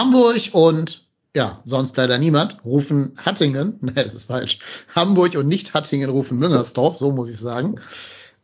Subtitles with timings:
[0.00, 1.04] Hamburg und
[1.36, 3.78] ja, sonst leider niemand rufen Hattingen.
[3.82, 4.58] Nee, das ist falsch.
[4.96, 7.78] Hamburg und nicht Hattingen rufen Müngersdorf, so muss ich sagen.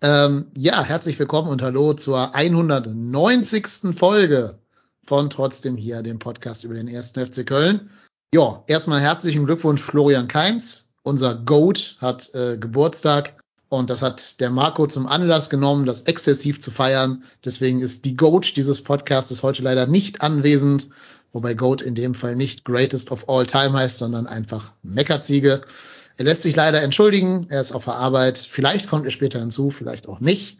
[0.02, 3.96] Ähm, ja, herzlich willkommen und hallo zur 190.
[3.96, 4.58] Folge
[5.06, 7.88] von Trotzdem hier, dem Podcast über den ersten FC Köln.
[8.34, 10.90] Ja, erstmal herzlichen Glückwunsch Florian Kainz.
[11.04, 13.32] Unser Goat hat äh, Geburtstag
[13.70, 17.24] und das hat der Marco zum Anlass genommen, das exzessiv zu feiern.
[17.46, 20.90] Deswegen ist die Goat dieses Podcasts heute leider nicht anwesend,
[21.32, 25.60] wobei Goat in dem Fall nicht Greatest of All Time heißt, sondern einfach Meckerziege.
[26.16, 28.38] Er lässt sich leider entschuldigen, er ist auf der Arbeit.
[28.38, 30.58] Vielleicht kommt er später hinzu, vielleicht auch nicht.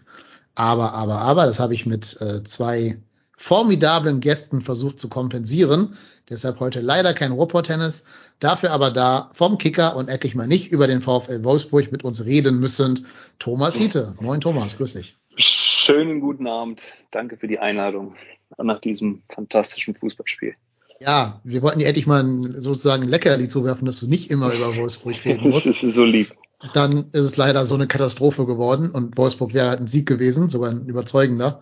[0.55, 2.99] Aber, aber, aber, das habe ich mit äh, zwei
[3.37, 5.97] formidablen Gästen versucht zu kompensieren.
[6.29, 8.05] Deshalb heute leider kein Ruhrpott-Tennis,
[8.41, 12.25] dafür aber da vom Kicker und endlich mal nicht über den VfL Wolfsburg mit uns
[12.25, 13.07] reden müssen.
[13.39, 14.15] Thomas Hiete.
[14.21, 15.17] Moin Thomas, grüß dich.
[15.37, 16.83] Schönen guten Abend.
[17.11, 18.17] Danke für die Einladung
[18.59, 20.55] nach diesem fantastischen Fußballspiel.
[21.01, 24.53] Ja, wir wollten dir endlich mal ein, sozusagen ein Leckerli zuwerfen, dass du nicht immer
[24.53, 25.67] über Wolfsburg reden musst.
[25.67, 26.35] Das ist so lieb.
[26.73, 30.49] Dann ist es leider so eine Katastrophe geworden und Wolfsburg wäre halt ein Sieg gewesen,
[30.49, 31.61] sogar ein überzeugender.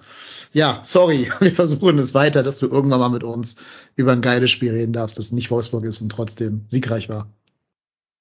[0.52, 3.56] Ja, sorry, wir versuchen es weiter, dass du irgendwann mal mit uns
[3.96, 7.28] über ein geiles Spiel reden darfst, das nicht Wolfsburg ist und trotzdem siegreich war.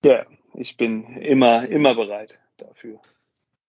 [0.04, 0.26] Ja,
[0.56, 3.00] ich bin immer, immer bereit dafür.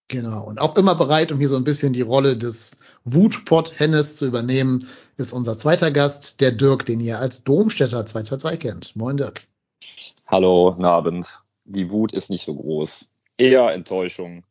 [0.09, 0.45] Genau.
[0.45, 2.73] Und auch immer bereit, um hier so ein bisschen die Rolle des
[3.05, 8.97] Wutpott-Hennes zu übernehmen, ist unser zweiter Gast, der Dirk, den ihr als Domstädter 222 kennt.
[8.97, 9.47] Moin Dirk.
[10.27, 11.27] Hallo, guten Abend.
[11.65, 13.09] Die Wut ist nicht so groß.
[13.39, 14.45] Eher Enttäuschung.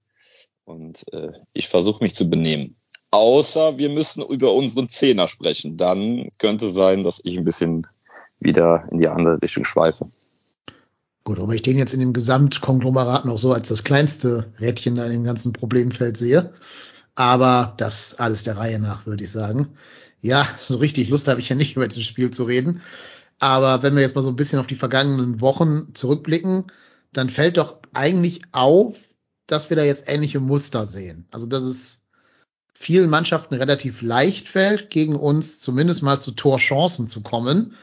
[0.66, 2.76] Und äh, ich versuche mich zu benehmen.
[3.12, 5.78] Außer wir müssen über unseren Zehner sprechen.
[5.78, 7.86] Dann könnte sein, dass ich ein bisschen
[8.40, 10.10] wieder in die andere Richtung schweife.
[11.26, 15.06] Gut, aber ich den jetzt in dem Gesamtkonglomerat noch so als das kleinste Rädchen da
[15.06, 16.54] in dem ganzen Problemfeld sehe.
[17.16, 19.70] Aber das alles der Reihe nach, würde ich sagen.
[20.20, 22.82] Ja, so richtig Lust habe ich ja nicht über dieses Spiel zu reden.
[23.40, 26.66] Aber wenn wir jetzt mal so ein bisschen auf die vergangenen Wochen zurückblicken,
[27.14, 28.98] dann fällt doch eigentlich auf,
[29.48, 31.28] dass wir da jetzt ähnliche Muster sehen.
[31.32, 32.02] Also, dass es
[32.74, 37.76] vielen Mannschaften relativ leicht fällt, gegen uns zumindest mal zu Torchancen zu kommen.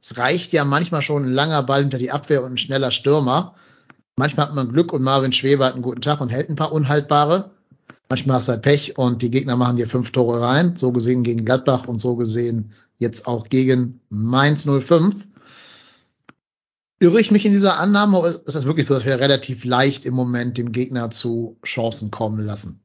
[0.00, 3.54] Es reicht ja manchmal schon ein langer Ball hinter die Abwehr und ein schneller Stürmer.
[4.16, 6.72] Manchmal hat man Glück und Marvin Schweber hat einen guten Tag und hält ein paar
[6.72, 7.50] unhaltbare.
[8.08, 10.76] Manchmal hast du halt Pech und die Gegner machen dir fünf Tore rein.
[10.76, 15.14] So gesehen gegen Gladbach und so gesehen jetzt auch gegen Mainz 05.
[17.00, 20.04] Irre ich mich in dieser Annahme oder ist das wirklich so, dass wir relativ leicht
[20.04, 22.80] im Moment dem Gegner zu Chancen kommen lassen?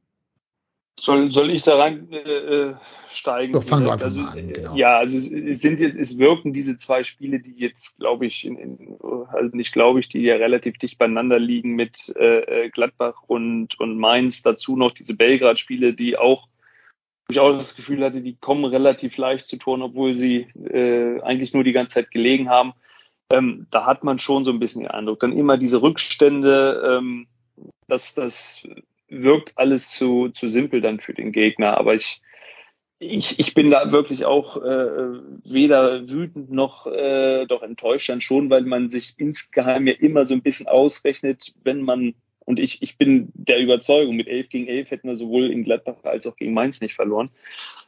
[0.98, 2.74] Soll, soll ich da rein äh,
[3.10, 3.52] steigen?
[3.52, 4.76] Doch, wir einfach also, mal an, genau.
[4.76, 8.44] Ja, also es, es sind jetzt, es wirken diese zwei Spiele, die jetzt, glaube ich,
[8.44, 8.96] in, in,
[9.28, 13.98] also nicht glaube ich, die ja relativ dicht beieinander liegen mit äh, Gladbach und, und
[13.98, 14.42] Mainz.
[14.42, 16.46] Dazu noch diese Belgrad-Spiele, die auch,
[17.26, 21.20] wo ich auch das Gefühl hatte, die kommen relativ leicht zu Toren, obwohl sie äh,
[21.22, 22.72] eigentlich nur die ganze Zeit gelegen haben.
[23.32, 25.18] Ähm, da hat man schon so ein bisschen den Eindruck.
[25.18, 27.26] Dann immer diese Rückstände, ähm,
[27.88, 28.64] dass das
[29.22, 31.78] wirkt alles zu, zu simpel dann für den Gegner.
[31.78, 32.20] Aber ich,
[32.98, 38.50] ich, ich bin da wirklich auch äh, weder wütend noch äh, doch enttäuscht dann schon,
[38.50, 42.14] weil man sich insgeheim ja immer so ein bisschen ausrechnet, wenn man,
[42.44, 45.96] und ich, ich bin der Überzeugung, mit 11 gegen 11 hätten wir sowohl in Gladbach
[46.04, 47.30] als auch gegen Mainz nicht verloren,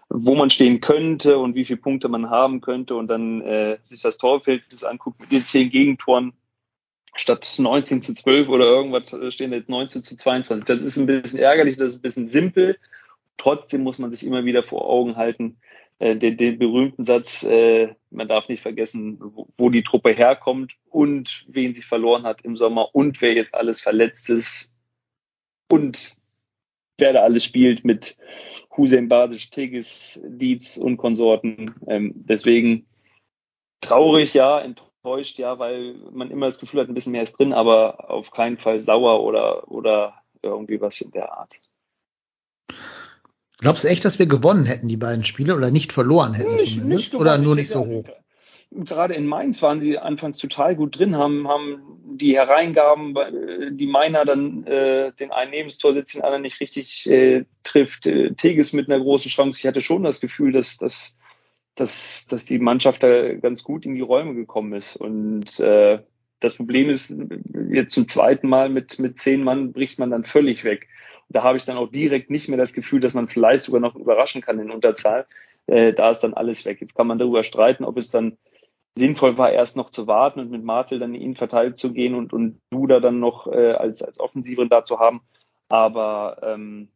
[0.08, 4.02] wo man stehen könnte und wie viele Punkte man haben könnte und dann äh, sich
[4.02, 6.32] das Torverhältnis anguckt mit den zehn Gegentoren,
[7.16, 10.64] statt 19 zu 12 oder irgendwas äh, stehen jetzt 19 zu 22.
[10.64, 12.78] Das ist ein bisschen ärgerlich, das ist ein bisschen simpel.
[13.38, 15.56] Trotzdem muss man sich immer wieder vor Augen halten,
[15.98, 20.74] äh, den, den berühmten Satz, äh, man darf nicht vergessen, wo, wo die Truppe herkommt
[20.90, 24.74] und wen sie verloren hat im Sommer und wer jetzt alles verletzt ist
[25.70, 26.14] und
[26.98, 28.16] wer da alles spielt mit
[28.76, 31.74] Hussein Badic, Tigges, Dietz und Konsorten.
[31.88, 32.86] Ähm, deswegen
[33.80, 34.58] traurig, ja,
[35.06, 38.30] enttäuscht, ja, weil man immer das Gefühl hat, ein bisschen mehr ist drin, aber auf
[38.32, 41.56] keinen Fall sauer oder, oder irgendwie was in der Art.
[43.58, 46.74] Glaubst du echt, dass wir gewonnen hätten, die beiden Spiele, oder nicht verloren hätten Nicht-
[46.74, 46.88] zumindest?
[46.88, 48.04] nicht so oder nur Ich nicht so hoch?
[48.72, 53.86] Gerade in Mainz waren sie anfangs total gut drin, haben, haben die Hereingaben, äh, die
[53.86, 58.06] Meiner dann äh, den einen Nebenstor sitzt, den anderen nicht richtig äh, trifft.
[58.06, 59.60] Äh, Teges mit einer großen Chance.
[59.60, 61.16] Ich hatte schon das Gefühl, dass, dass,
[61.76, 64.96] dass, dass die Mannschaft da ganz gut in die Räume gekommen ist.
[64.96, 66.00] Und äh,
[66.40, 67.14] das Problem ist,
[67.70, 70.88] jetzt zum zweiten Mal mit, mit zehn Mann bricht man dann völlig weg.
[71.28, 73.94] Da habe ich dann auch direkt nicht mehr das Gefühl, dass man vielleicht sogar noch
[73.94, 75.26] überraschen kann in Unterzahl.
[75.66, 76.80] Äh, da ist dann alles weg.
[76.80, 78.38] Jetzt kann man darüber streiten, ob es dann
[78.94, 82.32] sinnvoll war, erst noch zu warten und mit Martel dann ihn verteilt zu gehen und,
[82.32, 85.20] und Duda dann noch äh, als, als Offensiverin da zu haben.
[85.68, 86.88] Aber ähm,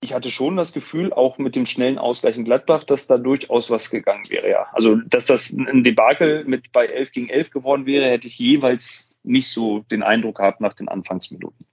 [0.00, 3.68] ich hatte schon das Gefühl, auch mit dem schnellen Ausgleich in Gladbach, dass da durchaus
[3.70, 4.66] was gegangen wäre, ja.
[4.72, 9.08] Also, dass das ein Debakel mit bei 11 gegen 11 geworden wäre, hätte ich jeweils
[9.24, 11.66] nicht so den Eindruck gehabt nach den Anfangsminuten.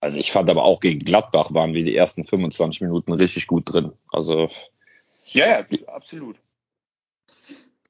[0.00, 3.72] Also ich fand aber auch gegen Gladbach waren wir die ersten 25 Minuten richtig gut
[3.72, 3.92] drin.
[4.10, 4.48] Also
[5.26, 6.36] ja, ja, absolut.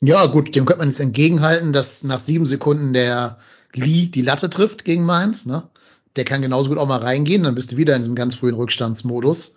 [0.00, 3.38] Ja, gut, dem könnte man jetzt entgegenhalten, dass nach sieben Sekunden der
[3.72, 5.46] Lee die Latte trifft gegen Mainz.
[5.46, 5.70] Ne?
[6.16, 8.54] Der kann genauso gut auch mal reingehen, dann bist du wieder in diesem ganz frühen
[8.54, 9.56] Rückstandsmodus.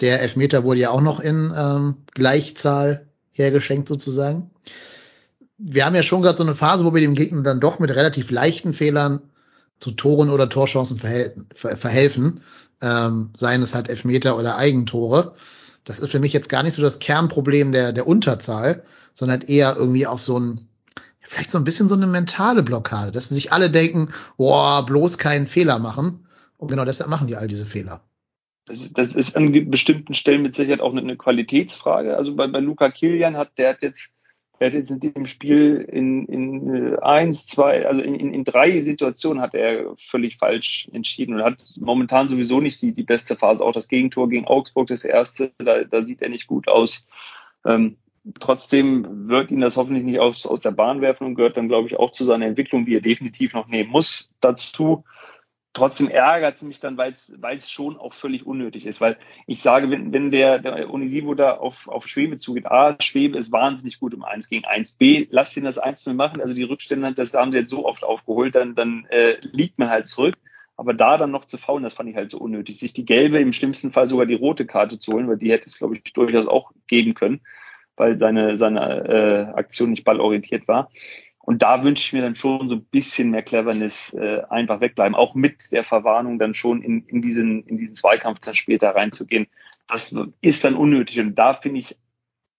[0.00, 4.50] Der Elfmeter wurde ja auch noch in ähm, Gleichzahl hergeschenkt sozusagen.
[5.58, 7.90] Wir haben ja schon gerade so eine Phase, wo wir dem Gegner dann doch mit
[7.94, 9.20] relativ leichten Fehlern
[9.78, 11.46] zu Toren oder Torchancen verhelfen.
[11.54, 12.40] verhelfen
[12.82, 15.34] ähm, seien es halt Elfmeter oder Eigentore.
[15.84, 18.82] Das ist für mich jetzt gar nicht so das Kernproblem der, der Unterzahl,
[19.14, 20.60] sondern eher irgendwie auch so ein,
[21.32, 25.46] vielleicht so ein bisschen so eine mentale Blockade, dass sich alle denken, boah, bloß keinen
[25.46, 26.26] Fehler machen.
[26.58, 28.02] Und genau deshalb machen die all diese Fehler.
[28.66, 32.16] Das, das ist an bestimmten Stellen mit Sicherheit auch eine Qualitätsfrage.
[32.16, 34.12] Also bei, bei Luca Kilian hat der hat jetzt
[34.58, 38.80] er hat jetzt in dem Spiel in, in eins, zwei, also in, in, in drei
[38.82, 43.64] Situationen hat er völlig falsch entschieden und hat momentan sowieso nicht die, die beste Phase.
[43.64, 47.04] Auch das Gegentor gegen Augsburg, das erste, da, da sieht er nicht gut aus.
[47.64, 47.96] Ähm,
[48.38, 51.88] trotzdem wird ihn das hoffentlich nicht aus, aus der Bahn werfen und gehört dann, glaube
[51.88, 55.04] ich, auch zu seiner Entwicklung, die er definitiv noch nehmen muss, dazu
[55.72, 57.14] trotzdem ärgert es mich dann, weil
[57.56, 59.00] es schon auch völlig unnötig ist.
[59.00, 59.16] Weil
[59.46, 63.52] ich sage, wenn, wenn der, der Onisivo da auf, auf Schwebe zugeht, A, Schwebe ist
[63.52, 64.96] wahnsinnig gut im 1 gegen 1.
[64.96, 66.40] B, lasst ihn das 1 zu machen.
[66.40, 69.88] Also die Rückstände, das haben sie jetzt so oft aufgeholt, dann, dann äh, liegt man
[69.88, 70.34] halt zurück.
[70.76, 72.78] Aber da dann noch zu faulen, das fand ich halt so unnötig.
[72.78, 75.68] Sich die gelbe, im schlimmsten Fall sogar die rote Karte zu holen, weil die hätte
[75.68, 77.40] es, glaube ich, durchaus auch geben können,
[78.02, 80.90] weil seine, seine äh, Aktion nicht ballorientiert war.
[81.38, 85.14] Und da wünsche ich mir dann schon so ein bisschen mehr Cleverness, äh, einfach wegbleiben,
[85.14, 89.46] auch mit der Verwarnung dann schon in, in, diesen, in diesen Zweikampf dann später reinzugehen.
[89.86, 91.20] Das ist dann unnötig.
[91.20, 91.96] Und da finde ich,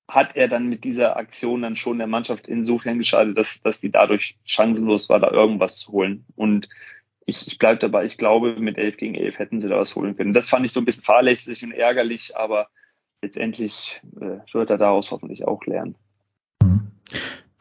[0.09, 3.91] hat er dann mit dieser Aktion dann schon der Mannschaft insofern geschadet, dass, dass die
[3.91, 6.25] dadurch chancenlos war, da irgendwas zu holen.
[6.35, 6.69] Und
[7.25, 10.15] ich, ich bleibe dabei, ich glaube, mit 11 gegen 11 hätten sie da was holen
[10.15, 10.33] können.
[10.33, 12.67] Das fand ich so ein bisschen fahrlässig und ärgerlich, aber
[13.23, 15.95] letztendlich äh, wird er daraus hoffentlich auch lernen.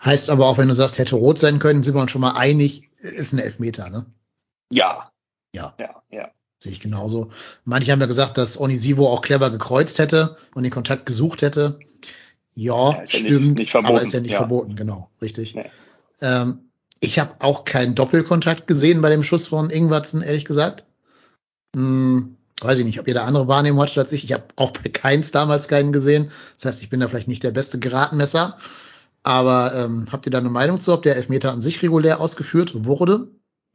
[0.05, 2.33] Heißt aber auch, wenn du sagst, hätte rot sein können, sind wir uns schon mal
[2.33, 4.05] einig, ist ein Elfmeter, ne?
[4.73, 5.11] Ja.
[5.55, 5.75] Ja.
[5.79, 6.31] Ja, ja.
[6.59, 7.31] Sehe ich genauso.
[7.65, 11.79] Manche haben ja gesagt, dass Onisivo auch clever gekreuzt hätte und den Kontakt gesucht hätte.
[12.55, 14.39] Ja, ja stimmt, nicht, nicht aber ist ja nicht ja.
[14.39, 15.55] verboten, genau, richtig.
[15.55, 15.71] Nee.
[16.21, 16.71] Ähm,
[17.01, 20.85] ich habe auch keinen Doppelkontakt gesehen bei dem Schuss von Ingwertsen, ehrlich gesagt.
[21.75, 24.25] Hm, weiß ich nicht, ob da andere Wahrnehmung hattet als ich.
[24.25, 26.31] Ich habe auch bei Keins damals keinen gesehen.
[26.57, 28.57] Das heißt, ich bin da vielleicht nicht der beste Geradmesser.
[29.23, 32.85] Aber ähm, habt ihr da eine Meinung zu, ob der Elfmeter an sich regulär ausgeführt
[32.85, 33.29] wurde?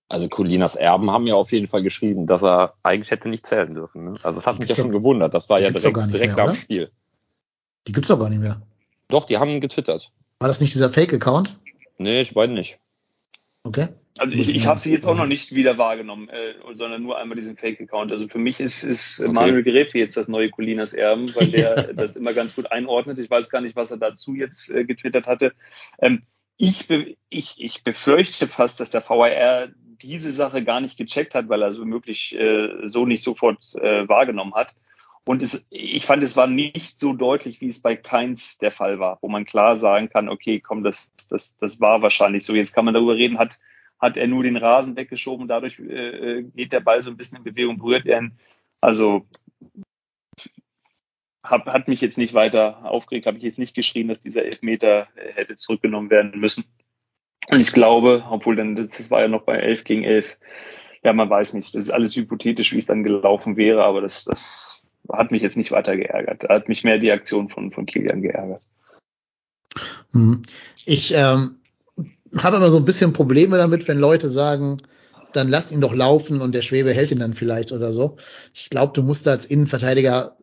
[0.09, 3.73] Also Colinas Erben haben ja auf jeden Fall geschrieben, dass er eigentlich hätte nicht zählen
[3.73, 4.03] dürfen.
[4.03, 4.15] Ne?
[4.23, 5.33] Also das hat mich ja schon gewundert.
[5.33, 6.91] Das war ja direkt, direkt am Spiel.
[7.87, 8.61] Die gibt's auch gar nicht mehr.
[9.09, 10.11] Doch, die haben getwittert.
[10.39, 11.59] War das nicht dieser Fake-Account?
[11.97, 12.79] Nee, ich weiß nicht.
[13.63, 13.89] Okay.
[14.19, 17.35] Also ich, ich habe sie jetzt auch noch nicht wieder wahrgenommen, äh, sondern nur einmal
[17.35, 18.11] diesen Fake-Account.
[18.11, 19.31] Also für mich ist, ist okay.
[19.31, 23.19] Manuel Gerefe jetzt das neue Colinas Erben, weil der das immer ganz gut einordnet.
[23.19, 25.53] Ich weiß gar nicht, was er dazu jetzt äh, getwittert hatte.
[25.99, 26.23] Ähm,
[26.57, 29.67] ich, be ich, ich befürchte fast, dass der VAR
[30.01, 34.07] diese Sache gar nicht gecheckt hat, weil er so möglich äh, so nicht sofort äh,
[34.07, 34.75] wahrgenommen hat.
[35.27, 38.99] Und es, ich fand, es war nicht so deutlich, wie es bei Keins der Fall
[38.99, 42.55] war, wo man klar sagen kann, okay, komm, das, das, das war wahrscheinlich so.
[42.55, 43.59] Jetzt kann man darüber reden, hat
[43.99, 47.43] hat er nur den Rasen weggeschoben, dadurch äh, geht der Ball so ein bisschen in
[47.43, 48.37] Bewegung, berührt er ihn.
[48.81, 49.25] Also
[51.43, 55.07] hab, hat mich jetzt nicht weiter aufgeregt, habe ich jetzt nicht geschrien, dass dieser Elfmeter
[55.15, 56.65] äh, hätte zurückgenommen werden müssen.
[57.49, 60.37] Und ich glaube, obwohl dann, das war ja noch bei 11 gegen 11,
[61.03, 64.25] ja, man weiß nicht, das ist alles hypothetisch, wie es dann gelaufen wäre, aber das,
[64.25, 66.49] das hat mich jetzt nicht weiter geärgert.
[66.49, 68.61] Hat mich mehr die Aktion von, von Kilian geärgert.
[70.11, 70.41] Hm.
[70.85, 71.56] Ich ähm,
[72.35, 74.77] habe immer so ein bisschen Probleme damit, wenn Leute sagen,
[75.33, 78.17] dann lass ihn doch laufen und der Schwebe hält ihn dann vielleicht oder so.
[78.53, 80.37] Ich glaube, du musst da als Innenverteidiger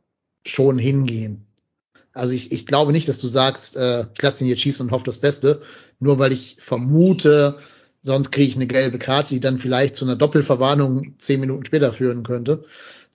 [0.47, 1.47] schon hingehen.
[2.13, 4.93] Also ich, ich glaube nicht, dass du sagst, äh, ich lass ihn jetzt schießen und
[4.93, 5.63] hoffe das Beste,
[5.99, 7.59] nur weil ich vermute,
[8.03, 11.93] sonst kriege ich eine gelbe Karte, die dann vielleicht zu einer Doppelverwarnung zehn Minuten später
[11.93, 12.65] führen könnte.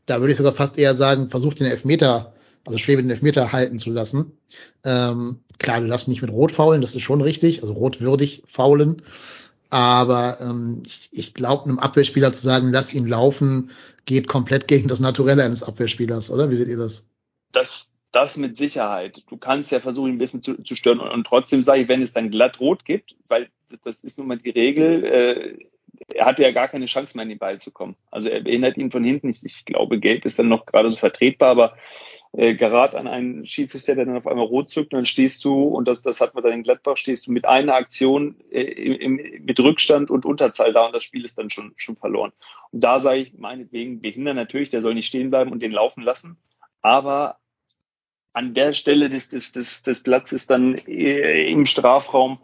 [0.05, 2.33] Da würde ich sogar fast eher sagen, versucht den Elfmeter,
[2.69, 4.37] also Schwebe den Elfmeter halten zu lassen.
[4.85, 9.01] Ähm, klar, du darfst nicht mit Rot faulen, das ist schon richtig, also rotwürdig faulen.
[9.71, 13.71] Aber ähm, ich, ich glaube, einem Abwehrspieler zu sagen, lass ihn laufen,
[14.05, 16.49] geht komplett gegen das Naturelle eines Abwehrspielers, oder?
[16.49, 17.07] Wie seht ihr das?
[17.51, 19.23] Das, das mit Sicherheit.
[19.27, 20.99] Du kannst ja versuchen, ein bisschen zu, zu stören.
[20.99, 23.49] Und, und trotzdem sage ich, wenn es dann glatt rot gibt, weil
[23.83, 25.65] das ist nun mal die Regel, äh,
[26.13, 27.95] er hatte ja gar keine Chance mehr, an den Ball zu kommen.
[28.11, 29.29] Also er behindert ihn von hinten.
[29.29, 31.77] Ich, ich glaube, gelb ist dann noch gerade so vertretbar, aber
[32.33, 35.63] äh, gerät an einen Schiedsrichter, der dann auf einmal rot zückt, und dann stehst du,
[35.63, 39.15] und das, das hat man dann in Gladbach, stehst du mit einer Aktion äh, im,
[39.15, 42.31] mit Rückstand und Unterzahl da und das Spiel ist dann schon, schon verloren.
[42.71, 46.03] Und da sage ich, meinetwegen, behindern natürlich, der soll nicht stehen bleiben und den laufen
[46.03, 46.37] lassen,
[46.81, 47.37] aber
[48.33, 52.39] an der Stelle des, des, des, des Platzes dann äh, im Strafraum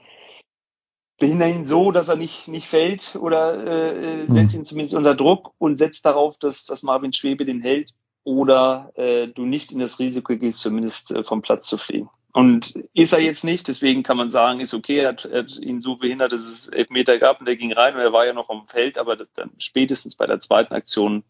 [1.20, 4.60] behindern ihn so, dass er nicht, nicht fällt oder äh, setzt hm.
[4.60, 7.94] ihn zumindest unter Druck und setzt darauf, dass, dass Marvin Schwebe den hält
[8.25, 12.10] oder äh, du nicht in das Risiko gehst, zumindest äh, vom Platz zu fliegen.
[12.34, 15.55] Und ist er jetzt nicht, deswegen kann man sagen, ist okay, er hat, er hat
[15.55, 18.34] ihn so behindert, dass es Elfmeter gab und der ging rein und er war ja
[18.34, 21.24] noch am Feld, aber dann spätestens bei der zweiten Aktion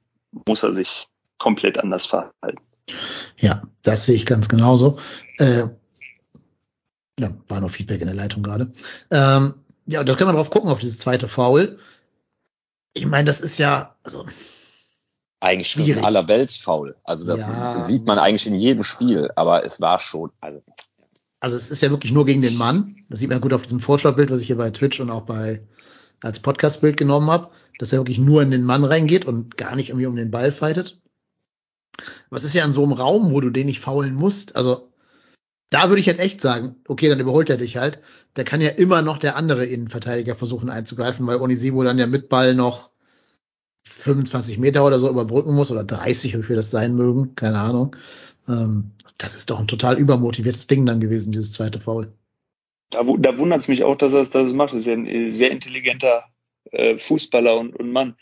[0.47, 2.63] muss er sich komplett anders verhalten.
[3.37, 4.97] Ja, das sehe ich ganz genauso.
[5.37, 5.63] Äh,
[7.19, 8.71] ja, war noch Feedback in der Leitung gerade.
[9.11, 9.53] Ähm,
[9.85, 11.77] ja, da können wir drauf gucken, auf dieses zweite Foul.
[12.93, 14.25] Ich meine, das ist ja, also
[15.45, 15.97] eigentlich schwierig.
[15.97, 16.95] ein allerweltsfaul.
[17.03, 17.83] Also das ja.
[17.83, 20.31] sieht man eigentlich in jedem Spiel, aber es war schon.
[20.41, 20.61] Also.
[21.39, 22.97] also es ist ja wirklich nur gegen den Mann.
[23.09, 25.61] Das sieht man gut auf diesem Vorschaubild, was ich hier bei Twitch und auch bei
[26.21, 29.89] als Podcastbild genommen habe, dass er wirklich nur in den Mann reingeht und gar nicht
[29.89, 30.99] irgendwie um den Ball fightet.
[32.29, 34.55] Was ist ja in so einem Raum, wo du den nicht faulen musst.
[34.55, 34.91] Also
[35.69, 37.99] da würde ich halt echt sagen, okay, dann überholt er dich halt.
[38.35, 42.29] Der kann ja immer noch der andere Innenverteidiger versuchen einzugreifen, weil Onisivo dann ja mit
[42.29, 42.89] Ball noch
[44.05, 47.95] 25 Meter oder so überbrücken muss oder 30, wie viel das sein mögen, keine Ahnung.
[48.47, 52.13] Ähm, das ist doch ein total übermotiviertes Ding dann gewesen, dieses zweite Foul.
[52.91, 54.73] Da, da wundert es mich auch, dass er es das macht.
[54.73, 56.25] Das ist ja ein sehr intelligenter
[56.71, 58.15] äh, Fußballer und, und Mann,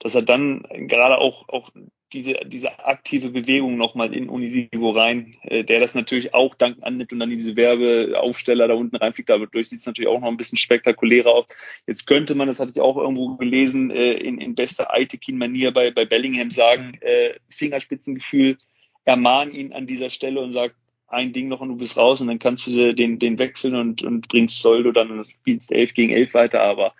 [0.00, 1.70] dass er dann gerade auch, auch
[2.12, 7.12] diese, diese aktive Bewegung nochmal in Unisivo rein, äh, der das natürlich auch dank annimmt
[7.12, 9.28] und dann in diese Werbeaufsteller da unten reinfliegt.
[9.28, 11.46] Dadurch sieht es natürlich auch noch ein bisschen spektakulärer aus.
[11.86, 15.90] Jetzt könnte man, das hatte ich auch irgendwo gelesen, äh, in, in bester Aitekin-Manier bei,
[15.90, 18.56] bei Bellingham sagen, äh, Fingerspitzengefühl,
[19.04, 20.76] ermahnen ihn an dieser Stelle und sagt,
[21.08, 24.02] ein Ding noch und du bist raus und dann kannst du den, den wechseln und,
[24.02, 26.94] und bringst Soldo dann und spielst elf gegen elf weiter, aber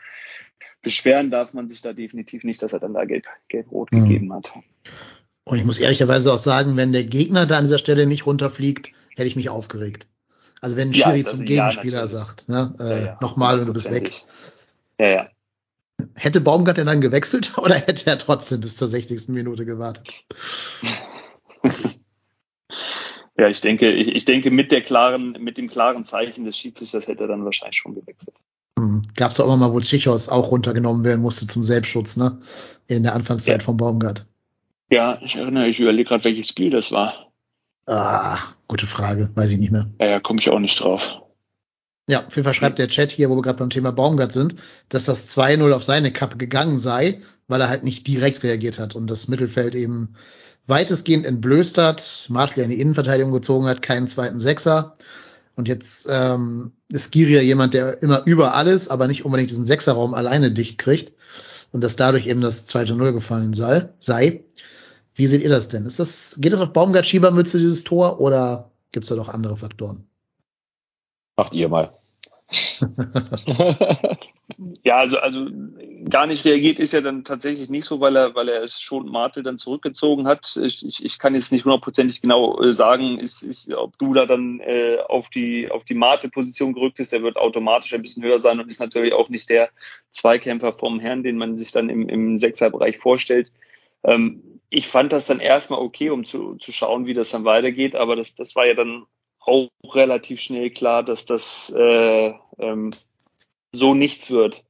[0.82, 4.02] beschweren darf man sich da definitiv nicht, dass er dann da gelb, gelb-rot mhm.
[4.02, 4.52] gegeben hat.
[5.44, 8.92] Und ich muss ehrlicherweise auch sagen, wenn der Gegner da an dieser Stelle nicht runterfliegt,
[9.14, 10.08] hätte ich mich aufgeregt.
[10.60, 13.72] Also wenn ein Schiri ja, zum Gegenspieler ja, sagt, ne, äh, ja, nochmal und du
[13.72, 14.24] bist weg.
[14.98, 15.28] Ja, ja.
[16.14, 19.28] Hätte Baumgart denn dann gewechselt oder hätte er trotzdem bis zur 60.
[19.28, 20.14] Minute gewartet?
[23.38, 27.06] ja, ich denke, ich, ich denke, mit der klaren, mit dem klaren Zeichen des Schiedsrichters
[27.06, 28.34] hätte er dann wahrscheinlich schon gewechselt.
[28.78, 29.02] Hm.
[29.14, 32.38] Gab es auch immer mal, wo Tschichos auch runtergenommen werden musste zum Selbstschutz, ne?
[32.86, 33.64] In der Anfangszeit ja.
[33.64, 34.26] von Baumgart.
[34.90, 37.32] Ja, ich erinnere, ich überlege gerade, welches Spiel das war.
[37.86, 39.86] Ah, gute Frage, weiß ich nicht mehr.
[40.00, 41.22] Ja, ja, komme ich auch nicht drauf.
[42.08, 44.54] Ja, auf jeden Fall schreibt der Chat hier, wo wir gerade beim Thema Baumgart sind,
[44.88, 48.94] dass das 2-0 auf seine Kappe gegangen sei, weil er halt nicht direkt reagiert hat
[48.94, 50.14] und das Mittelfeld eben
[50.68, 54.94] weitestgehend entblößt hat, Martley in die Innenverteidigung gezogen hat, keinen zweiten Sechser.
[55.56, 60.14] Und jetzt ähm, ist Giria jemand, der immer über alles, aber nicht unbedingt diesen Sechserraum
[60.14, 61.14] alleine dicht kriegt
[61.72, 63.88] und dass dadurch eben das zweite Null gefallen sei.
[63.98, 64.44] sei.
[65.14, 65.86] Wie seht ihr das denn?
[65.86, 70.06] Ist das, geht das auf Baumgart Schiebermütze, dieses Tor, oder gibt's da doch andere Faktoren?
[71.36, 71.90] Macht ihr mal.
[74.84, 75.48] ja, also, also
[76.08, 79.08] gar nicht reagiert ist ja dann tatsächlich nicht so, weil er, weil er es schon
[79.08, 80.56] Martel dann zurückgezogen hat.
[80.62, 84.24] Ich, ich, ich kann jetzt nicht hundertprozentig genau äh, sagen, ist, ist, ob du da
[84.24, 87.10] dann äh, auf die, auf die Martel-Position gerückt ist.
[87.10, 89.68] Der wird automatisch ein bisschen höher sein und ist natürlich auch nicht der
[90.12, 93.52] Zweikämpfer vom Herrn, den man sich dann im, im Sechserbereich vorstellt.
[94.04, 97.96] Ähm, ich fand das dann erstmal okay, um zu, zu schauen, wie das dann weitergeht,
[97.96, 99.06] aber das, das war ja dann
[99.40, 102.90] auch relativ schnell klar, dass das äh, ähm,
[103.78, 104.64] so nichts wird.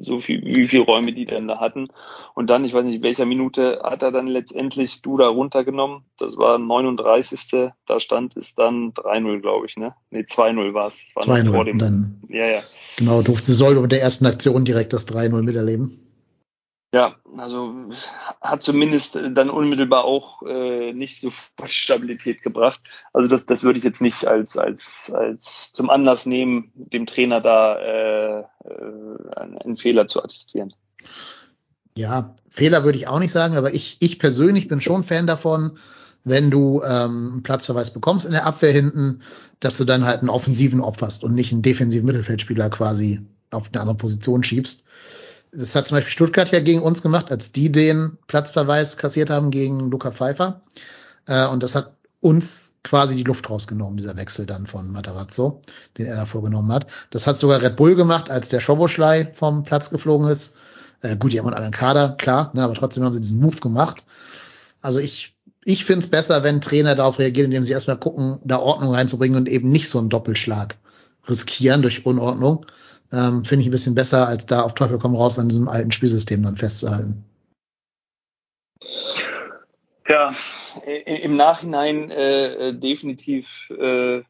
[0.00, 1.88] So viel, wie viele Räume die denn da hatten.
[2.34, 6.04] Und dann, ich weiß nicht, welcher Minute hat er dann letztendlich Duda runtergenommen.
[6.18, 7.70] Das war 39.
[7.86, 9.94] Da stand es dann 3-0, glaube ich, ne?
[10.10, 11.00] Ne, 2-0 war es.
[11.14, 11.78] 2-0.
[11.78, 12.60] Dann, ja, ja.
[12.96, 16.09] Genau, durfte Soldo mit der ersten Aktion direkt das 3-0 miterleben.
[16.92, 17.72] Ja, also
[18.40, 21.32] hat zumindest dann unmittelbar auch äh, nicht so
[21.68, 22.80] Stabilität gebracht.
[23.12, 27.40] Also das, das würde ich jetzt nicht als, als, als zum Anlass nehmen, dem Trainer
[27.40, 28.44] da äh, äh,
[29.36, 30.74] einen Fehler zu attestieren.
[31.96, 35.78] Ja, Fehler würde ich auch nicht sagen, aber ich, ich persönlich bin schon Fan davon,
[36.24, 39.22] wenn du ähm, einen Platzverweis bekommst in der Abwehr hinten,
[39.60, 43.20] dass du dann halt einen offensiven opferst und nicht einen defensiven Mittelfeldspieler quasi
[43.52, 44.84] auf eine andere Position schiebst.
[45.52, 49.50] Das hat zum Beispiel Stuttgart ja gegen uns gemacht, als die den Platzverweis kassiert haben
[49.50, 50.62] gegen Luca Pfeiffer.
[51.26, 55.60] Äh, und das hat uns quasi die Luft rausgenommen, dieser Wechsel dann von Matarazzo,
[55.98, 56.86] den er da vorgenommen hat.
[57.10, 60.56] Das hat sogar Red Bull gemacht, als der Schoboschlei vom Platz geflogen ist.
[61.02, 63.56] Äh, gut, die haben einen anderen Kader, klar, ne, aber trotzdem haben sie diesen Move
[63.56, 64.04] gemacht.
[64.82, 68.58] Also ich, ich finde es besser, wenn Trainer darauf reagieren, indem sie erstmal gucken, da
[68.58, 70.76] Ordnung reinzubringen und eben nicht so einen Doppelschlag
[71.28, 72.66] riskieren durch Unordnung.
[73.12, 75.90] Ähm, finde ich ein bisschen besser, als da auf Teufel komm raus an diesem alten
[75.90, 77.24] Spielsystem dann festzuhalten.
[80.08, 80.34] Ja,
[80.84, 84.22] im Nachhinein äh, definitiv äh,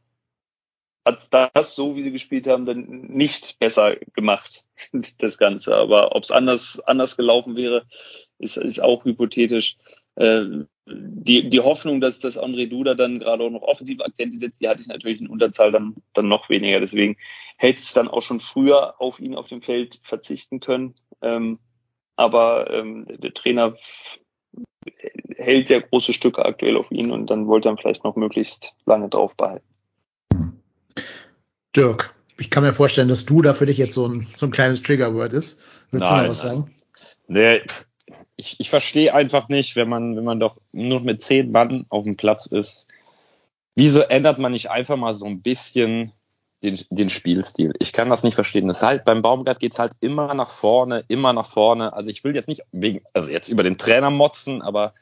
[1.06, 4.64] hat das, so wie sie gespielt haben, dann nicht besser gemacht,
[5.18, 5.75] das Ganze.
[5.75, 7.87] Aber ob es anders, anders gelaufen wäre,
[8.38, 9.76] ist, ist auch hypothetisch.
[10.16, 14.61] Äh, die, die Hoffnung, dass das André Duda dann gerade auch noch offensive Akzente setzt,
[14.61, 16.80] die hatte ich natürlich in Unterzahl dann, dann noch weniger.
[16.80, 17.16] Deswegen
[17.56, 20.94] hätte ich dann auch schon früher auf ihn auf dem Feld verzichten können.
[21.23, 21.59] Ähm,
[22.16, 23.76] aber ähm, der Trainer
[25.37, 29.09] hält sehr große Stücke aktuell auf ihn und dann wollte er vielleicht noch möglichst lange
[29.09, 29.64] drauf behalten.
[31.76, 34.52] Dirk, ich kann mir vorstellen, dass du da für dich jetzt so ein, so ein
[34.52, 35.61] kleines Triggerword ist.
[35.90, 36.70] Willst nein, du noch was sagen?
[37.28, 37.62] Nee,
[38.37, 42.05] ich, ich verstehe einfach nicht, wenn man, wenn man doch nur mit zehn Mann auf
[42.05, 42.88] dem Platz ist,
[43.75, 46.12] wieso ändert man nicht einfach mal so ein bisschen
[46.62, 47.73] den, den Spielstil?
[47.79, 48.69] Ich kann das nicht verstehen.
[48.69, 51.93] Das halt, beim Baumgart geht's halt immer nach vorne, immer nach vorne.
[51.93, 54.95] Also ich will jetzt nicht wegen, also jetzt über den Trainer motzen, aber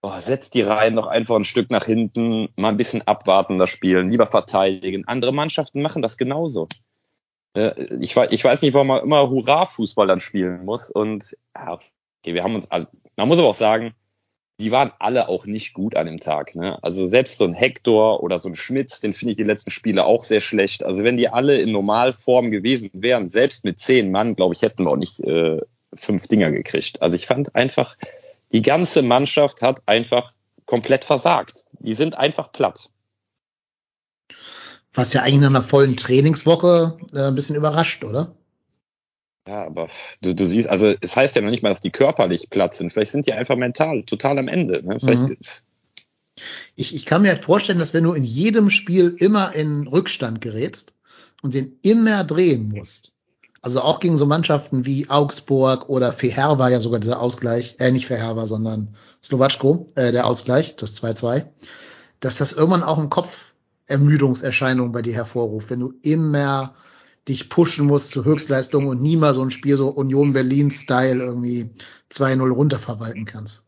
[0.00, 4.10] boah, setzt die Reihen doch einfach ein Stück nach hinten, mal ein bisschen abwartender spielen,
[4.10, 5.06] lieber verteidigen.
[5.06, 6.68] Andere Mannschaften machen das genauso.
[7.54, 10.90] Äh, ich weiß nicht, warum man immer Hurra-Fußball dann spielen muss.
[10.90, 11.78] Und ja,
[12.26, 13.94] okay, wir haben uns, also, man muss aber auch sagen,
[14.58, 16.54] die waren alle auch nicht gut an dem Tag.
[16.54, 16.82] Ne?
[16.82, 20.06] Also selbst so ein Hector oder so ein Schmitz, den finde ich die letzten Spiele
[20.06, 20.82] auch sehr schlecht.
[20.82, 24.84] Also wenn die alle in Normalform gewesen wären, selbst mit zehn Mann, glaube ich, hätten
[24.84, 25.60] wir auch nicht äh,
[25.94, 27.02] fünf Dinger gekriegt.
[27.02, 27.96] Also ich fand einfach,
[28.52, 30.32] die ganze Mannschaft hat einfach
[30.64, 31.66] komplett versagt.
[31.78, 32.90] Die sind einfach platt.
[34.94, 38.34] Was ja eigentlich nach einer vollen Trainingswoche äh, ein bisschen überrascht, oder?
[39.46, 39.88] Ja, aber
[40.22, 42.92] du, du siehst, also es heißt ja noch nicht mal, dass die körperlich platt sind.
[42.92, 44.82] Vielleicht sind die einfach mental total am Ende.
[44.84, 44.98] Ne?
[45.00, 45.36] Mhm.
[46.74, 50.94] Ich, ich kann mir vorstellen, dass wenn du in jedem Spiel immer in Rückstand gerätst
[51.42, 53.12] und den immer drehen musst,
[53.62, 57.90] also auch gegen so Mannschaften wie Augsburg oder Feher war ja sogar dieser Ausgleich, äh,
[57.90, 61.46] nicht Feher war, sondern Slowatschko, äh, der Ausgleich, das 2-2,
[62.20, 63.54] dass das irgendwann auch im Kopf
[63.86, 66.74] Ermüdungserscheinungen bei dir hervorruft, wenn du immer
[67.28, 71.70] dich pushen musst zu Höchstleistungen und nie mal so ein Spiel so Union Berlin-Style irgendwie
[72.10, 73.64] 2-0 runterverwalten kannst.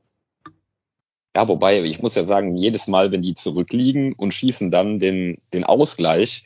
[1.37, 5.38] Ja, wobei, ich muss ja sagen, jedes Mal, wenn die zurückliegen und schießen dann den,
[5.53, 6.44] den Ausgleich,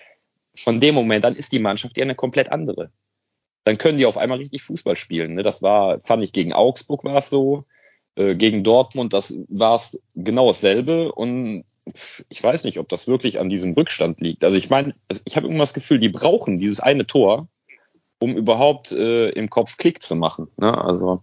[0.55, 2.91] von dem Moment an ist die Mannschaft ja eine komplett andere
[3.65, 5.35] dann können die auf einmal richtig Fußball spielen.
[5.35, 5.43] Ne?
[5.43, 7.65] Das war, fand ich, gegen Augsburg war es so,
[8.17, 11.13] äh, gegen Dortmund, das war es genau dasselbe.
[11.13, 14.45] Und ich weiß nicht, ob das wirklich an diesem Rückstand liegt.
[14.45, 17.49] Also ich meine, also ich habe immer das Gefühl, die brauchen dieses eine Tor,
[18.19, 20.49] um überhaupt äh, im Kopf Klick zu machen.
[20.57, 20.77] Ne?
[20.77, 21.23] Also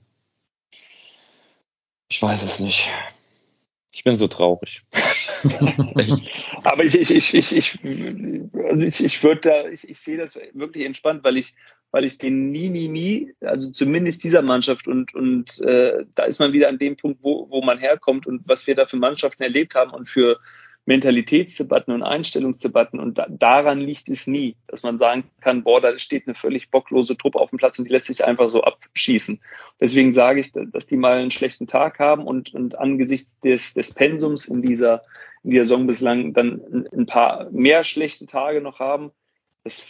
[2.11, 2.91] ich weiß es nicht.
[3.93, 4.83] Ich bin so traurig.
[6.63, 10.35] Aber ich, ich, ich, ich, ich, also ich, ich würde da, ich, ich sehe das
[10.53, 11.55] wirklich entspannt, weil ich,
[11.91, 16.39] weil ich den nie, nie, nie, also zumindest dieser Mannschaft und, und äh, da ist
[16.39, 19.43] man wieder an dem Punkt, wo, wo man herkommt und was wir da für Mannschaften
[19.43, 20.39] erlebt haben und für
[20.85, 25.97] Mentalitätsdebatten und Einstellungsdebatten und da, daran liegt es nie, dass man sagen kann, boah, da
[25.99, 29.39] steht eine völlig bocklose Truppe auf dem Platz und die lässt sich einfach so abschießen.
[29.79, 33.93] Deswegen sage ich, dass die mal einen schlechten Tag haben und, und angesichts des, des
[33.93, 35.03] Pensums in dieser,
[35.43, 39.11] in dieser Saison bislang dann ein paar mehr schlechte Tage noch haben.
[39.63, 39.85] Das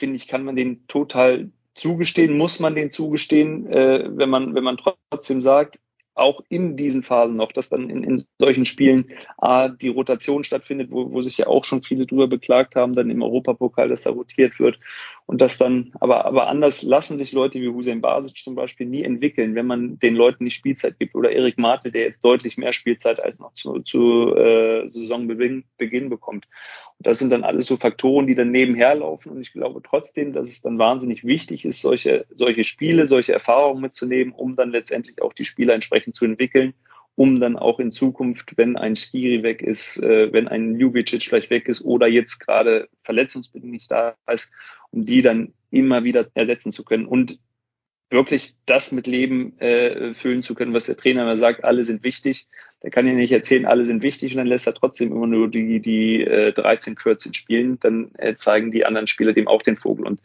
[0.00, 4.64] finde ich, kann man den total zugestehen, muss man den zugestehen, äh, wenn man, wenn
[4.64, 5.78] man trotzdem sagt,
[6.14, 10.90] auch in diesen Phasen noch, dass dann in, in solchen Spielen A, die Rotation stattfindet,
[10.90, 14.10] wo, wo sich ja auch schon viele drüber beklagt haben, dann im Europapokal, dass da
[14.10, 14.78] rotiert wird
[15.30, 19.04] und das dann, aber, aber anders lassen sich Leute wie Hussein Basic zum Beispiel nie
[19.04, 21.14] entwickeln, wenn man den Leuten die Spielzeit gibt.
[21.14, 26.10] Oder Erik Mate, der jetzt deutlich mehr Spielzeit als noch zu, zu äh, Saisonbeginn Beginn
[26.10, 26.48] bekommt.
[26.98, 29.30] Und das sind dann alles so Faktoren, die dann nebenher laufen.
[29.30, 33.82] Und ich glaube trotzdem, dass es dann wahnsinnig wichtig ist, solche, solche Spiele, solche Erfahrungen
[33.82, 36.74] mitzunehmen, um dann letztendlich auch die Spieler entsprechend zu entwickeln
[37.16, 41.50] um dann auch in Zukunft, wenn ein Skiri weg ist, äh, wenn ein Ljubicic vielleicht
[41.50, 44.50] weg ist oder jetzt gerade verletzungsbedingt nicht da ist,
[44.90, 47.38] um die dann immer wieder ersetzen zu können und
[48.10, 52.02] wirklich das mit Leben äh, füllen zu können, was der Trainer immer sagt, alle sind
[52.02, 52.48] wichtig.
[52.82, 55.48] Der kann ja nicht erzählen, alle sind wichtig und dann lässt er trotzdem immer nur
[55.48, 57.78] die, die äh, 13, 14 spielen.
[57.78, 60.06] Dann äh, zeigen die anderen Spieler dem auch den Vogel.
[60.06, 60.20] Und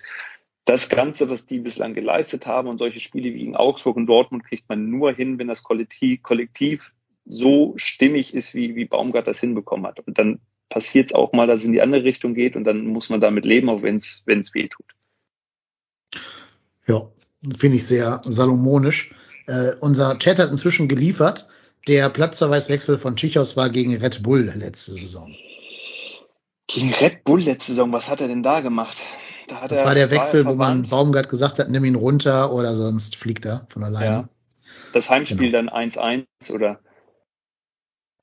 [0.65, 4.43] das Ganze, was die bislang geleistet haben und solche Spiele wie gegen Augsburg und Dortmund
[4.43, 6.93] kriegt man nur hin, wenn das Kollektiv, Kollektiv
[7.25, 9.99] so stimmig ist, wie, wie Baumgart das hinbekommen hat.
[9.99, 12.87] Und dann passiert es auch mal, dass es in die andere Richtung geht und dann
[12.87, 14.85] muss man damit leben, auch wenn es weh tut.
[16.87, 17.07] Ja,
[17.57, 19.13] finde ich sehr salomonisch.
[19.47, 21.47] Äh, unser Chat hat inzwischen geliefert.
[21.87, 25.35] Der Platzverweiswechsel von Chichos war gegen Red Bull letzte Saison.
[26.67, 28.97] Gegen Red Bull letzte Saison, was hat er denn da gemacht?
[29.47, 33.15] Da das war der Wechsel, wo man Baumgart gesagt hat, nimm ihn runter oder sonst
[33.15, 34.05] fliegt er von alleine.
[34.05, 34.29] Ja.
[34.93, 35.69] Das Heimspiel genau.
[35.71, 36.79] dann 1-1 oder?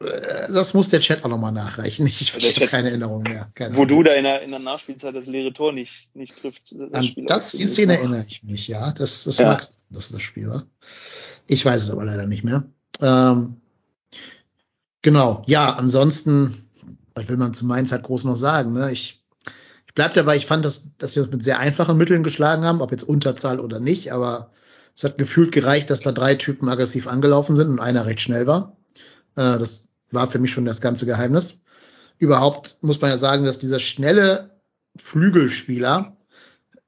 [0.03, 2.07] Äh, das muss der Chat auch nochmal nachreichen.
[2.07, 3.51] Ich habe keine Erinnerung mehr.
[3.55, 6.73] Keine wo du da in der, in der Nachspielzeit das leere Tor nicht, nicht trifft.
[6.73, 8.93] Das An das, die Szene erinnere ich mich, ja.
[8.93, 9.47] Das, das ja.
[9.47, 10.65] Max, das ist das Spiel war.
[11.47, 12.65] Ich weiß es aber leider nicht mehr.
[13.01, 13.61] Ähm,
[15.03, 16.69] genau, ja, ansonsten,
[17.15, 18.91] was will man zu Mainz halt groß noch sagen, ne?
[18.93, 19.22] Ich
[19.93, 22.81] ich bleib dabei, ich fand, dass, dass wir uns mit sehr einfachen Mitteln geschlagen haben,
[22.81, 24.51] ob jetzt Unterzahl oder nicht, aber
[24.97, 28.47] es hat gefühlt gereicht, dass da drei Typen aggressiv angelaufen sind und einer recht schnell
[28.47, 28.75] war.
[29.37, 31.61] Äh, das war für mich schon das ganze Geheimnis.
[32.17, 34.49] Überhaupt muss man ja sagen, dass dieser schnelle
[34.97, 36.17] Flügelspieler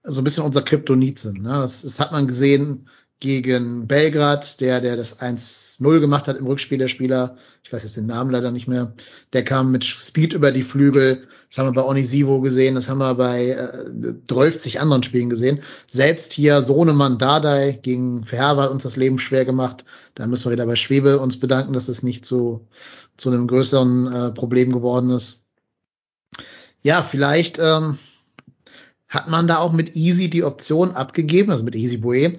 [0.02, 1.42] so ein bisschen unser Kryptonit sind.
[1.42, 1.50] Ne?
[1.50, 2.88] Das, das hat man gesehen
[3.24, 7.36] gegen Belgrad, der, der das 1-0 gemacht hat im Rückspiel der Spieler.
[7.62, 8.92] Ich weiß jetzt den Namen leider nicht mehr.
[9.32, 11.26] Der kam mit Speed über die Flügel.
[11.48, 12.74] Das haben wir bei Onisivo gesehen.
[12.74, 15.62] Das haben wir bei äh, 30 anderen Spielen gesehen.
[15.86, 19.86] Selbst hier Sohnemann Dardai gegen Verherber hat uns das Leben schwer gemacht.
[20.14, 22.68] Da müssen wir wieder bei Schwebe uns bedanken, dass es nicht zu,
[23.16, 25.46] zu einem größeren äh, Problem geworden ist.
[26.82, 27.96] Ja, vielleicht ähm,
[29.08, 32.36] hat man da auch mit Easy die Option abgegeben, also mit Easy Boué,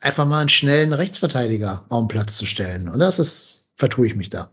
[0.00, 2.88] einfach mal einen schnellen Rechtsverteidiger auf den Platz zu stellen.
[2.88, 4.50] Ist das, vertue ich mich da?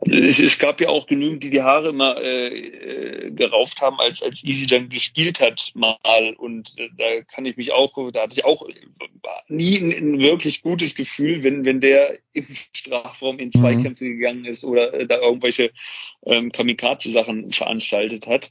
[0.00, 4.00] Also es, es, gab ja auch genügend, die die Haare immer äh, äh, gerauft haben,
[4.00, 6.34] als, als Easy dann gespielt hat mal.
[6.36, 8.66] Und äh, da kann ich mich auch, da hatte ich auch
[9.48, 14.18] nie ein, ein, wirklich gutes Gefühl, wenn, wenn der im Strafraum in Zweikämpfe mhm.
[14.18, 15.72] gegangen ist oder äh, da irgendwelche
[16.24, 18.50] ähm, Kamikaze-Sachen veranstaltet hat.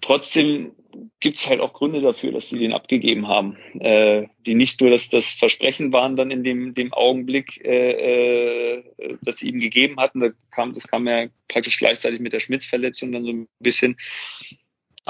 [0.00, 0.72] Trotzdem
[1.20, 4.90] gibt es halt auch Gründe dafür, dass sie den abgegeben haben, äh, die nicht nur
[4.90, 8.84] das, das Versprechen waren dann in dem, dem Augenblick, äh, äh,
[9.22, 10.20] das sie ihm gegeben hatten.
[10.20, 13.96] Da kam, das kam ja praktisch gleichzeitig mit der Schmitz-Verletzung dann so ein bisschen.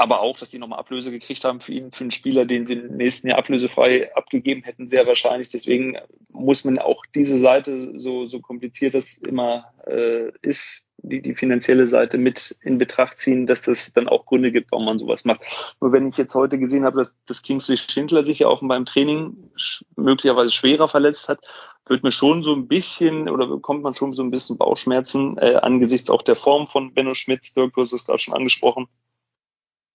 [0.01, 2.73] Aber auch, dass die nochmal Ablöse gekriegt haben für ihn, für einen Spieler, den sie
[2.73, 5.51] im nächsten Jahr ablösefrei abgegeben hätten, sehr wahrscheinlich.
[5.51, 5.99] Deswegen
[6.31, 11.87] muss man auch diese Seite, so, so kompliziert das immer äh, ist, die, die finanzielle
[11.87, 15.43] Seite mit in Betracht ziehen, dass das dann auch Gründe gibt, warum man sowas macht.
[15.83, 18.87] Nur wenn ich jetzt heute gesehen habe, dass, dass Kingsley Schindler sich ja offenbar im
[18.87, 19.51] Training
[19.97, 21.41] möglicherweise schwerer verletzt hat,
[21.87, 25.57] wird mir schon so ein bisschen oder bekommt man schon so ein bisschen Bauchschmerzen äh,
[25.57, 27.53] angesichts auch der Form von Benno Schmitz.
[27.53, 28.87] Dirk, du hast es gerade schon angesprochen.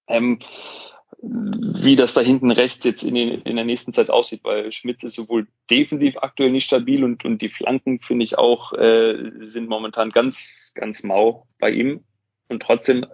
[0.07, 0.39] Ähm,
[1.21, 5.03] wie das da hinten rechts jetzt in, den, in der nächsten Zeit aussieht, weil Schmitz
[5.03, 9.69] ist sowohl defensiv aktuell nicht stabil und, und die Flanken, finde ich auch, äh, sind
[9.69, 12.03] momentan ganz, ganz mau bei ihm.
[12.47, 13.05] Und trotzdem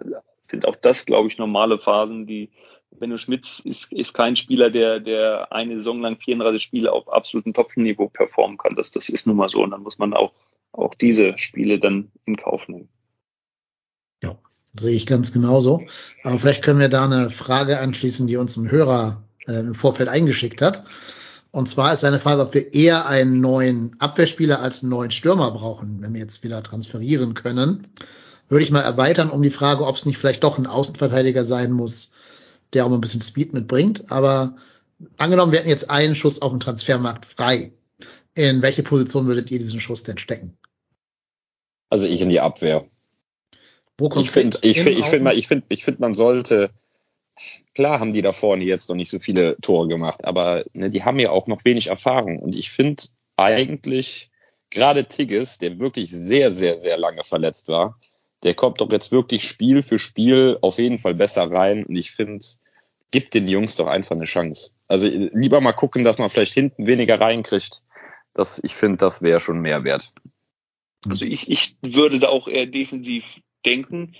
[0.42, 2.50] sind auch das, glaube ich, normale Phasen, die
[2.90, 7.54] Benno Schmitz ist, ist kein Spieler, der, der eine Saison lang 34 Spiele auf absolutem
[7.54, 8.76] Top-Niveau performen kann.
[8.76, 9.62] Das, das ist nun mal so.
[9.62, 10.32] Und dann muss man auch,
[10.72, 12.90] auch diese Spiele dann in Kauf nehmen.
[14.78, 15.82] Sehe ich ganz genauso.
[16.24, 20.08] Aber vielleicht können wir da eine Frage anschließen, die uns ein Hörer äh, im Vorfeld
[20.08, 20.84] eingeschickt hat.
[21.50, 25.50] Und zwar ist eine Frage, ob wir eher einen neuen Abwehrspieler als einen neuen Stürmer
[25.50, 27.88] brauchen, wenn wir jetzt wieder transferieren können.
[28.48, 31.72] Würde ich mal erweitern um die Frage, ob es nicht vielleicht doch ein Außenverteidiger sein
[31.72, 32.12] muss,
[32.72, 34.10] der auch mal ein bisschen Speed mitbringt.
[34.10, 34.56] Aber
[35.18, 37.72] angenommen, wir hätten jetzt einen Schuss auf dem Transfermarkt frei.
[38.34, 40.56] In welche Position würdet ihr diesen Schuss denn stecken?
[41.90, 42.86] Also ich in die Abwehr.
[44.02, 46.70] Wo kommt ich finde, ich finde, ich finde, ich finde, ich finde, man sollte,
[47.72, 51.04] klar haben die da vorne jetzt noch nicht so viele Tore gemacht, aber ne, die
[51.04, 52.40] haben ja auch noch wenig Erfahrung.
[52.40, 53.04] Und ich finde
[53.36, 54.28] eigentlich,
[54.70, 57.96] gerade Tigges, der wirklich sehr, sehr, sehr lange verletzt war,
[58.42, 61.86] der kommt doch jetzt wirklich Spiel für Spiel auf jeden Fall besser rein.
[61.86, 62.44] Und ich finde,
[63.12, 64.72] gibt den Jungs doch einfach eine Chance.
[64.88, 67.84] Also lieber mal gucken, dass man vielleicht hinten weniger reinkriegt.
[68.34, 70.12] Das, ich finde, das wäre schon mehr wert.
[71.08, 74.14] Also ich, ich würde da auch eher defensiv denken.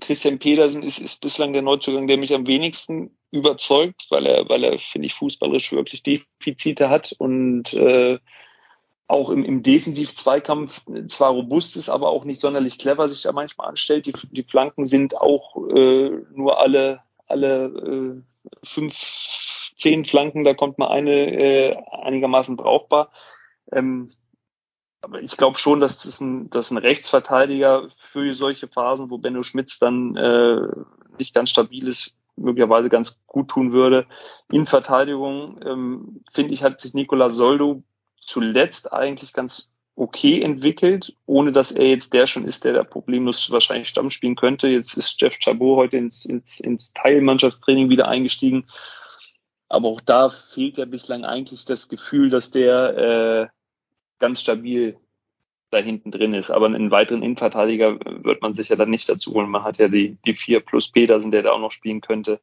[0.00, 4.64] Christian Pedersen ist, ist bislang der Neuzugang, der mich am wenigsten überzeugt, weil er, weil
[4.64, 8.18] er, finde ich, fußballerisch wirklich Defizite hat und äh,
[9.08, 13.68] auch im, im Defensiv-Zweikampf zwar robust ist, aber auch nicht sonderlich clever sich da manchmal
[13.68, 14.06] anstellt.
[14.06, 20.78] Die, die Flanken sind auch äh, nur alle, alle äh, fünf, zehn Flanken, da kommt
[20.78, 23.12] mal eine äh, einigermaßen brauchbar.
[23.70, 24.12] Ähm,
[25.06, 29.44] aber ich glaube schon, dass das ein, dass ein Rechtsverteidiger für solche Phasen, wo Benno
[29.44, 30.66] Schmitz dann äh,
[31.16, 34.06] nicht ganz stabil ist, möglicherweise ganz gut tun würde.
[34.50, 37.84] In Verteidigung, ähm, finde ich, hat sich Nicolas Soldo
[38.20, 43.48] zuletzt eigentlich ganz okay entwickelt, ohne dass er jetzt der schon ist, der da problemlos
[43.52, 44.66] wahrscheinlich Stamm spielen könnte.
[44.66, 48.66] Jetzt ist Jeff Chabot heute ins, ins, ins Teilmannschaftstraining wieder eingestiegen.
[49.68, 53.55] Aber auch da fehlt ja bislang eigentlich das Gefühl, dass der äh,
[54.18, 54.98] ganz stabil
[55.70, 56.50] da hinten drin ist.
[56.50, 59.50] Aber einen weiteren Innenverteidiger wird man sicher dann nicht dazu holen.
[59.50, 62.40] Man hat ja die, die vier plus Petersen, der da auch noch spielen könnte.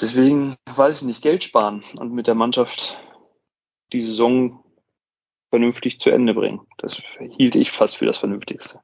[0.00, 2.98] Deswegen weiß ich nicht, Geld sparen und mit der Mannschaft
[3.92, 4.64] die Saison
[5.50, 6.60] vernünftig zu Ende bringen.
[6.78, 7.00] Das
[7.36, 8.80] hielt ich fast für das Vernünftigste.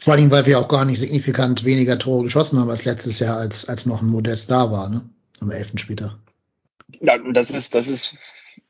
[0.00, 3.36] Vor allem, weil wir auch gar nicht signifikant weniger Tore geschossen haben als letztes Jahr,
[3.36, 5.10] als, als noch ein Modest da war, ne?
[5.40, 6.16] Am elften Spieltag.
[7.00, 8.16] Ja, das ist, das ist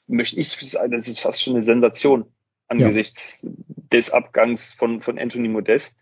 [0.07, 2.25] möchte ich sagen, das ist fast schon eine Sensation
[2.69, 3.51] angesichts ja.
[3.93, 5.99] des Abgangs von, von Anthony Modest.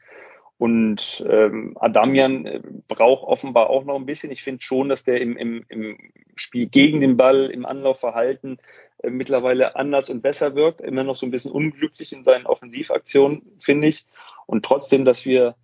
[0.59, 4.31] Und ähm, Adamian äh, braucht offenbar auch noch ein bisschen.
[4.31, 5.99] Ich finde schon, dass der im, im, im
[6.35, 8.59] Spiel gegen den Ball, im Anlaufverhalten
[9.03, 10.81] äh, mittlerweile anders und besser wirkt.
[10.81, 14.07] Immer noch so ein bisschen unglücklich in seinen Offensivaktionen, finde ich.
[14.47, 15.57] Und trotzdem, dass wir,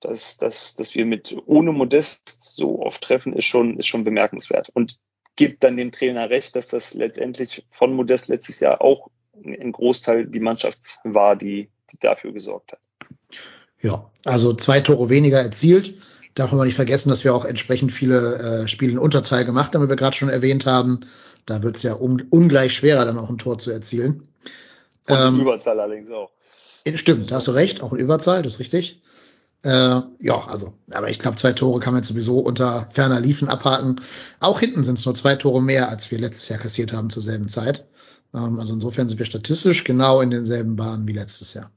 [0.00, 4.68] dass, dass, dass wir mit ohne Modest so oft treffen, ist schon, ist schon bemerkenswert.
[4.68, 4.98] Und
[5.36, 9.10] gibt dann dem Trainer recht, dass das letztendlich von Modest letztes Jahr auch
[9.44, 12.78] ein Großteil die Mannschaft war, die, die dafür gesorgt hat.
[13.80, 15.94] Ja, also zwei Tore weniger erzielt.
[16.34, 19.84] Darf man nicht vergessen, dass wir auch entsprechend viele äh, Spiele in Unterzahl gemacht haben,
[19.84, 21.00] wie wir gerade schon erwähnt haben.
[21.46, 24.26] Da wird es ja um, ungleich schwerer, dann auch ein Tor zu erzielen.
[25.08, 26.30] Und ähm, Überzahl allerdings auch.
[26.94, 29.02] Stimmt, da hast du recht, auch in Überzahl, das ist richtig.
[29.64, 33.48] Äh, ja, also, aber ich glaube, zwei Tore kann man jetzt sowieso unter ferner Liefen
[33.48, 34.00] abhaken.
[34.38, 37.22] Auch hinten sind es nur zwei Tore mehr, als wir letztes Jahr kassiert haben zur
[37.22, 37.86] selben Zeit.
[38.34, 41.70] Ähm, also insofern sind wir statistisch genau in denselben Bahnen wie letztes Jahr.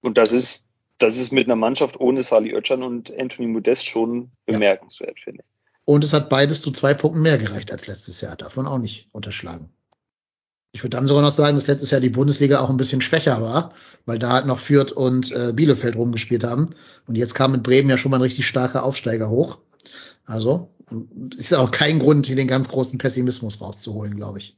[0.00, 0.64] Und das ist,
[0.96, 5.24] das ist mit einer Mannschaft ohne Sali Oetschan und Anthony Modest schon bemerkenswert, ja.
[5.24, 5.52] finde ich.
[5.84, 8.36] Und es hat beides zu zwei Punkten mehr gereicht als letztes Jahr.
[8.36, 9.68] Darf man auch nicht unterschlagen.
[10.74, 13.42] Ich würde dann sogar noch sagen, dass letztes Jahr die Bundesliga auch ein bisschen schwächer
[13.42, 13.72] war,
[14.06, 16.70] weil da halt noch Fürth und äh, Bielefeld rumgespielt haben.
[17.06, 19.58] Und jetzt kam mit Bremen ja schon mal ein richtig starker Aufsteiger hoch.
[20.24, 20.70] Also
[21.36, 24.56] ist auch kein Grund, hier den ganz großen Pessimismus rauszuholen, glaube ich.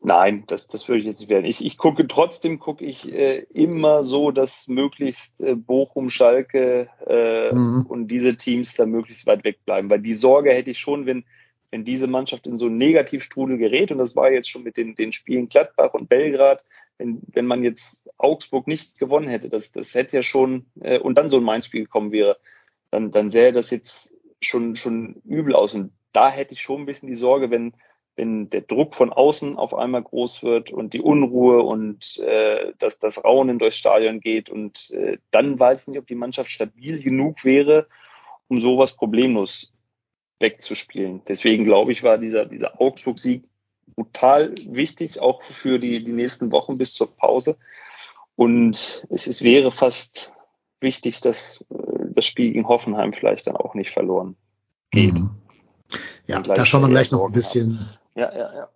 [0.00, 1.44] Nein, das, das würde ich jetzt nicht werden.
[1.44, 7.52] Ich, ich gucke trotzdem, gucke ich äh, immer so, dass möglichst äh, Bochum, Schalke äh,
[7.52, 7.84] mhm.
[7.88, 9.90] und diese Teams da möglichst weit weg bleiben.
[9.90, 11.24] Weil die Sorge hätte ich schon, wenn
[11.70, 14.94] wenn diese Mannschaft in so einen Negativstrudel gerät, und das war jetzt schon mit den,
[14.94, 16.64] den Spielen Gladbach und Belgrad,
[16.96, 21.16] wenn, wenn man jetzt Augsburg nicht gewonnen hätte, das, das hätte ja schon, äh, und
[21.16, 22.38] dann so ein Mainz-Spiel gekommen wäre,
[22.90, 25.74] dann, dann sähe das jetzt schon, schon übel aus.
[25.74, 27.74] Und da hätte ich schon ein bisschen die Sorge, wenn,
[28.16, 32.98] wenn der Druck von außen auf einmal groß wird und die Unruhe und äh, dass
[32.98, 37.00] das Raunen durchs Stadion geht und äh, dann weiß ich nicht, ob die Mannschaft stabil
[37.00, 37.86] genug wäre,
[38.48, 39.72] um sowas problemlos
[40.38, 41.22] wegzuspielen.
[41.26, 43.44] Deswegen glaube ich, war dieser, dieser Augsburg-Sieg
[43.94, 47.56] brutal wichtig, auch für die, die nächsten Wochen bis zur Pause.
[48.36, 50.32] Und es, es wäre fast
[50.80, 54.36] wichtig, dass äh, das Spiel gegen Hoffenheim vielleicht dann auch nicht verloren
[54.90, 55.14] geht.
[55.14, 55.30] Mhm.
[56.26, 57.88] Ja, da schauen wir gleich noch ein bisschen.
[58.14, 58.68] Ja, ja, ja.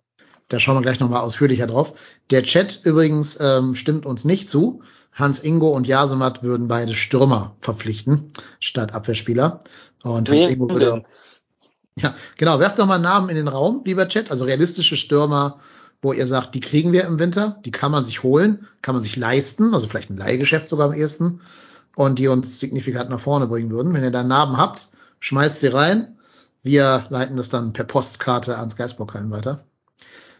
[0.47, 1.93] Da schauen wir gleich noch mal ausführlicher drauf.
[2.29, 4.81] Der Chat übrigens ähm, stimmt uns nicht zu.
[5.13, 8.27] Hans Ingo und Jasemat würden beide Stürmer verpflichten
[8.59, 9.59] statt Abwehrspieler.
[10.03, 11.05] Und Hans Ingo würde,
[11.95, 12.59] ja, genau.
[12.59, 14.31] Werft doch mal Namen in den Raum, lieber Chat.
[14.31, 15.59] Also realistische Stürmer,
[16.01, 19.03] wo ihr sagt, die kriegen wir im Winter, die kann man sich holen, kann man
[19.03, 21.41] sich leisten, also vielleicht ein Leihgeschäft sogar am ehesten,
[21.95, 23.93] und die uns signifikant nach vorne bringen würden.
[23.93, 26.17] Wenn ihr da Namen habt, schmeißt sie rein.
[26.63, 29.65] Wir leiten das dann per Postkarte ans Geistbockheim weiter.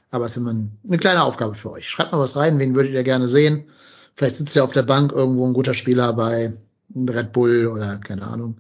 [0.10, 1.89] Aber es ist immer eine kleine Aufgabe für euch.
[1.89, 3.66] Schreibt mal was rein, wen würdet ihr gerne sehen?
[4.16, 6.54] Vielleicht sitzt ja auf der Bank irgendwo ein guter Spieler bei
[6.96, 8.58] Red Bull oder keine Ahnung.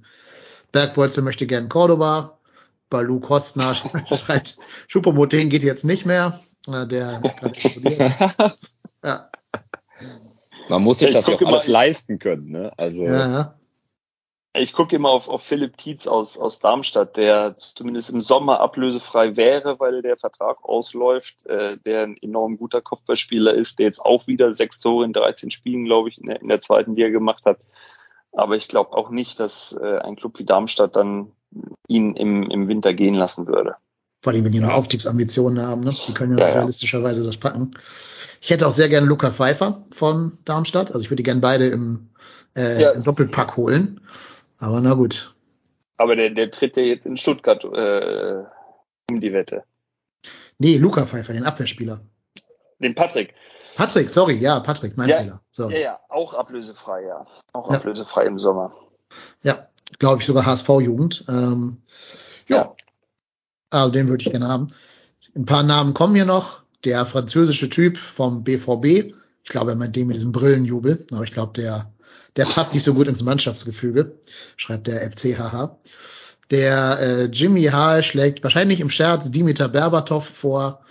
[0.71, 2.39] Bergbolze möchte gern Cordoba.
[2.93, 3.73] Balu Kostner
[4.13, 6.39] schreibt, Schuppomoting geht jetzt nicht mehr.
[6.67, 8.53] Äh, der ist gerade
[9.03, 9.29] ja.
[10.69, 12.71] Man muss sich ich das ja auch alles leisten können, ne?
[12.77, 13.03] Also.
[13.03, 13.55] Ja,
[14.55, 19.35] Ich gucke immer auf, auf Philipp Tietz aus, aus Darmstadt, der zumindest im Sommer ablösefrei
[19.35, 24.27] wäre, weil der Vertrag ausläuft, äh, der ein enorm guter Kopfballspieler ist, der jetzt auch
[24.27, 27.43] wieder sechs Tore in 13 Spielen, glaube ich, in der, in der zweiten Liga gemacht
[27.45, 27.57] hat.
[28.31, 31.31] Aber ich glaube auch nicht, dass äh, ein Club wie Darmstadt dann
[31.87, 33.75] ihn im, im Winter gehen lassen würde.
[34.21, 35.95] Vor allem, wenn die noch Aufstiegsambitionen haben, ne?
[36.07, 37.71] Die können ja, ja realistischerweise das packen.
[38.41, 40.91] Ich hätte auch sehr gern Luca Pfeiffer von Darmstadt.
[40.91, 42.09] Also ich würde die gern beide im,
[42.55, 42.91] äh, ja.
[42.91, 44.01] im Doppelpack holen.
[44.59, 45.33] Aber na gut.
[45.97, 48.43] Aber der, der tritt ja jetzt in Stuttgart äh,
[49.09, 49.63] um die Wette.
[50.57, 51.99] Nee, Luca Pfeiffer, den Abwehrspieler.
[52.79, 53.33] Den Patrick.
[53.75, 55.41] Patrick, sorry, ja, Patrick, mein ja, Fehler.
[55.51, 55.73] Sorry.
[55.75, 57.25] Ja, ja, auch ablösefrei, ja.
[57.53, 57.77] Auch ja.
[57.77, 58.73] ablösefrei im Sommer.
[59.43, 59.67] Ja,
[59.99, 61.25] glaube ich sogar HSV-Jugend.
[61.27, 61.77] Ähm,
[62.47, 62.75] ja.
[63.69, 64.67] Also den würde ich gerne haben.
[65.35, 66.61] Ein paar Namen kommen hier noch.
[66.83, 69.13] Der französische Typ vom BVB.
[69.43, 71.05] Ich glaube, er meint den mit diesem Brillenjubel.
[71.11, 71.93] Aber ich glaube, der
[72.35, 74.17] der passt nicht so gut ins Mannschaftsgefüge,
[74.57, 75.77] schreibt der FCHH.
[76.51, 80.81] Der äh, Jimmy Hall schlägt wahrscheinlich im Scherz Dimitar Berbatov vor.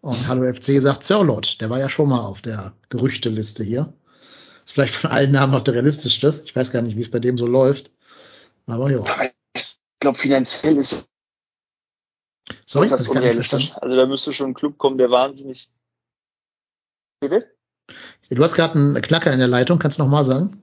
[0.00, 3.92] Und Hallo FC sagt Sirlot, der war ja schon mal auf der Gerüchteliste hier.
[4.64, 6.42] Ist vielleicht von allen Namen noch der realistischste.
[6.44, 7.90] Ich weiß gar nicht, wie es bei dem so läuft.
[8.66, 9.30] Aber ja.
[9.54, 11.08] Ich glaube, finanziell ist
[12.66, 13.72] Sorry, das unrealistisch.
[13.76, 15.70] Also da müsste schon ein Club kommen, der wahnsinnig.
[17.20, 17.54] Bitte?
[18.30, 20.62] Du hast gerade einen Knacker in der Leitung, kannst du noch mal sagen?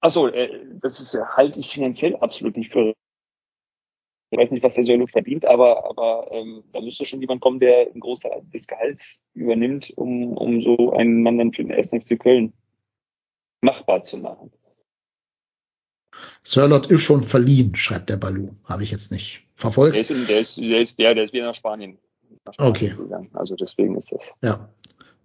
[0.00, 2.94] Achso, äh, das ist ja halte ich finanziell absolut nicht für.
[4.32, 7.58] Ich weiß nicht, was der Solo verdient, aber, aber ähm, da müsste schon jemand kommen,
[7.58, 11.90] der einen Großteil des Gehalts übernimmt, um, um so einen Mann dann für den 1.
[11.90, 12.52] FC Köln
[13.60, 14.52] machbar zu machen.
[16.42, 18.50] Sirlot ist schon verliehen, schreibt der Balu.
[18.68, 19.94] Habe ich jetzt nicht verfolgt.
[19.94, 21.98] Der ist, in, der ist, der ist, ja, der ist wieder nach Spanien.
[22.44, 22.94] Nach Spanien okay.
[22.96, 23.30] Gegangen.
[23.34, 24.32] Also deswegen ist das.
[24.42, 24.68] Ja.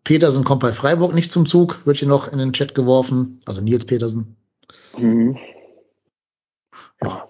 [0.04, 3.40] Petersen kommt bei Freiburg nicht zum Zug, wird hier noch in den Chat geworfen.
[3.46, 4.36] Also Nils Petersen.
[4.98, 5.38] Mhm.
[7.02, 7.28] Ja.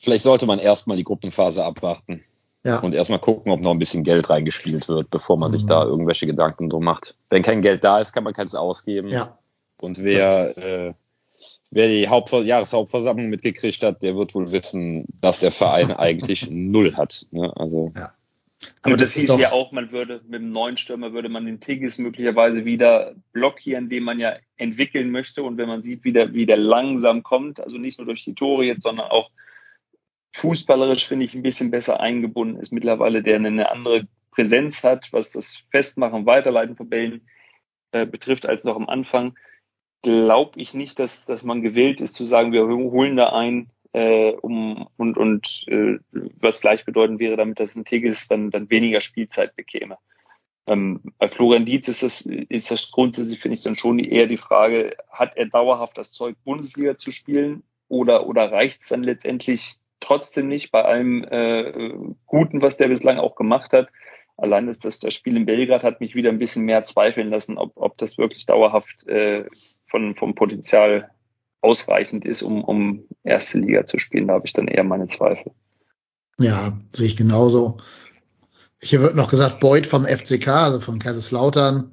[0.00, 2.24] Vielleicht sollte man erstmal die Gruppenphase abwarten.
[2.64, 2.80] Ja.
[2.80, 5.52] Und erstmal gucken, ob noch ein bisschen Geld reingespielt wird, bevor man mhm.
[5.52, 7.16] sich da irgendwelche Gedanken drum macht.
[7.30, 9.08] Wenn kein Geld da ist, kann man keins ausgeben.
[9.08, 9.38] Ja.
[9.80, 10.94] Und wer, äh,
[11.70, 16.96] wer die Hauptver Jahreshauptversammlung mitgekriegt hat, der wird wohl wissen, dass der Verein eigentlich null
[16.96, 17.26] hat.
[17.30, 17.52] Ne?
[17.56, 18.12] Also ja.
[18.82, 21.60] Aber das, das hieß ja auch, man würde mit dem neuen Stürmer würde man den
[21.60, 25.42] Tigges möglicherweise wieder blockieren, den man ja entwickeln möchte.
[25.42, 28.34] Und wenn man sieht, wie der, wie der langsam kommt, also nicht nur durch die
[28.34, 29.30] Tore jetzt, sondern auch
[30.32, 35.32] fußballerisch finde ich ein bisschen besser eingebunden ist mittlerweile, der eine andere Präsenz hat, was
[35.32, 37.26] das Festmachen, Weiterleiten von Bällen
[37.92, 39.34] äh, betrifft, als noch am Anfang,
[40.06, 44.32] glaube ich nicht, dass, dass man gewillt ist zu sagen, wir holen da einen, äh,
[44.32, 45.98] um und, und äh,
[46.40, 49.98] was gleichbedeutend wäre damit, dass ein Tigges dann, dann weniger Spielzeit bekäme.
[50.66, 54.36] Ähm, bei Florian Dietz ist das, ist das grundsätzlich, finde ich, dann schon eher die
[54.36, 59.76] Frage, hat er dauerhaft das Zeug, Bundesliga zu spielen oder, oder reicht es dann letztendlich
[60.00, 61.92] trotzdem nicht bei allem äh,
[62.26, 63.88] Guten, was der bislang auch gemacht hat?
[64.36, 67.56] Allein ist das, das Spiel in Belgrad hat mich wieder ein bisschen mehr zweifeln lassen,
[67.56, 69.46] ob, ob das wirklich dauerhaft äh,
[69.86, 71.10] von, vom Potenzial
[71.60, 74.28] ausreichend ist, um, um erste Liga zu spielen.
[74.28, 75.52] Da habe ich dann eher meine Zweifel.
[76.38, 77.78] Ja, sehe ich genauso.
[78.82, 81.92] Hier wird noch gesagt, Beuth vom FCK, also von Kaiserslautern.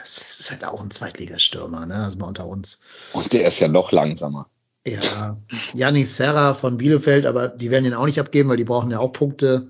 [0.00, 1.94] Das ist halt auch ein Zweitligastürmer, ne?
[1.94, 3.10] Also mal unter uns.
[3.12, 4.48] Und der ist ja noch langsamer.
[4.86, 5.38] Ja,
[5.72, 8.98] Janis Serra von Bielefeld, aber die werden ihn auch nicht abgeben, weil die brauchen ja
[8.98, 9.68] auch Punkte.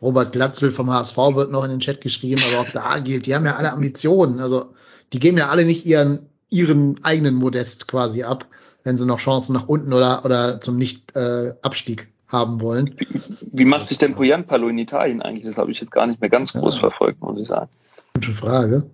[0.00, 3.34] Robert Glatzel vom HSV wird noch in den Chat geschrieben, aber auch da gilt, die
[3.34, 4.38] haben ja alle Ambitionen.
[4.38, 4.74] Also
[5.12, 8.46] die geben ja alle nicht ihren, ihren eigenen Modest quasi ab
[8.84, 12.94] wenn sie noch Chancen nach unten oder, oder zum Nicht-Abstieg äh, haben wollen.
[12.98, 13.08] Wie,
[13.52, 15.46] wie macht sich denn Palo in Italien eigentlich?
[15.46, 16.80] Das habe ich jetzt gar nicht mehr ganz groß ja.
[16.80, 17.70] verfolgt, muss ich sagen.
[18.14, 18.90] Gute Frage.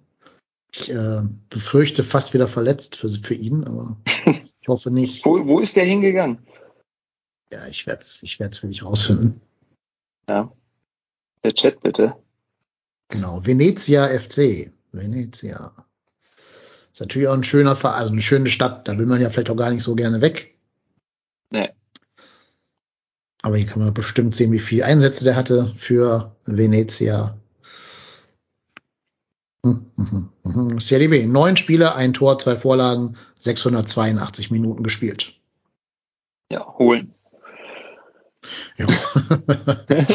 [0.72, 3.96] Ich äh, befürchte fast wieder verletzt für, für ihn, aber
[4.26, 5.24] ich hoffe nicht.
[5.24, 6.38] Wo, wo ist der hingegangen?
[7.52, 9.40] Ja, ich werde es ich werd's für dich rausfinden.
[10.28, 10.52] Ja.
[11.42, 12.14] Der Chat bitte.
[13.08, 14.70] Genau, Venezia FC.
[14.92, 15.72] Venezia.
[16.92, 18.88] Ist natürlich auch ein schöner Verein, also eine schöne Stadt.
[18.88, 20.56] Da will man ja vielleicht auch gar nicht so gerne weg.
[21.52, 21.70] Nee.
[23.42, 27.38] Aber hier kann man bestimmt sehen, wie viele Einsätze der hatte für Venezia.
[29.64, 35.34] Hm, hm, hm, CDB, neun Spiele, ein Tor, zwei Vorlagen, 682 Minuten gespielt.
[36.50, 37.14] Ja, holen.
[38.76, 38.86] Ja.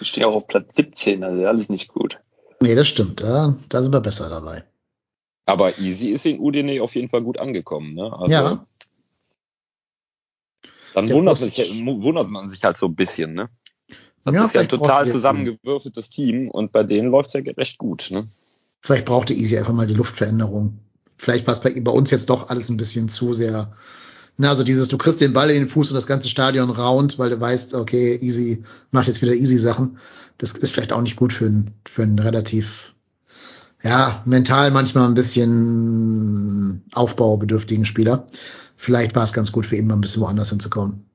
[0.00, 2.18] ich stehe auch auf Platz 17, also alles nicht gut.
[2.64, 3.20] Nee, das stimmt.
[3.20, 4.64] Da, da sind wir besser dabei.
[5.46, 7.94] Aber Easy ist in Udine auf jeden Fall gut angekommen.
[7.94, 8.12] Ne?
[8.12, 8.66] Also, ja.
[10.94, 13.34] Dann wundert, sich, wundert, man sich halt so ein bisschen.
[13.34, 13.50] Ne?
[14.24, 17.78] Das ja, ist ja ein total zusammengewürfeltes Team und bei denen läuft es ja recht
[17.78, 18.08] gut.
[18.10, 18.28] Ne?
[18.80, 20.78] Vielleicht brauchte Easy einfach mal die Luftveränderung.
[21.18, 23.72] vielleicht war es bei, bei uns jetzt doch alles ein bisschen zu sehr.
[24.36, 27.18] Na, also dieses, du kriegst den Ball in den Fuß und das ganze Stadion raunt,
[27.18, 29.98] weil du weißt, okay, easy, macht jetzt wieder easy Sachen.
[30.38, 32.94] Das ist vielleicht auch nicht gut für einen, für einen relativ,
[33.82, 38.26] ja, mental manchmal ein bisschen aufbaubedürftigen Spieler.
[38.76, 41.06] Vielleicht war es ganz gut für ihn, mal ein bisschen woanders hinzukommen.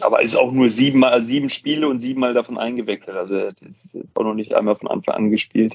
[0.00, 3.16] Aber ist auch nur siebenmal, sieben Spiele und siebenmal davon eingewechselt.
[3.16, 5.74] Also er hat jetzt auch noch nicht einmal von Anfang an gespielt.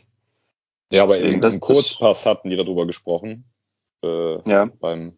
[0.91, 3.45] Ja, aber im, im Kurzpass hatten die darüber gesprochen.
[4.03, 4.69] Äh, ja.
[4.79, 5.17] Beim,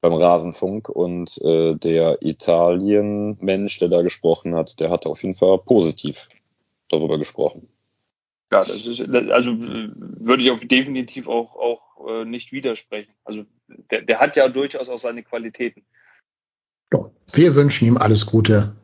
[0.00, 0.88] beim Rasenfunk.
[0.88, 6.28] Und äh, der Italien-Mensch, der da gesprochen hat, der hat auf jeden Fall positiv
[6.88, 7.68] darüber gesprochen.
[8.52, 13.12] Ja, das ist, also würde ich auch definitiv auch, auch äh, nicht widersprechen.
[13.24, 13.44] Also
[13.90, 15.84] der, der hat ja durchaus auch seine Qualitäten.
[16.92, 18.76] Ja, wir wünschen ihm alles Gute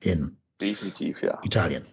[0.00, 1.40] in definitiv, ja.
[1.42, 1.84] Italien.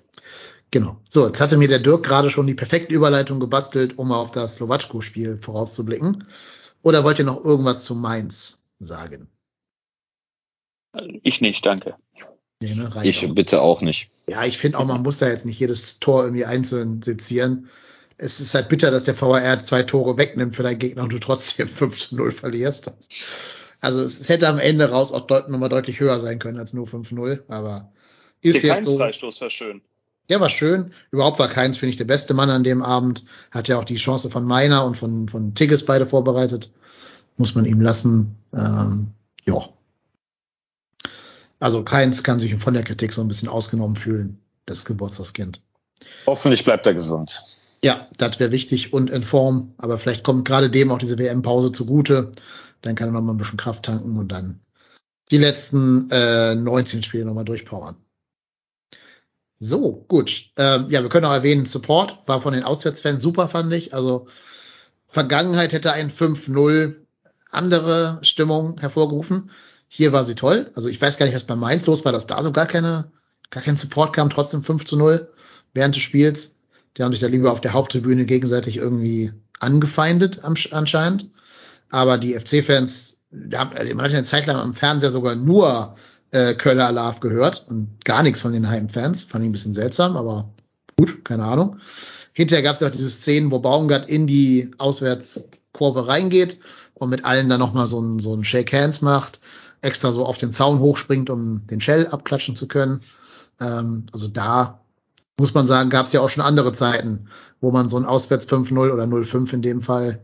[0.72, 1.02] Genau.
[1.10, 4.56] So, jetzt hatte mir der Dirk gerade schon die perfekte Überleitung gebastelt, um auf das
[4.56, 6.26] Slowatschko-Spiel vorauszublicken.
[6.84, 9.28] Oder wollt ihr noch irgendwas zu Mainz sagen?
[11.24, 11.96] Ich nicht, danke.
[12.62, 13.34] Nee, ne, ich auch.
[13.34, 14.12] bitte auch nicht.
[14.28, 17.70] Ja, ich finde auch, man muss da jetzt nicht jedes Tor irgendwie einzeln sezieren.
[18.18, 21.20] Es ist halt bitter, dass der VAR zwei Tore wegnimmt für deinen Gegner und du
[21.20, 22.92] trotzdem 5 zu 0 verlierst.
[23.80, 26.86] Also es hätte am Ende raus auch deut nochmal deutlich höher sein können als nur
[26.86, 27.94] 5-0, aber
[28.42, 28.98] ist der jetzt so.
[28.98, 29.82] Freistoß war schön.
[30.28, 30.94] Der war schön.
[31.12, 33.26] Überhaupt war Keins, finde ich, der beste Mann an dem Abend.
[33.52, 36.72] Hat ja auch die Chance von Meiner und von, von Tigges beide vorbereitet.
[37.38, 38.36] Muss man ihm lassen.
[38.54, 39.14] Ähm,
[39.46, 39.70] ja.
[41.60, 44.40] Also Keins kann sich von der Kritik so ein bisschen ausgenommen fühlen.
[44.66, 45.62] Das Geburtstagskind.
[46.26, 47.42] Hoffentlich bleibt er gesund.
[47.84, 49.74] Ja, das wäre wichtig und in Form.
[49.78, 52.32] Aber vielleicht kommt gerade dem auch diese WM-Pause zugute.
[52.82, 54.62] Dann kann er noch mal ein bisschen Kraft tanken und dann
[55.32, 57.96] die letzten äh, 19 Spiele noch mal durchpowern.
[59.56, 60.52] So, gut.
[60.58, 63.94] Ähm, ja, wir können auch erwähnen, Support war von den Auswärtsfans super, fand ich.
[63.94, 64.28] Also
[65.08, 66.96] Vergangenheit hätte ein 5-0
[67.52, 69.52] andere Stimmung hervorgerufen.
[69.92, 70.72] Hier war sie toll.
[70.76, 73.12] Also ich weiß gar nicht, was bei Mainz los war, dass da so gar keine,
[73.50, 75.34] gar kein Support kam, trotzdem 5 zu 0
[75.74, 76.56] während des Spiels.
[76.96, 81.32] Die haben sich da lieber auf der Haupttribüne gegenseitig irgendwie angefeindet anscheinend.
[81.90, 85.96] Aber die FC-Fans, also man hat ja eine Zeit lang am Fernseher sogar nur
[86.32, 89.24] äh, Köller Alarv gehört und gar nichts von den Heimfans.
[89.24, 90.54] Fand ich ein bisschen seltsam, aber
[90.98, 91.80] gut, keine Ahnung.
[92.34, 96.60] Hinterher gab es auch diese Szenen, wo Baumgart in die Auswärtskurve reingeht
[96.94, 99.40] und mit allen dann nochmal so ein, so ein Shake Hands macht,
[99.82, 103.02] extra so auf den Zaun hochspringt, um den Shell abklatschen zu können.
[103.60, 104.82] Ähm, also da
[105.38, 107.28] muss man sagen, gab es ja auch schon andere Zeiten,
[107.62, 110.20] wo man so ein Auswärts 5-0 oder 0-5 in dem Fall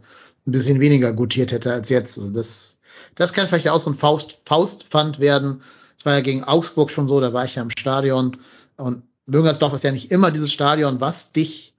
[0.46, 2.18] ein bisschen weniger gutiert hätte als jetzt.
[2.18, 2.80] Also das,
[3.16, 5.62] das kann vielleicht auch so ein Faust, Faustpfand werden,
[5.98, 8.38] es war ja gegen Augsburg schon so, da war ich ja im Stadion.
[8.78, 11.74] Und Müngersdorf ist ja nicht immer dieses Stadion, was dich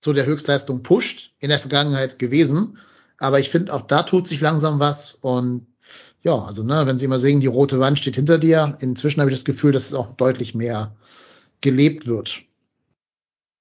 [0.00, 2.78] zu der Höchstleistung pusht, in der Vergangenheit gewesen.
[3.18, 5.14] Aber ich finde, auch da tut sich langsam was.
[5.14, 5.66] Und
[6.26, 9.30] ja, also, ne, wenn Sie immer sehen, die rote Wand steht hinter dir, inzwischen habe
[9.30, 10.90] ich das Gefühl, dass es auch deutlich mehr
[11.60, 12.42] gelebt wird.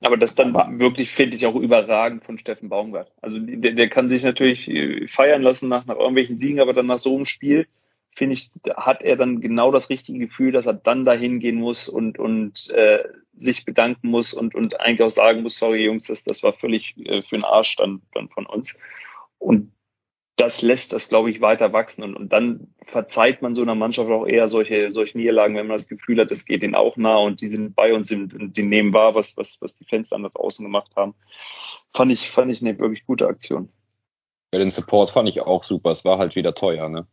[0.04, 3.12] Aber das dann wirklich, finde ich, auch überragend von Steffen Baumgart.
[3.22, 6.88] Also der, der kann sich natürlich äh, feiern lassen nach, nach irgendwelchen Siegen, aber dann
[6.88, 7.68] nach so einem Spiel
[8.16, 11.88] finde ich, hat er dann genau das richtige Gefühl, dass er dann dahin gehen muss
[11.88, 13.04] und, und äh,
[13.38, 16.96] sich bedanken muss und, und eigentlich auch sagen muss, sorry Jungs, das, das war völlig
[16.98, 18.76] äh, für den Arsch dann, dann von uns.
[19.38, 19.72] Und
[20.36, 22.04] das lässt das, glaube ich, weiter wachsen.
[22.04, 25.78] Und, und dann verzeiht man so einer Mannschaft auch eher solche, solche Niederlagen, wenn man
[25.78, 28.64] das Gefühl hat, es geht ihnen auch nah und die sind bei uns und die
[28.64, 31.16] nehmen wahr, was, was, was die Fans dann da draußen gemacht haben.
[31.94, 33.70] Fand ich, fand ich eine wirklich gute Aktion.
[34.54, 35.92] Ja, den Support fand ich auch super.
[35.92, 37.08] Es war halt wieder teuer, ne?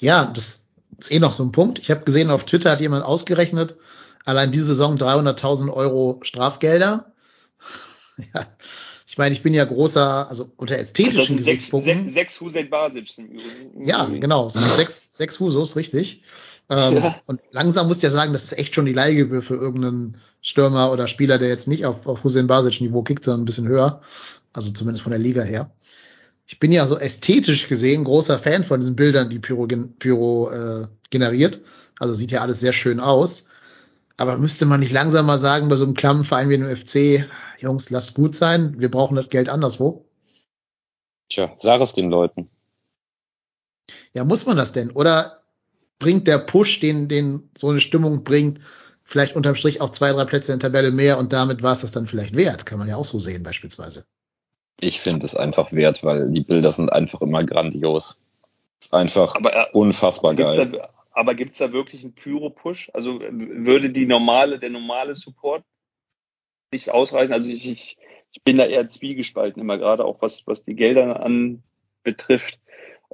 [0.00, 0.68] Ja, das
[0.98, 1.78] ist eh noch so ein Punkt.
[1.78, 3.76] Ich habe gesehen, auf Twitter hat jemand ausgerechnet,
[4.24, 7.12] allein diese Saison 300.000 Euro Strafgelder.
[8.34, 8.46] ja,
[9.16, 12.04] ich meine, ich bin ja großer, also unter ästhetischen Gesichtspunkten.
[12.04, 13.86] Sechs, sechs Hussein Basic im Übrigen.
[13.86, 16.22] Ja, genau, so sechs, sechs Husos, richtig.
[16.68, 17.22] Ähm, ja.
[17.24, 20.92] Und langsam muss ich ja sagen, das ist echt schon die Leihgebühr für irgendeinen Stürmer
[20.92, 24.02] oder Spieler, der jetzt nicht auf, auf Hussein Basic Niveau kickt, sondern ein bisschen höher.
[24.52, 25.70] Also zumindest von der Liga her
[26.46, 29.66] ich bin ja so ästhetisch gesehen großer Fan von diesen Bildern, die Pyro,
[29.98, 31.60] Pyro äh, generiert.
[31.98, 33.48] Also sieht ja alles sehr schön aus.
[34.16, 37.26] Aber müsste man nicht langsam mal sagen, bei so einem klammen Verein wie dem FC,
[37.58, 40.06] Jungs, lasst gut sein, wir brauchen das Geld anderswo?
[41.28, 42.48] Tja, sag es den Leuten.
[44.12, 44.90] Ja, muss man das denn?
[44.90, 45.42] Oder
[45.98, 48.60] bringt der Push, den, den so eine Stimmung bringt,
[49.04, 51.82] vielleicht unterm Strich auch zwei, drei Plätze in der Tabelle mehr und damit war es
[51.82, 52.66] das dann vielleicht wert?
[52.66, 54.04] Kann man ja auch so sehen, beispielsweise.
[54.80, 58.20] Ich finde es einfach wert, weil die Bilder sind einfach immer grandios.
[58.90, 60.70] Einfach aber, äh, unfassbar geil.
[60.70, 62.90] Da, aber gibt es da wirklich einen Pyro-Push?
[62.92, 65.64] Also würde die normale, der normale Support
[66.70, 67.32] nicht ausreichen?
[67.32, 67.96] Also ich, ich,
[68.32, 71.62] ich bin da eher zwiegespalten immer gerade, auch was, was die Gelder an,
[72.02, 72.60] betrifft.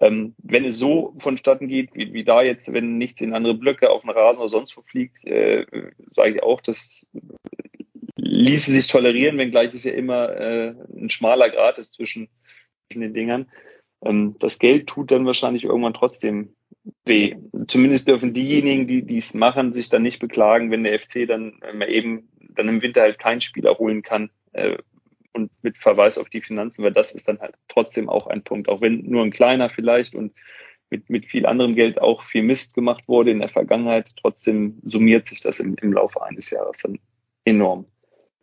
[0.01, 3.89] Ähm, wenn es so vonstatten geht, wie, wie da jetzt, wenn nichts in andere Blöcke
[3.91, 5.65] auf den Rasen oder sonst wo fliegt, äh,
[6.11, 7.07] sage ich auch, das
[8.17, 12.29] ließe sich tolerieren, wenngleich es ja immer äh, ein schmaler Grad ist zwischen,
[12.89, 13.49] zwischen den Dingern.
[14.05, 16.57] Ähm, das Geld tut dann wahrscheinlich irgendwann trotzdem
[17.05, 17.37] weh.
[17.69, 21.87] Zumindest dürfen diejenigen, die dies machen, sich dann nicht beklagen, wenn der FC dann äh,
[21.87, 24.77] eben dann im Winter halt keinen Spieler holen kann, äh,
[25.33, 28.69] und mit Verweis auf die Finanzen, weil das ist dann halt trotzdem auch ein Punkt,
[28.69, 30.33] auch wenn nur ein kleiner vielleicht und
[30.91, 35.27] mit, mit viel anderem Geld auch viel Mist gemacht wurde in der Vergangenheit, trotzdem summiert
[35.27, 36.99] sich das im, im Laufe eines Jahres dann
[37.45, 37.87] enorm.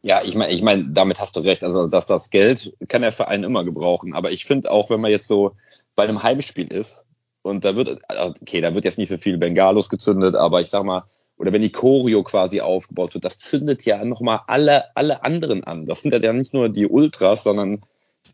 [0.01, 1.63] Ja, ich meine, ich meine, damit hast du recht.
[1.63, 4.13] Also, dass das Geld kann der Verein immer gebrauchen.
[4.13, 5.57] Aber ich finde auch, wenn man jetzt so
[5.95, 7.08] bei einem Heimspiel ist
[7.49, 7.99] und da wird,
[8.41, 11.03] okay, da wird jetzt nicht so viel Bengalos gezündet, aber ich sag mal,
[11.37, 15.85] oder wenn die Choreo quasi aufgebaut wird, das zündet ja nochmal alle, alle anderen an.
[15.85, 17.81] Das sind ja nicht nur die Ultras, sondern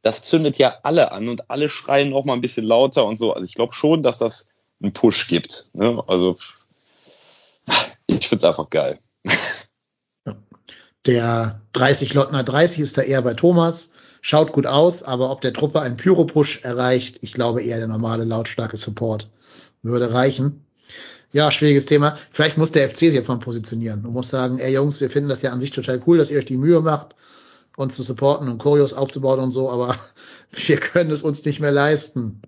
[0.02, 3.34] das zündet ja alle an und alle schreien noch mal ein bisschen lauter und so.
[3.34, 4.48] Also ich glaube schon, dass das
[4.82, 5.68] einen Push gibt.
[5.74, 6.04] Ne?
[6.08, 6.36] Also
[8.08, 9.00] ich finde es einfach geil.
[11.06, 13.92] Der 30 Lottner 30 ist da eher bei Thomas.
[14.28, 18.24] Schaut gut aus, aber ob der Truppe ein Pyro-Push erreicht, ich glaube eher der normale
[18.24, 19.30] lautstarke Support
[19.84, 20.66] würde reichen.
[21.32, 22.18] Ja, schwieriges Thema.
[22.32, 25.44] Vielleicht muss der FC sich davon positionieren und muss sagen, ey Jungs, wir finden das
[25.44, 27.16] ja an sich total cool, dass ihr euch die Mühe macht,
[27.78, 29.96] uns zu supporten und Choreos aufzubauen und so, aber
[30.50, 32.42] wir können es uns nicht mehr leisten.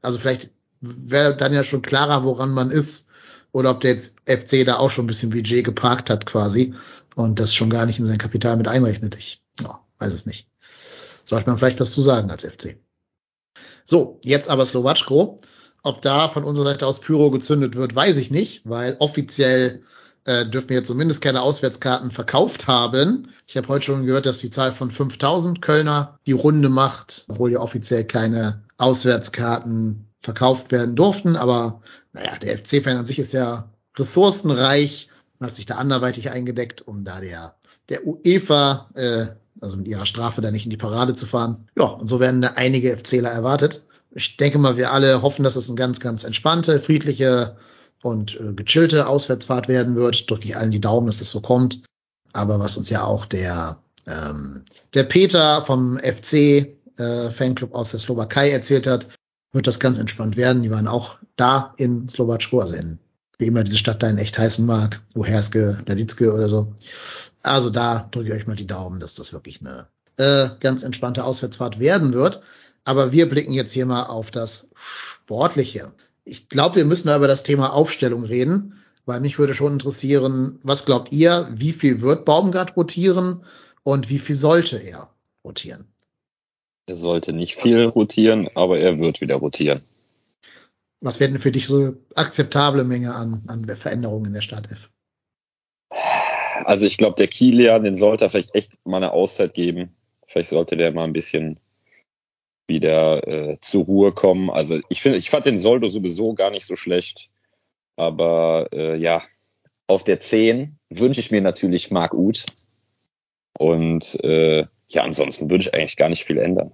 [0.00, 0.50] Also vielleicht
[0.80, 3.06] wäre dann ja schon klarer, woran man ist
[3.52, 6.74] oder ob der jetzt FC da auch schon ein bisschen Budget geparkt hat quasi
[7.14, 9.14] und das schon gar nicht in sein Kapital mit einrechnet.
[9.14, 10.48] Ich ja, weiß es nicht.
[11.32, 12.78] Sollte man vielleicht was zu sagen als FC.
[13.86, 15.38] So, jetzt aber Slowatschko.
[15.82, 19.80] Ob da von unserer Seite aus Pyro gezündet wird, weiß ich nicht, weil offiziell
[20.26, 23.28] äh, dürfen wir zumindest keine Auswärtskarten verkauft haben.
[23.46, 27.50] Ich habe heute schon gehört, dass die Zahl von 5000 Kölner die Runde macht, obwohl
[27.50, 31.36] ja offiziell keine Auswärtskarten verkauft werden durften.
[31.36, 31.80] Aber
[32.12, 35.08] naja, der FC-Fan an sich ist ja ressourcenreich
[35.38, 37.56] und hat sich da anderweitig eingedeckt, um da der,
[37.88, 41.68] der UEFA, äh, also mit ihrer Strafe da nicht in die Parade zu fahren.
[41.76, 43.84] Ja, und so werden da einige FCler erwartet
[44.14, 47.56] ich denke mal, wir alle hoffen, dass es eine ganz, ganz entspannte, friedliche
[48.02, 50.30] und äh, gechillte Auswärtsfahrt werden wird.
[50.30, 51.82] Drücke ich allen die Daumen, dass das so kommt.
[52.32, 54.62] Aber was uns ja auch der, ähm,
[54.94, 56.34] der Peter vom FC
[56.98, 59.08] äh, Fanclub aus der Slowakei erzählt hat,
[59.52, 60.62] wird das ganz entspannt werden.
[60.62, 62.98] Die waren auch da in Slowatschko, also in
[63.38, 66.74] wie immer diese Stadt da in echt heißen mag, Uherske, Laditzke oder so.
[67.42, 69.86] Also da drücke ich euch mal die Daumen, dass das wirklich eine
[70.16, 72.42] äh, ganz entspannte Auswärtsfahrt werden wird.
[72.84, 75.92] Aber wir blicken jetzt hier mal auf das Sportliche.
[76.24, 80.60] Ich glaube, wir müssen da über das Thema Aufstellung reden, weil mich würde schon interessieren,
[80.62, 83.42] was glaubt ihr, wie viel wird Baumgart rotieren
[83.82, 85.10] und wie viel sollte er
[85.44, 85.86] rotieren?
[86.86, 89.82] Er sollte nicht viel rotieren, aber er wird wieder rotieren.
[91.00, 94.91] Was wäre denn für dich so akzeptable Menge an, an Veränderungen in der Startelf?
[96.64, 99.94] Also ich glaube, der Kilian, den sollte er vielleicht echt mal eine Auszeit geben.
[100.26, 101.60] Vielleicht sollte der mal ein bisschen
[102.66, 104.50] wieder äh, zur Ruhe kommen.
[104.50, 107.30] Also ich finde, ich fand den Soldo sowieso gar nicht so schlecht.
[107.96, 109.22] Aber äh, ja,
[109.86, 112.46] auf der 10 wünsche ich mir natürlich Marc Uth.
[113.58, 116.72] Und äh, ja, ansonsten würde ich eigentlich gar nicht viel ändern.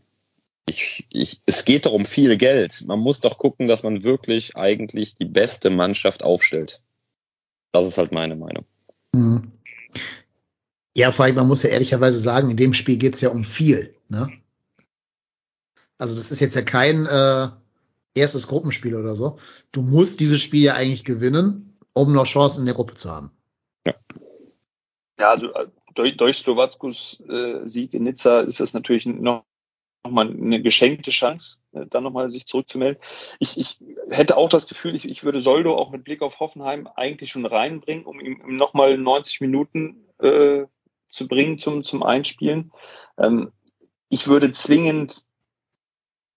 [0.68, 2.84] Ich, ich, es geht doch um viel Geld.
[2.86, 6.82] Man muss doch gucken, dass man wirklich eigentlich die beste Mannschaft aufstellt.
[7.72, 8.64] Das ist halt meine Meinung.
[9.14, 9.52] Mhm.
[10.98, 13.44] Ja, vor allem, man muss ja ehrlicherweise sagen, in dem Spiel geht es ja um
[13.44, 13.94] viel.
[14.08, 14.32] Ne?
[15.96, 17.50] Also das ist jetzt ja kein äh,
[18.16, 19.38] erstes Gruppenspiel oder so.
[19.70, 23.30] Du musst dieses Spiel ja eigentlich gewinnen, um noch Chancen in der Gruppe zu haben.
[23.86, 23.94] Ja,
[25.20, 29.44] ja also äh, durch, durch Slowackus äh, Sieg in Nizza ist das natürlich noch
[30.02, 33.00] nochmal eine geschenkte Chance, äh, dann nochmal sich zurückzumelden.
[33.38, 33.78] Ich, ich
[34.10, 37.46] hätte auch das Gefühl, ich, ich würde Soldo auch mit Blick auf Hoffenheim eigentlich schon
[37.46, 40.66] reinbringen, um ihm nochmal 90 Minuten äh,
[41.08, 42.72] zu bringen zum, zum Einspielen.
[43.18, 43.52] Ähm,
[44.08, 45.26] ich würde zwingend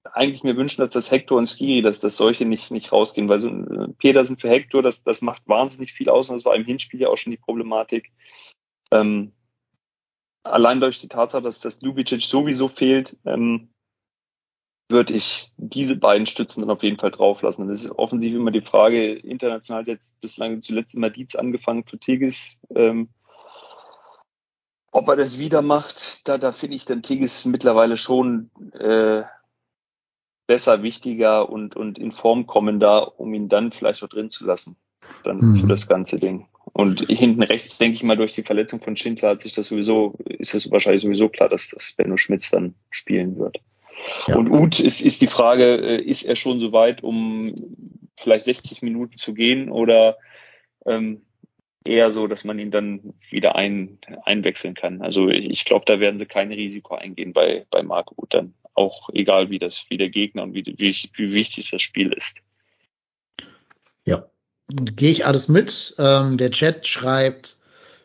[0.03, 3.39] eigentlich mir wünschen, dass das Hector und Skiri, dass das solche nicht, nicht rausgehen, weil
[3.39, 6.65] so ein Petersen für Hector, das, das macht wahnsinnig viel aus und das war im
[6.65, 8.11] Hinspiel ja auch schon die Problematik.
[8.91, 9.33] Ähm,
[10.43, 13.69] allein durch die Tatsache, dass das Ljubicic sowieso fehlt, ähm,
[14.89, 17.67] würde ich diese beiden Stützen dann auf jeden Fall drauflassen.
[17.67, 22.59] Das ist offensiv immer die Frage, international jetzt bislang zuletzt immer Dietz angefangen für Tigges.
[22.75, 23.09] Ähm,
[24.91, 29.23] ob er das wieder macht, da, da finde ich dann Tigges mittlerweile schon äh,
[30.47, 34.45] besser, wichtiger und, und in Form kommen da, um ihn dann vielleicht auch drin zu
[34.45, 34.75] lassen.
[35.23, 35.61] Dann mhm.
[35.61, 36.47] für das ganze Ding.
[36.73, 40.15] Und hinten rechts, denke ich mal, durch die Verletzung von Schindler hat sich das sowieso,
[40.25, 43.59] ist es wahrscheinlich sowieso klar, dass das Benno Schmitz dann spielen wird.
[44.27, 44.37] Ja.
[44.37, 47.55] Und Uth ist, ist die Frage, äh, ist er schon so weit, um
[48.17, 50.17] vielleicht 60 Minuten zu gehen oder
[50.85, 51.23] ähm,
[51.83, 55.01] eher so, dass man ihn dann wieder ein, einwechseln kann.
[55.01, 58.53] Also ich glaube, da werden sie kein Risiko eingehen bei, bei Marc Uth dann.
[58.73, 62.37] Auch egal, wie das, wie der Gegner und wie, wie, wie wichtig das Spiel ist.
[64.05, 64.25] Ja,
[64.69, 65.95] gehe ich alles mit.
[65.99, 67.57] Ähm, der Chat schreibt,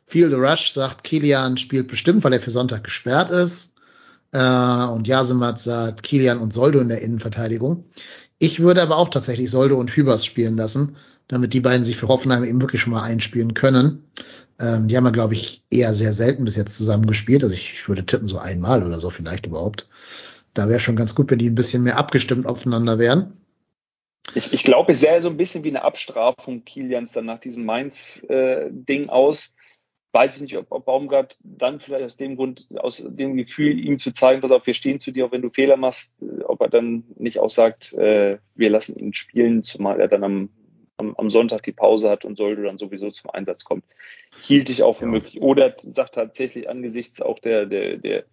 [0.08, 3.74] the Rush sagt, Kilian spielt bestimmt, weil er für Sonntag gesperrt ist.
[4.32, 7.84] Äh, und Jasemat sagt, Kilian und Soldo in der Innenverteidigung.
[8.38, 10.96] Ich würde aber auch tatsächlich Soldo und Hübers spielen lassen,
[11.28, 14.04] damit die beiden sich für Hoffenheim eben wirklich schon mal einspielen können.
[14.60, 17.42] Ähm, die haben ja, glaube ich, eher sehr selten bis jetzt zusammen gespielt.
[17.42, 19.88] Also ich würde tippen so einmal oder so vielleicht überhaupt.
[20.54, 23.32] Da wäre schon ganz gut, wenn die ein bisschen mehr abgestimmt aufeinander wären.
[24.34, 27.64] Ich, ich glaube, es sähe so ein bisschen wie eine Abstrafung Kilians dann nach diesem
[27.64, 29.54] Mainz-Ding äh, aus.
[30.16, 33.98] Weiß ich nicht, ob, ob Baumgart dann vielleicht aus dem Grund, aus dem Gefühl, ihm
[33.98, 36.62] zu zeigen, pass auf, wir stehen zu dir, auch wenn du Fehler machst, äh, ob
[36.62, 40.48] er dann nicht auch sagt, äh, wir lassen ihn spielen, zumal er dann am,
[40.96, 43.82] am, am Sonntag die Pause hat und sollte dann sowieso zum Einsatz kommen.
[44.46, 45.10] Hielt ich auch für ja.
[45.10, 45.42] möglich.
[45.42, 48.24] Oder sagt tatsächlich angesichts auch der, der, der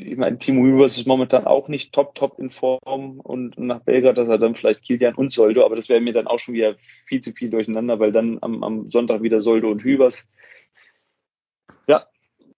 [0.00, 4.18] ich meine, Timo Hübers ist momentan auch nicht top, top in Form und nach Belgrad,
[4.18, 6.74] dass er dann vielleicht Kilian und Soldo, aber das wäre mir dann auch schon wieder
[7.06, 10.28] viel zu viel durcheinander, weil dann am, am Sonntag wieder Soldo und Hübers.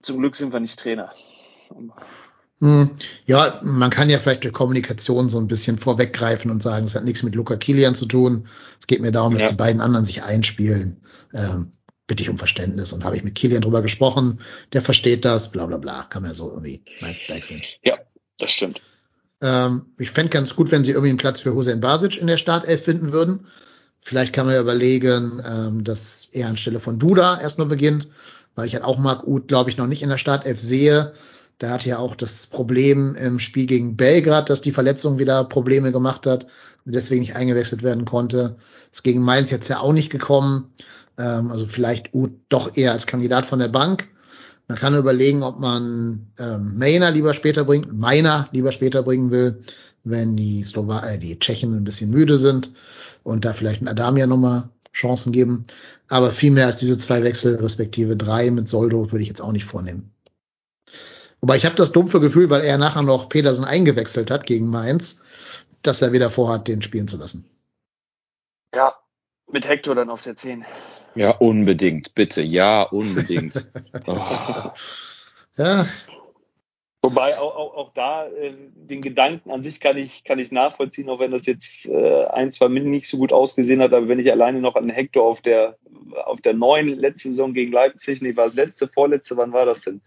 [0.01, 1.12] Ja, zum Glück sind wir nicht Trainer.
[2.61, 2.90] Hm,
[3.24, 7.05] ja, man kann ja vielleicht durch Kommunikation so ein bisschen vorweggreifen und sagen, es hat
[7.05, 8.46] nichts mit Luca Kilian zu tun.
[8.78, 9.48] Es geht mir darum, dass ja.
[9.51, 11.01] die beiden anderen sich einspielen.
[11.32, 11.72] Ähm,
[12.07, 14.40] bitte ich um Verständnis und habe ich mit Kilian drüber gesprochen,
[14.72, 16.82] der versteht das, bla bla bla, kann man so irgendwie
[17.28, 17.62] wechseln.
[17.82, 17.98] Ja,
[18.38, 18.82] das stimmt.
[19.40, 22.36] Ähm, ich fände ganz gut, wenn sie irgendwie einen Platz für Hussein Basic in der
[22.36, 23.46] Startelf finden würden.
[24.03, 28.09] Vielleicht kann man ja überlegen, ähm, dass er anstelle von Duda erstmal beginnt,
[28.55, 31.12] weil ich halt auch Marc Uth, glaube ich, noch nicht in der Startelf sehe.
[31.61, 35.92] Der hatte ja auch das Problem im Spiel gegen Belgrad, dass die Verletzung wieder Probleme
[35.92, 36.46] gemacht hat
[36.86, 38.57] und deswegen nicht eingewechselt werden konnte.
[38.90, 40.72] Ist gegen Mainz jetzt ja auch nicht gekommen.
[41.18, 44.09] Ähm, also vielleicht Uth doch eher als Kandidat von der Bank.
[44.68, 49.61] Man kann überlegen, ob man ähm, Meiner lieber später bringt, Meiner lieber später bringen will,
[50.05, 52.70] wenn die Slowa äh, die Tschechen ein bisschen müde sind
[53.24, 55.66] und da vielleicht ein Adamia nochmal Chancen geben.
[56.09, 59.53] Aber viel mehr als diese zwei Wechsel, respektive drei mit Soldo, würde ich jetzt auch
[59.53, 60.12] nicht vornehmen.
[61.41, 65.22] Wobei ich habe das dumpfe Gefühl, weil er nachher noch Petersen eingewechselt hat gegen Mainz,
[65.82, 67.49] dass er wieder vorhat, den spielen zu lassen.
[68.74, 68.95] Ja,
[69.51, 70.64] mit Hector dann auf der 10.
[71.14, 72.43] Ja, unbedingt, bitte.
[72.43, 73.66] Ja, unbedingt.
[74.07, 74.70] oh.
[75.57, 75.86] Ja.
[77.03, 81.09] Wobei auch, auch, auch da äh, den Gedanken an sich kann ich, kann ich nachvollziehen,
[81.09, 84.18] auch wenn das jetzt äh, ein, zwei Minuten nicht so gut ausgesehen hat, aber wenn
[84.18, 85.78] ich alleine noch an Hector auf der
[86.24, 89.82] auf der neuen letzte Saison gegen Leipzig, nee, war das letzte, vorletzte, wann war das
[89.82, 90.03] denn?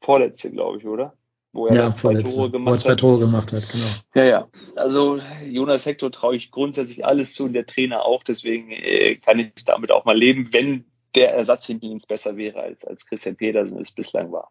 [0.00, 1.14] Vorletzte, glaube ich, oder?
[1.54, 2.94] wo er ja, zwei Tore gemacht wo er zwei.
[2.96, 3.86] Tore gemacht hat, genau.
[4.14, 4.48] Ja, ja.
[4.76, 8.24] Also Jonas Hector traue ich grundsätzlich alles zu und der Trainer auch.
[8.24, 12.60] Deswegen äh, kann ich damit auch mal leben, wenn der Ersatz hinten links besser wäre,
[12.60, 14.50] als, als Christian Petersen es bislang war.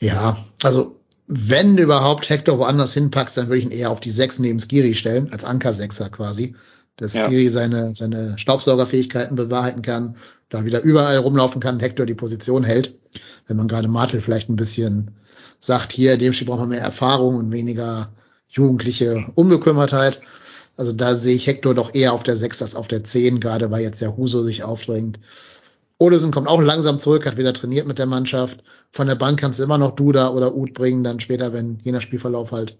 [0.00, 4.10] Ja, also wenn du überhaupt Hector woanders hinpackst, dann würde ich ihn eher auf die
[4.10, 6.54] Sechs neben Skiri stellen, als Anker-Sechser quasi.
[6.96, 7.26] Dass ja.
[7.26, 10.16] Skiri seine, seine Staubsaugerfähigkeiten bewahrheiten kann,
[10.48, 12.94] da wieder überall rumlaufen kann, Hector die Position hält.
[13.46, 15.12] Wenn man gerade Martel vielleicht ein bisschen
[15.58, 18.12] sagt, hier, dem Spiel braucht man mehr Erfahrung und weniger
[18.48, 20.20] jugendliche Unbekümmertheit.
[20.76, 23.70] Also da sehe ich Hector doch eher auf der 6 als auf der 10, gerade
[23.70, 25.18] weil jetzt der Huso sich aufdrängt.
[25.98, 28.64] Olesen kommt auch langsam zurück, hat wieder trainiert mit der Mannschaft.
[28.90, 32.00] Von der Bank kannst du immer noch Duda oder Uth bringen, dann später, wenn jener
[32.00, 32.78] Spielverlauf halt.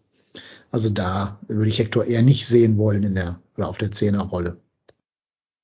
[0.70, 4.60] Also da würde ich Hector eher nicht sehen wollen in der oder auf der Zehnerrolle.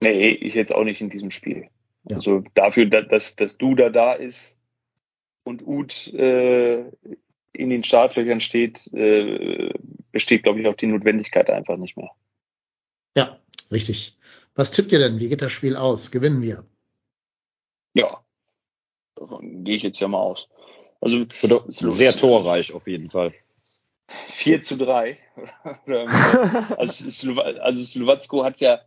[0.03, 1.67] Nee, ich jetzt auch nicht in diesem Spiel.
[2.09, 2.17] Ja.
[2.17, 4.57] Also dafür, dass, dass Duda da ist,
[5.45, 6.85] und Uth äh,
[7.53, 9.73] in den Startlöchern steht, äh,
[10.13, 12.11] besteht, glaube ich, auch die Notwendigkeit einfach nicht mehr.
[13.17, 13.39] Ja,
[13.71, 14.17] richtig.
[14.55, 15.19] Was tippt ihr denn?
[15.19, 16.11] Wie geht das Spiel aus?
[16.11, 16.65] Gewinnen wir?
[17.95, 18.23] Ja,
[19.17, 20.49] davon gehe ich jetzt ja mal aus.
[21.01, 23.33] Also sehr torreich auf jeden Fall.
[24.29, 25.19] 4 zu 3.
[26.77, 28.81] also, Slow also Slowacko hat ja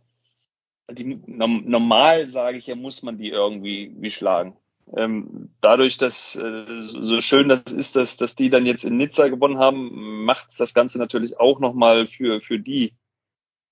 [0.90, 4.56] die, normal sage ich ja, muss man die irgendwie wie schlagen.
[4.96, 9.28] Ähm, dadurch, dass äh, so schön das ist, dass, dass die dann jetzt in Nizza
[9.28, 12.94] gewonnen haben, macht das Ganze natürlich auch nochmal für, für die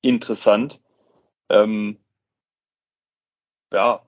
[0.01, 0.81] interessant.
[1.51, 1.99] Ähm,
[3.73, 4.03] ja,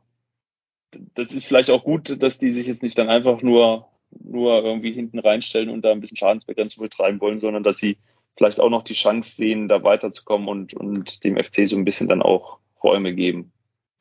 [1.14, 4.92] das ist vielleicht auch gut, dass die sich jetzt nicht dann einfach nur, nur irgendwie
[4.92, 7.98] hinten reinstellen und da ein bisschen Schadensbegrenzung betreiben wollen, sondern dass sie
[8.36, 12.08] vielleicht auch noch die Chance sehen, da weiterzukommen und, und dem FC so ein bisschen
[12.08, 13.52] dann auch Räume geben,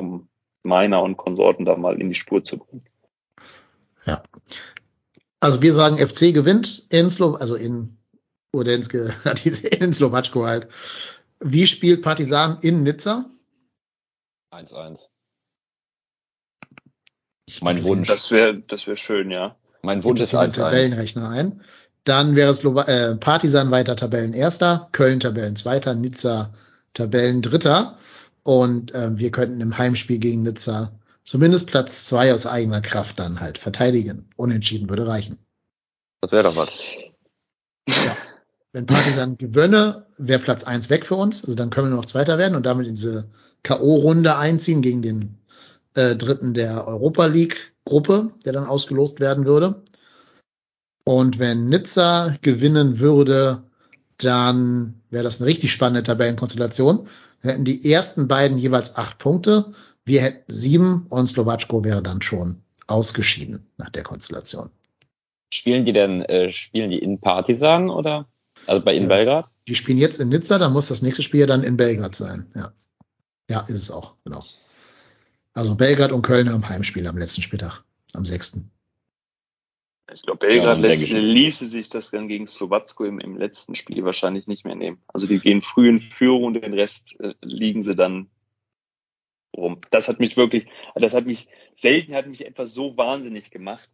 [0.01, 0.27] um
[0.63, 2.85] Meiner und Konsorten da mal in die Spur zu bringen.
[4.05, 4.23] Ja.
[5.39, 7.97] Also wir sagen, FC gewinnt in Slo also in
[8.53, 9.13] Udenske,
[9.79, 10.67] in Slowatschko halt.
[11.39, 13.25] Wie spielt Partisan in Nizza?
[14.53, 15.09] 1-1.
[17.55, 18.07] Ich Mein Wunsch.
[18.07, 19.55] Das wäre das wär schön, ja.
[19.83, 20.55] Mein Wunsch ist ist den 1-1.
[20.55, 21.61] Tabellenrechner ein.
[22.03, 26.51] Dann wäre Slowa äh, Partisan weiter Tabellenerster, Köln Tabellenzweiter, Nizza
[26.93, 27.97] Tabellendritter.
[28.41, 30.91] Und ähm, wir könnten im Heimspiel gegen Nizza
[31.23, 34.29] zumindest Platz zwei aus eigener Kraft dann halt verteidigen.
[34.35, 35.37] Unentschieden würde reichen.
[36.21, 36.71] Das wäre doch was.
[37.87, 38.17] Ja.
[38.71, 41.43] Wenn Partisan gewönne, wäre Platz eins weg für uns.
[41.43, 43.29] Also dann können wir nur noch Zweiter werden und damit in diese
[43.61, 45.37] K.O.-Runde einziehen gegen den
[45.95, 49.81] äh, Dritten der Europa League-Gruppe, der dann ausgelost werden würde.
[51.05, 53.63] Und wenn Nizza gewinnen würde,
[54.17, 57.07] dann wäre das eine richtig spannende Tabellenkonstellation.
[57.41, 59.73] Wir hätten die ersten beiden jeweils acht Punkte.
[60.05, 64.69] Wir hätten sieben und Slowatschko wäre dann schon ausgeschieden nach der Konstellation.
[65.53, 68.27] Spielen die denn, äh, spielen die in Partisan oder?
[68.65, 69.09] Also bei in Ja.
[69.09, 69.51] Belgrad?
[69.67, 72.51] Die spielen jetzt in Nizza, dann muss das nächste Spiel ja dann in Belgrad sein.
[72.55, 72.71] Ja.
[73.49, 74.43] Ja, ist es auch, genau.
[75.53, 77.83] Also Belgrad und Köln am Heimspiel am letzten Spieltag,
[78.13, 78.65] am 6.
[80.13, 84.03] Ich glaube, Belgrad dann lässt, ließe sich das dann gegen Slowacko im, im letzten Spiel
[84.03, 85.01] wahrscheinlich nicht mehr nehmen.
[85.07, 88.29] Also die gehen früh in Führung und den Rest äh, liegen sie dann
[89.55, 89.79] rum.
[89.91, 93.89] Das hat mich wirklich, das hat mich, selten hat mich etwas so wahnsinnig gemacht,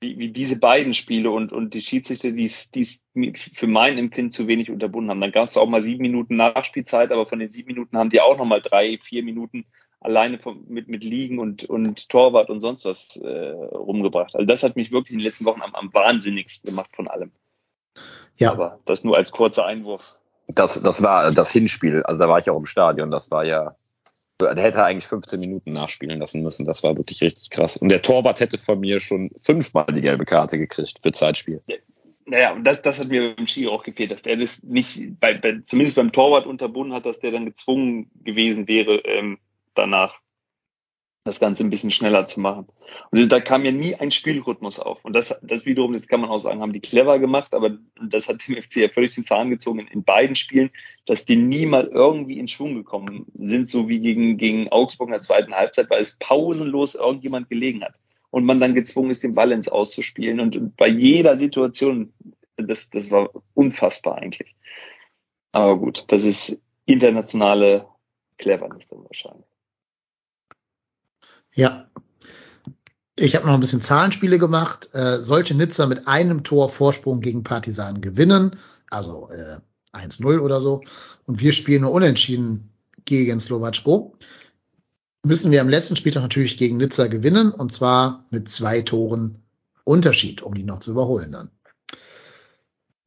[0.00, 3.00] wie, wie diese beiden Spiele und, und die Schiedsrichter, die es
[3.34, 5.20] für mein Empfinden zu wenig unterbunden haben.
[5.20, 8.20] Dann gab es auch mal sieben Minuten Nachspielzeit, aber von den sieben Minuten haben die
[8.20, 9.66] auch noch mal drei, vier Minuten
[10.00, 14.34] alleine vom, mit, mit Liegen und, und Torwart und sonst was äh, rumgebracht.
[14.34, 17.32] Also das hat mich wirklich in den letzten Wochen am, am wahnsinnigsten gemacht von allem.
[18.36, 20.14] Ja, Aber das nur als kurzer Einwurf.
[20.46, 22.02] Das, das war das Hinspiel.
[22.04, 23.10] Also da war ich auch im Stadion.
[23.10, 23.74] Das war ja,
[24.40, 26.64] der hätte eigentlich 15 Minuten nachspielen lassen müssen.
[26.64, 27.76] Das war wirklich richtig krass.
[27.76, 31.60] Und der Torwart hätte von mir schon fünfmal die gelbe Karte gekriegt für Zeitspiel.
[32.24, 35.34] Naja, und das, das hat mir beim Ski auch gefehlt, dass der das nicht, bei,
[35.34, 39.38] bei, zumindest beim Torwart unterbunden hat, dass der dann gezwungen gewesen wäre, ähm,
[39.78, 40.20] danach
[41.28, 42.66] das Ganze ein bisschen schneller zu machen.
[43.10, 45.04] Und da kam ja nie ein Spielrhythmus auf.
[45.04, 48.28] Und das, das wiederum, jetzt kann man auch sagen, haben die clever gemacht, aber das
[48.28, 50.70] hat dem FC ja völlig den Zahn gezogen in, beiden Spielen,
[51.06, 55.12] dass die nie mal irgendwie in Schwung gekommen sind, so wie gegen, gegen Augsburg in
[55.12, 58.00] der zweiten Halbzeit, weil es pausenlos irgendjemand gelegen hat.
[58.30, 60.40] Und man dann gezwungen ist, den Ball ins Auszuspielen.
[60.40, 62.12] Und, und bei jeder Situation,
[62.56, 64.54] das, das war unfassbar eigentlich.
[65.52, 67.86] Aber gut, das ist internationale
[68.36, 69.46] Cleverness dann wahrscheinlich.
[71.54, 71.88] Ja.
[73.16, 74.90] Ich habe noch ein bisschen Zahlenspiele gemacht.
[74.92, 78.52] Äh, sollte Nizza mit einem Tor Vorsprung gegen Partisan gewinnen,
[78.90, 79.58] also äh,
[79.92, 80.82] 1-0 oder so,
[81.24, 82.72] und wir spielen nur unentschieden
[83.04, 84.16] gegen Slowatschko,
[85.24, 89.42] müssen wir am letzten Spieltag natürlich gegen Nizza gewinnen, und zwar mit zwei Toren
[89.84, 91.50] Unterschied, um die noch zu überholen dann.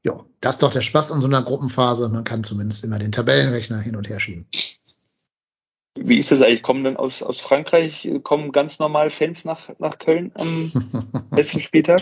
[0.04, 2.10] Ja, das ist doch der Spaß an so einer Gruppenphase.
[2.10, 4.48] Man kann zumindest immer den Tabellenrechner hin und her schieben.
[5.96, 6.64] Wie ist das eigentlich?
[6.64, 10.72] Kommen denn aus, aus Frankreich, äh, kommen ganz normal Fans nach, nach Köln am
[11.36, 12.02] letzten Spieltag?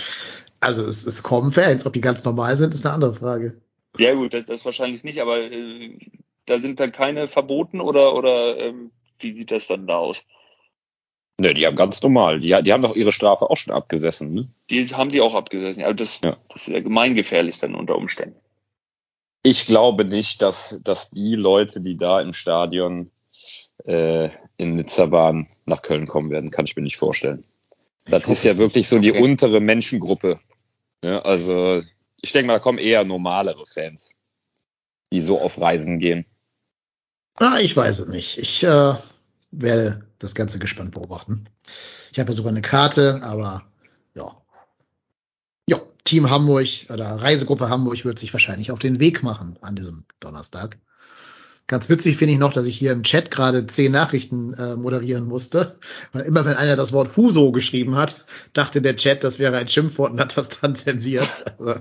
[0.59, 3.59] Also es, es kommen Fans, ob die ganz normal sind, ist eine andere Frage.
[3.97, 5.97] Ja gut, das, das wahrscheinlich nicht, aber äh,
[6.45, 10.21] da sind dann keine verboten oder, oder ähm, wie sieht das dann da aus?
[11.39, 12.39] Ne, die haben ganz normal.
[12.41, 14.33] Die, die haben doch ihre Strafe auch schon abgesessen.
[14.33, 14.49] Ne?
[14.69, 15.83] Die haben die auch abgesessen.
[15.83, 16.37] Also das, Ja.
[16.49, 18.35] das ist ja gemeingefährlich dann unter Umständen.
[19.41, 23.09] Ich glaube nicht, dass, dass die Leute, die da im Stadion
[23.85, 26.51] äh, in Nizza waren, nach Köln kommen werden.
[26.51, 27.45] Kann ich mir nicht vorstellen.
[28.05, 29.21] Das ist ja wirklich so die Okay.
[29.21, 30.39] untere Menschengruppe.
[31.03, 31.23] Ne?
[31.23, 31.79] Also
[32.21, 34.15] ich denke mal, da kommen eher normalere Fans,
[35.11, 36.25] die so auf Reisen gehen.
[37.35, 38.37] Ah, ich weiß es nicht.
[38.37, 38.93] Ich äh,
[39.51, 41.45] werde das Ganze gespannt beobachten.
[42.11, 43.63] Ich habe ja sogar eine Karte, aber
[44.15, 44.35] ja.
[45.67, 50.03] Ja, Team Hamburg oder Reisegruppe Hamburg wird sich wahrscheinlich auf den Weg machen an diesem
[50.19, 50.77] Donnerstag.
[51.69, 55.27] Ganz witzig finde ich noch, dass ich hier im Chat gerade zehn Nachrichten äh, moderieren
[55.27, 55.77] musste.
[56.11, 59.67] Weil immer wenn einer das Wort Huso geschrieben hat, dachte der Chat, das wäre ein
[59.67, 61.37] Schimpfwort und hat das dann zensiert.
[61.59, 61.79] Also,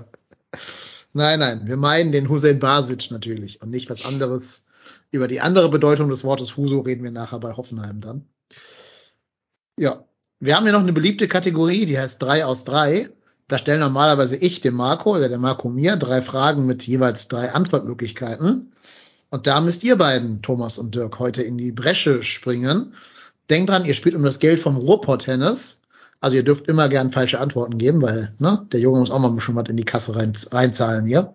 [1.13, 4.65] nein, nein, wir meinen den Hussein Basic natürlich und nicht was anderes.
[5.09, 8.25] Über die andere Bedeutung des Wortes Huso reden wir nachher bei Hoffenheim dann.
[9.75, 10.05] Ja,
[10.39, 13.09] wir haben hier noch eine beliebte Kategorie, die heißt drei aus drei.
[13.47, 17.51] Da stellen normalerweise ich dem Marco oder der Marco mir drei Fragen mit jeweils drei
[17.51, 18.71] Antwortmöglichkeiten.
[19.29, 22.93] Und da müsst ihr beiden, Thomas und Dirk, heute in die Bresche springen.
[23.49, 25.81] Denkt dran, ihr spielt um das Geld vom Ruhrpott-Tennis.
[26.21, 29.29] Also ihr dürft immer gern falsche Antworten geben, weil ne, der Junge muss auch mal
[29.29, 31.33] ein bisschen was in die Kasse rein, reinzahlen hier.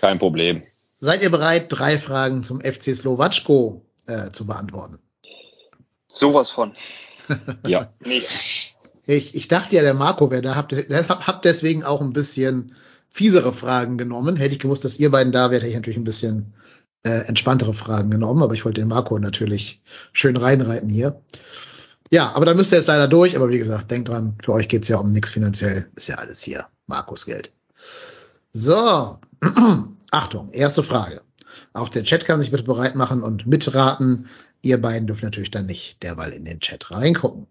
[0.00, 0.62] Kein Problem.
[0.98, 4.98] Seid ihr bereit, drei Fragen zum FC Slowatschko äh, zu beantworten?
[6.08, 6.74] Sowas von.
[7.66, 7.92] Ja.
[8.00, 8.22] Nee.
[9.06, 10.72] Ich, ich dachte ja, der Marco wäre da, hab,
[11.26, 12.74] hab deswegen auch ein bisschen
[13.10, 14.36] fiesere Fragen genommen.
[14.36, 16.54] Hätte ich gewusst, dass ihr beiden da wärt, hätte ich natürlich ein bisschen
[17.02, 19.82] äh, entspanntere Fragen genommen, aber ich wollte den Marco natürlich
[20.12, 21.20] schön reinreiten hier.
[22.10, 24.68] Ja, aber da müsst ihr jetzt leider durch, aber wie gesagt, denkt dran, für euch
[24.68, 27.52] geht's ja um nichts finanziell, ist ja alles hier Markus Geld.
[28.52, 29.18] So,
[30.10, 31.22] Achtung, erste Frage.
[31.72, 34.26] Auch der Chat kann sich bitte bereit machen und mitraten.
[34.62, 37.46] Ihr beiden dürft natürlich dann nicht derweil in den Chat reingucken.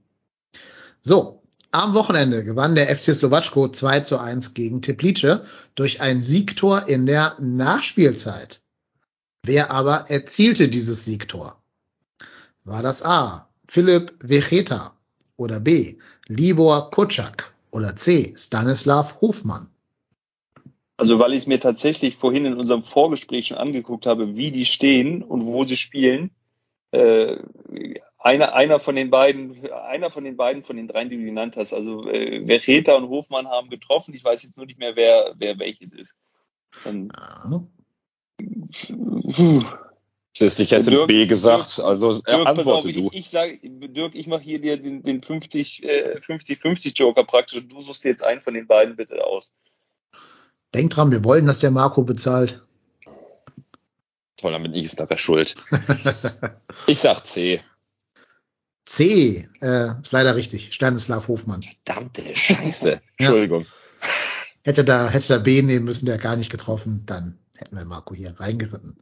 [0.99, 1.38] So,
[1.71, 5.43] am Wochenende gewann der FC Slowatschko 2 zu 1 gegen Teplice
[5.75, 8.61] durch ein Siegtor in der Nachspielzeit.
[9.45, 11.61] Wer aber erzielte dieses Siegtor?
[12.63, 13.47] War das A.
[13.67, 14.93] Philipp Vecheta
[15.37, 15.97] oder B.
[16.27, 18.33] Libor Kutschak oder C.
[18.35, 19.67] Stanislav Hofmann?
[20.97, 25.23] Also weil ich mir tatsächlich vorhin in unserem Vorgespräch schon angeguckt habe, wie die stehen
[25.23, 26.31] und wo sie spielen.
[26.91, 27.37] Äh,
[28.19, 31.55] einer, einer von den beiden, einer von den beiden von den dreien, die du genannt
[31.57, 34.13] hast, also äh, Verheta und Hofmann haben getroffen.
[34.13, 36.17] Ich weiß jetzt nur nicht mehr, wer, wer welches ist.
[36.85, 37.09] Ähm,
[37.49, 37.63] ja.
[40.41, 43.09] Ich hätte Dirk, B gesagt, Dirk, also Dirk, antworte auf, du.
[43.11, 47.59] Ich, ich sage, Dirk, ich mache hier dir den, den 50, äh, 50, Joker praktisch
[47.59, 49.53] und du suchst dir jetzt einen von den beiden bitte aus.
[50.73, 52.61] Denk dran, wir wollen, dass der Marco bezahlt.
[54.37, 55.55] Toll, damit ich ist dabei schuld.
[56.87, 57.59] ich sag C.
[58.89, 60.73] C, äh, ist leider richtig.
[60.73, 61.61] Stanislav Hofmann.
[61.61, 62.99] Verdammte Scheiße.
[63.17, 63.61] Entschuldigung.
[63.61, 64.07] Ja.
[64.63, 68.15] Hätte da, hätte da B nehmen müssen, der gar nicht getroffen, dann hätten wir Marco
[68.15, 68.97] hier reingeritten.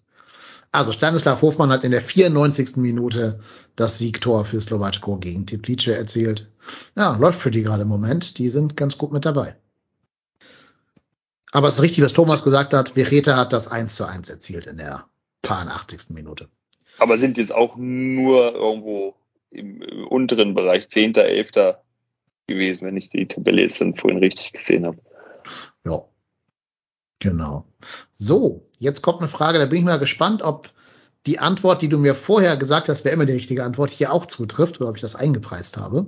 [0.74, 2.76] Also Stanislav Hofmann hat in der 94.
[2.76, 3.40] Minute
[3.78, 6.52] das Siegtor für Slowatschko gegen Teplice erzielt.
[6.98, 8.40] Ja, läuft für die gerade im Moment.
[8.40, 9.56] Die sind ganz gut mit dabei.
[11.54, 12.98] Aber es ist richtig, was Thomas gesagt hat.
[12.98, 15.06] Vereta hat das 1 zu 1 erzielt in der
[15.42, 16.10] paar 80.
[16.10, 16.50] Minute.
[17.00, 19.16] Aber sind jetzt auch nur irgendwo
[19.52, 21.52] im, unteren Bereich 10., 11.
[22.48, 24.98] gewesen, wenn ich die Tabelle jetzt dann vorhin richtig gesehen habe.
[25.86, 26.04] Ja.
[27.20, 27.66] Genau.
[28.12, 30.70] So, jetzt kommt eine Frage, da bin ich mal gespannt, ob
[31.26, 34.28] die Antwort, die du mir vorher gesagt hast, wäre immer die richtige Antwort, hier auch
[34.28, 36.08] zutrifft oder ob ich das eingepreist habe.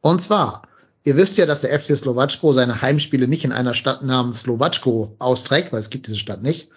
[0.00, 0.62] Und zwar,
[1.04, 5.16] ihr wisst ja, dass der FC Slowatschko seine Heimspiele nicht in einer Stadt namens Slowatschko
[5.18, 6.70] austrägt, weil es gibt diese Stadt nicht,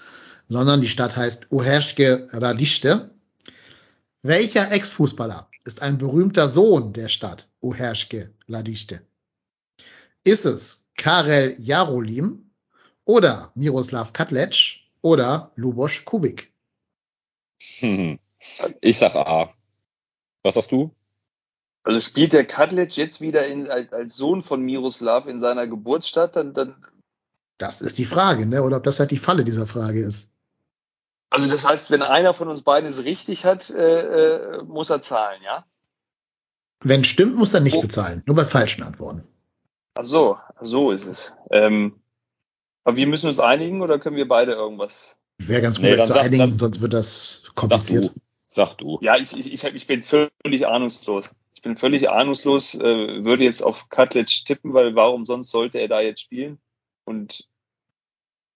[0.48, 3.10] sondern die Stadt heißt Uherske Radište.
[4.22, 9.02] Welcher Ex-Fußballer ist ein berühmter Sohn der Stadt Uherske Radište?
[10.24, 12.52] Ist es Karel Jarolim
[13.04, 16.54] oder Miroslav Katlec oder Luboš Kubik?
[17.80, 18.20] Hm.
[18.82, 19.54] Ich sag A.
[20.44, 20.92] Was sagst du?
[21.84, 26.36] Also spielt der Katlec jetzt wieder in, als, als, Sohn von Miroslav in seiner Geburtsstadt,
[26.36, 26.84] dann, dann.
[27.58, 28.64] Das ist die Frage, ne?
[28.64, 30.32] Oder ob das halt die Falle dieser Frage ist.
[31.36, 35.02] Also das heißt, wenn einer von uns beiden es richtig hat, äh, äh, muss er
[35.02, 35.66] zahlen, ja?
[36.80, 37.82] Wenn stimmt, muss er nicht oh.
[37.82, 38.24] bezahlen.
[38.26, 39.28] Nur bei falschen Antworten.
[39.96, 41.36] Ach so, so ist es.
[41.52, 42.00] Ähm,
[42.86, 45.18] aber wir müssen uns einigen oder können wir beide irgendwas?
[45.40, 48.06] Wäre ganz gut, nee, zu sag, einigen, dann, sonst wird das kompliziert.
[48.06, 48.20] Sag du.
[48.48, 49.00] Sag du.
[49.02, 51.30] Ja, ich, ich, ich bin völlig ahnungslos.
[51.54, 55.90] Ich bin völlig ahnungslos, äh, würde jetzt auf Cutledge tippen, weil warum sonst sollte er
[55.90, 56.60] da jetzt spielen?
[57.04, 57.46] Und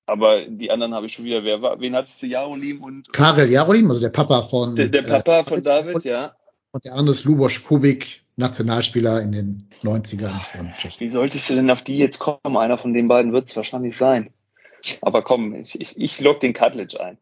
[0.10, 1.44] aber die anderen habe ich schon wieder.
[1.44, 2.28] Wer war, wen hattest du?
[2.28, 3.14] Jarolim und.
[3.14, 4.76] Karel Jarolim, also der Papa von.
[4.76, 6.36] Der, der Papa äh, von David, und, ja.
[6.72, 11.00] Und der andere ist Luboš Kubik, Nationalspieler in den 90ern von Tschechien.
[11.00, 12.58] Wie solltest du denn auf die jetzt kommen?
[12.58, 14.32] Einer von den beiden wird es wahrscheinlich sein.
[15.02, 17.18] Aber komm, ich, ich, ich log den Cutledge ein.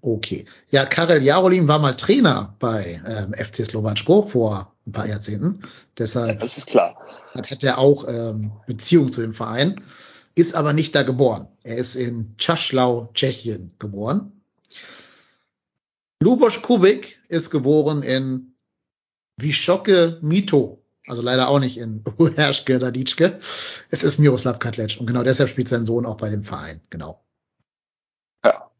[0.00, 0.46] Okay.
[0.70, 5.62] Ja, Karel Jarolim war mal Trainer bei ähm, FC Slowatschko vor ein paar Jahrzehnten.
[5.96, 6.94] Deshalb ja, das ist klar.
[7.34, 9.80] Hat, hat er auch ähm, Beziehung zu dem Verein,
[10.38, 11.48] ist aber nicht da geboren.
[11.64, 14.32] Er ist in Czaschlau, Tschechien geboren.
[16.20, 18.54] Luboš Kubik ist geboren in
[19.36, 23.38] Vischoke Mito, also leider auch nicht in Uherschke Raditschke.
[23.90, 27.24] Es ist Miroslav Katlec und genau deshalb spielt sein Sohn auch bei dem Verein, genau.
[28.44, 28.70] Ja.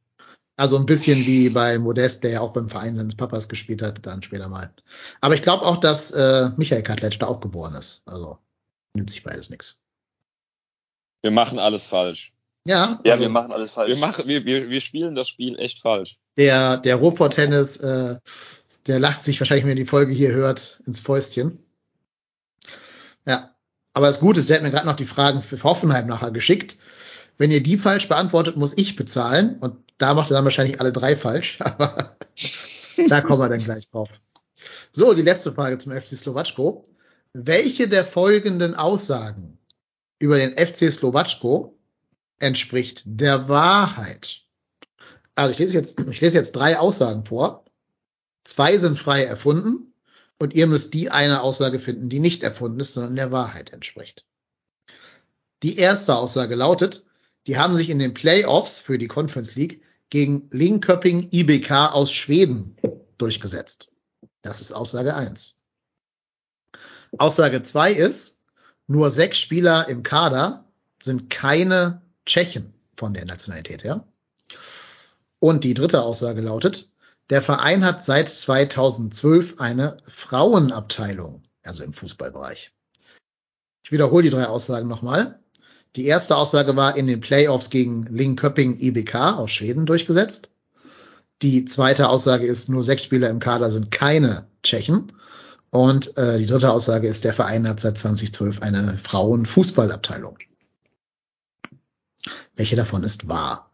[0.56, 4.04] Also ein bisschen wie bei Modest, der ja auch beim Verein seines Papas gespielt hat,
[4.04, 4.72] dann später mal.
[5.20, 8.02] Aber ich glaube auch, dass äh, Michael Katlec da auch geboren ist.
[8.06, 8.38] Also
[8.94, 9.78] nimmt sich beides nichts.
[11.22, 12.32] Wir machen alles falsch.
[12.66, 13.94] Ja, ja, also, wir machen alles falsch.
[13.94, 16.18] Wir, machen, wir, wir, wir spielen das Spiel echt falsch.
[16.36, 18.16] Der, der Robot-Tennis, äh,
[18.86, 21.58] der lacht sich wahrscheinlich, wenn er die Folge hier hört, ins Fäustchen.
[23.26, 23.54] Ja.
[23.94, 26.78] Aber das Gute ist, der hat mir gerade noch die Fragen für Hoffenheim nachher geschickt.
[27.36, 29.58] Wenn ihr die falsch beantwortet, muss ich bezahlen.
[29.58, 31.58] Und da macht er dann wahrscheinlich alle drei falsch.
[31.64, 32.16] Aber
[33.08, 34.08] da kommen wir dann gleich drauf.
[34.92, 36.82] So, die letzte Frage zum FC Slowatschko.
[37.32, 39.57] Welche der folgenden Aussagen
[40.18, 41.78] über den FC Slowatschko
[42.38, 44.42] entspricht der Wahrheit?
[45.34, 47.64] Also ich lese jetzt, ich lese jetzt drei Aussagen vor.
[48.44, 49.92] Zwei sind frei erfunden
[50.38, 54.24] und ihr müsst die eine Aussage finden, die nicht erfunden ist, sondern der Wahrheit entspricht.
[55.62, 57.04] Die erste Aussage lautet,
[57.48, 62.76] Die haben sich in den Playoffs für die Conference League gegen Linköping IBK aus Schweden
[63.16, 63.90] durchgesetzt.
[64.42, 65.56] Das ist Aussage eins.
[67.16, 68.37] Aussage zwei ist,
[68.88, 70.64] nur sechs Spieler im Kader
[71.00, 74.04] sind keine Tschechen von der Nationalität her.
[75.38, 76.90] Und die dritte Aussage lautet,
[77.30, 82.72] der Verein hat seit 2012 eine Frauenabteilung, also im Fußballbereich.
[83.84, 85.38] Ich wiederhole die drei Aussagen nochmal.
[85.94, 90.50] Die erste Aussage war in den Playoffs gegen Linköping IBK aus Schweden durchgesetzt.
[91.42, 95.12] Die zweite Aussage ist, nur sechs Spieler im Kader sind keine Tschechen.
[95.70, 100.38] Und äh, die dritte Aussage ist, der Verein hat seit 2012 eine Frauenfußballabteilung.
[102.56, 103.70] Welche davon ist wahr?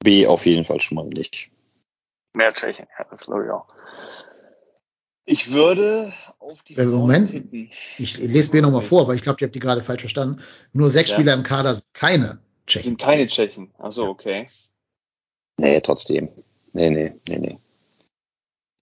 [0.00, 1.50] B auf jeden Fall schon mal nicht.
[2.34, 3.66] Mehr Tschechen, ja, das glaube ich auch.
[5.26, 7.32] Ich würde auf die Äh, Moment,
[7.96, 10.42] ich lese B nochmal vor, weil ich glaube, ich habe die gerade falsch verstanden.
[10.72, 11.16] Nur sechs Ja.
[11.16, 12.90] Spieler im Kader sind keine Tschechen.
[12.90, 13.72] Sind keine Tschechen.
[13.78, 14.46] Achso, okay.
[15.56, 16.28] Nee, trotzdem.
[16.72, 17.58] Nee, nee, nee, nee.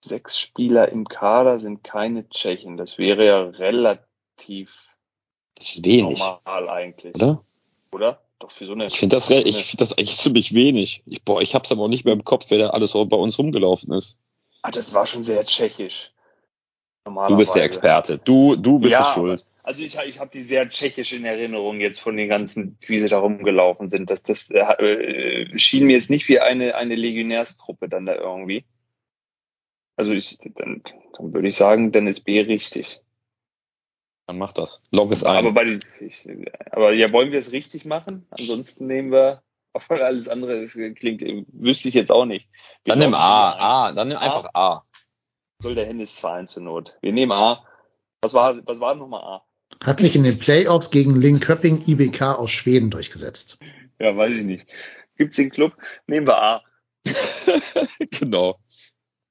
[0.05, 2.77] Sechs Spieler im Kader sind keine Tschechen.
[2.77, 4.89] Das wäre ja relativ
[5.57, 7.15] Das ist wenig, normal eigentlich.
[7.15, 7.45] oder?
[7.93, 8.21] Oder?
[8.41, 8.87] Doch für so eine.
[8.87, 11.03] Ich finde das, ich so eine- find das eigentlich ziemlich wenig.
[11.07, 13.17] Ich, boah, ich hab's aber auch nicht mehr im Kopf, wer da alles so bei
[13.17, 14.19] uns rumgelaufen ist.
[14.63, 16.13] Ah, das war schon sehr tschechisch.
[17.05, 18.19] Du bist der Experte.
[18.19, 19.47] Du, du bist ja, es schuld.
[19.65, 23.09] Also ich, ich habe die sehr tschechisch in Erinnerung jetzt von den ganzen, wie sie
[23.09, 24.11] da rumgelaufen sind.
[24.11, 28.65] Das, das äh, äh, schien mir jetzt nicht wie eine, eine Legionärstruppe dann da irgendwie.
[30.03, 30.83] Also ich, dann,
[31.17, 33.01] dann würde ich sagen, dann ist B richtig.
[34.27, 34.83] Dann mach das.
[34.91, 35.39] Log es ein.
[35.39, 36.29] Aber bei den, ich,
[36.73, 38.27] aber ja, wollen wir es richtig machen?
[38.31, 41.23] Ansonsten nehmen wir, auch weil alles andere das klingt,
[41.53, 42.49] wüsste ich jetzt auch nicht.
[42.83, 43.53] Wir dann nimm A.
[43.53, 43.93] A.
[43.93, 44.23] Dann nimm A.
[44.23, 44.85] einfach A.
[45.61, 46.99] Soll der Hennis zahlen zur Not.
[47.01, 47.65] Wir nehmen A.
[48.23, 49.45] Was war, was war nochmal A?
[49.85, 53.61] Hat sich in den Playoffs gegen Linköping IBK aus Schweden durchgesetzt.
[54.01, 54.67] Ja, weiß ich nicht.
[55.17, 55.77] Gibt's den Club?
[56.09, 56.63] Nehmen wir A.
[58.19, 58.59] genau.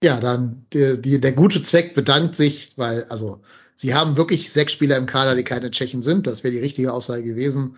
[0.03, 3.41] Ja, dann die, die, der gute Zweck bedankt sich, weil also
[3.75, 6.25] sie haben wirklich sechs Spieler im Kader, die keine Tschechen sind.
[6.27, 7.77] Das wäre die richtige Aussage gewesen.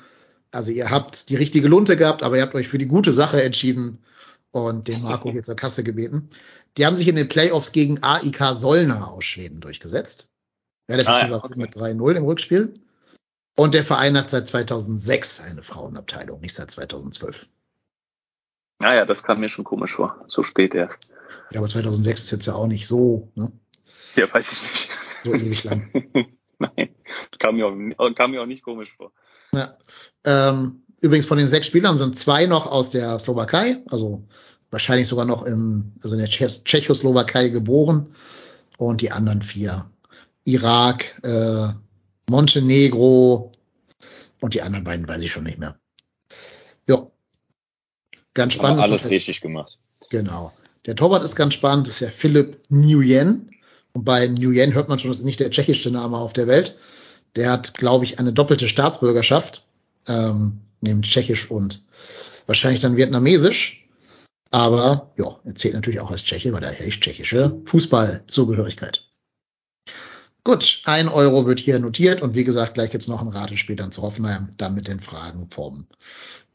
[0.51, 3.43] Also ihr habt die richtige Lunte gehabt, aber ihr habt euch für die gute Sache
[3.43, 3.99] entschieden
[4.51, 6.30] und den Marco hier zur Kasse gebeten.
[6.78, 10.30] Die haben sich in den Playoffs gegen AIK Solna aus Schweden durchgesetzt.
[10.89, 11.53] Relativ Ah ja, okay.
[11.57, 12.74] mit 3-0 im Rückspiel.
[13.55, 17.47] Und der Verein hat seit 2006 eine Frauenabteilung, nicht seit 2012.
[18.82, 20.24] Naja, das kam mir schon komisch vor.
[20.28, 21.07] So spät erst.
[21.52, 23.52] Ja, aber 2006 ist jetzt ja auch nicht so, ne?
[24.16, 24.90] Ja, weiß ich nicht.
[25.24, 25.92] so ewig lang.
[26.60, 26.90] Nein.
[27.40, 29.12] Kam mir, auch, kam mir auch nicht komisch vor.
[29.54, 29.78] Ja.
[30.26, 34.24] Ähm, übrigens von den sechs Spielern sind zwei noch aus der Slowakei, also
[34.72, 38.14] wahrscheinlich sogar noch im, also in der Tschech Tschechoslowakei geboren.
[38.78, 39.90] Und die anderen vier
[40.46, 41.68] Irak, äh,
[42.30, 43.52] Montenegro
[44.42, 45.78] und die anderen beiden weiß ich schon nicht mehr.
[46.88, 47.06] Ja.
[48.34, 48.80] Ganz spannend.
[48.80, 49.78] ist alles richtig gemacht.
[50.10, 50.52] Genau.
[50.86, 53.50] Der Torwart ist ganz spannend, das ist ja Philipp Nguyen.
[53.94, 56.78] Und bei Nguyen hört man schon, das ist nicht der tschechischste Name auf der Welt.
[57.36, 59.66] Der hat, glaube ich, eine doppelte Staatsbürgerschaft,
[60.08, 61.86] ähm, neben Tschechisch und
[62.48, 63.88] wahrscheinlich dann Vietnamesisch.
[64.52, 69.04] Aber ja, er zählt natürlich auch als Tscheche, weil er hält tschechische Fußballzugehörigkeit.
[70.44, 73.94] Gut, ein Euro wird hier notiert und wie gesagt, gleich gibt's noch ein Ratespiel dann
[73.94, 75.88] zu Hoffenheim, dann mit den Fragen vom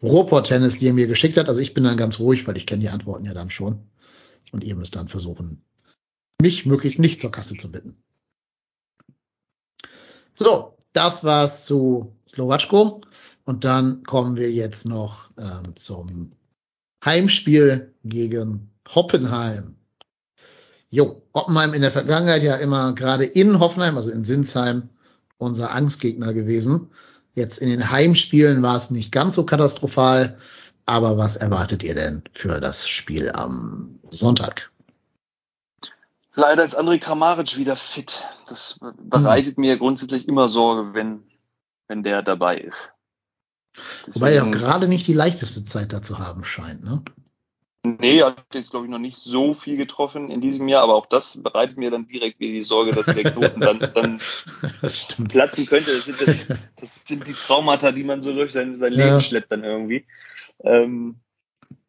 [0.03, 1.49] Ruhrpott-Tennis, die er mir geschickt hat.
[1.49, 3.81] Also ich bin dann ganz ruhig, weil ich kenne die Antworten ja dann schon.
[4.53, 5.63] Und ihr müsst dann versuchen,
[6.41, 7.97] mich möglichst nicht zur Kasse zu bitten.
[10.35, 13.01] So, das war's zu Slowatschko.
[13.45, 16.33] Und dann kommen wir jetzt noch ähm, zum
[17.05, 19.77] Heimspiel gegen Hoppenheim.
[20.91, 24.89] Jo, Hoppenheim in der Vergangenheit ja immer gerade in Hoffenheim, also in Sinsheim,
[25.39, 26.91] unser Angstgegner gewesen.
[27.35, 30.39] Jetzt in den Heimspielen war es nicht ganz so katastrophal.
[30.89, 34.71] Aber was erwartet ihr denn für das Spiel am Sonntag?
[36.35, 38.25] Leider ist André Kramaric wieder fit.
[38.47, 41.25] Das bereitet mir grundsätzlich immer Sorge, wenn,
[41.89, 42.95] wenn der dabei ist.
[44.07, 47.03] Wobei er auch Deswegen- gerade nicht die leichteste Zeit dazu haben scheint, ne?
[47.85, 50.95] Nee, er hat jetzt, glaube ich, noch nicht so viel getroffen in diesem Jahr, aber
[50.95, 54.19] auch das bereitet mir dann direkt wieder die Sorge, dass der Knoten dann, dann
[55.29, 55.91] platzen könnte.
[55.93, 56.37] Das sind, das,
[56.81, 59.05] das sind die Traumata, die man so durch sein, sein Ja.
[59.07, 60.07] Leben schleppt dann irgendwie.
[60.65, 61.21] Ähm,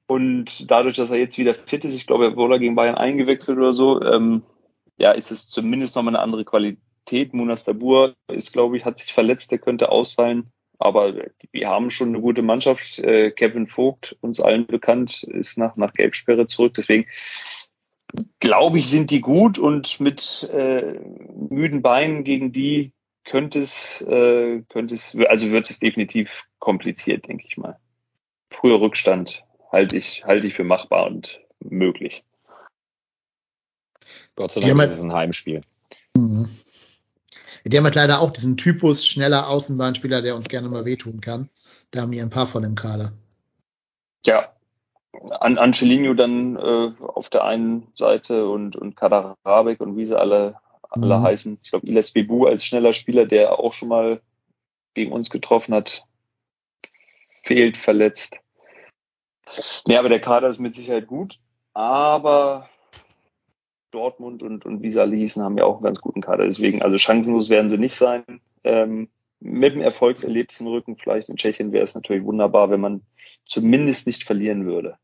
[0.07, 3.57] und dadurch, dass er jetzt wieder fit ist, ich glaube, er wurde gegen Bayern eingewechselt
[3.57, 4.43] oder so, ähm,
[4.97, 7.33] ja, ist es zumindest nochmal eine andere Qualität.
[7.33, 10.51] Munas Dabur ist, glaube ich, hat sich verletzt, der könnte ausfallen.
[10.79, 11.13] Aber
[11.51, 12.99] wir haben schon eine gute Mannschaft.
[12.99, 16.73] Äh, Kevin Vogt, uns allen bekannt, ist nach, nach Gelbsperre zurück.
[16.75, 17.05] Deswegen
[18.39, 20.99] glaube ich, sind die gut und mit äh,
[21.49, 22.93] müden Beinen gegen die
[23.25, 27.77] könnte es, äh, könnte es, also wird es definitiv kompliziert, denke ich mal.
[28.49, 32.23] Früher Rückstand halte ich, halte ich für machbar und möglich.
[34.35, 35.61] Gott sei Dank Ja, ist es ein Heimspiel.
[36.15, 36.49] Mhm.
[37.65, 41.49] Die haben halt leider auch diesen Typus schneller Außenbahnspieler, der uns gerne mal wehtun kann.
[41.91, 43.11] Da haben wir ein paar von im Kader.
[44.25, 44.53] Ja,
[45.39, 50.55] an Angelino dann äh, auf der einen Seite und, und Kadarabek und wie sie alle,
[50.89, 51.23] alle Mhm.
[51.23, 51.59] heißen.
[51.61, 54.21] Ich glaube, Iles Bebu als schneller Spieler, der auch schon mal
[54.93, 56.05] gegen uns getroffen hat,
[57.43, 58.37] fehlt, verletzt.
[59.87, 61.39] Nee, aber der Kader ist mit Sicherheit gut.
[61.73, 62.69] Aber
[63.91, 66.45] Dortmund und, und alle hießen, haben ja auch einen ganz guten Kader.
[66.45, 68.23] Deswegen, also chancenlos werden sie nicht sein.
[68.63, 69.09] Ähm,
[69.39, 73.01] mit dem Erfolgserlebnis im Rücken, vielleicht in Tschechien, wäre es natürlich wunderbar, wenn man
[73.47, 74.95] zumindest nicht verlieren würde.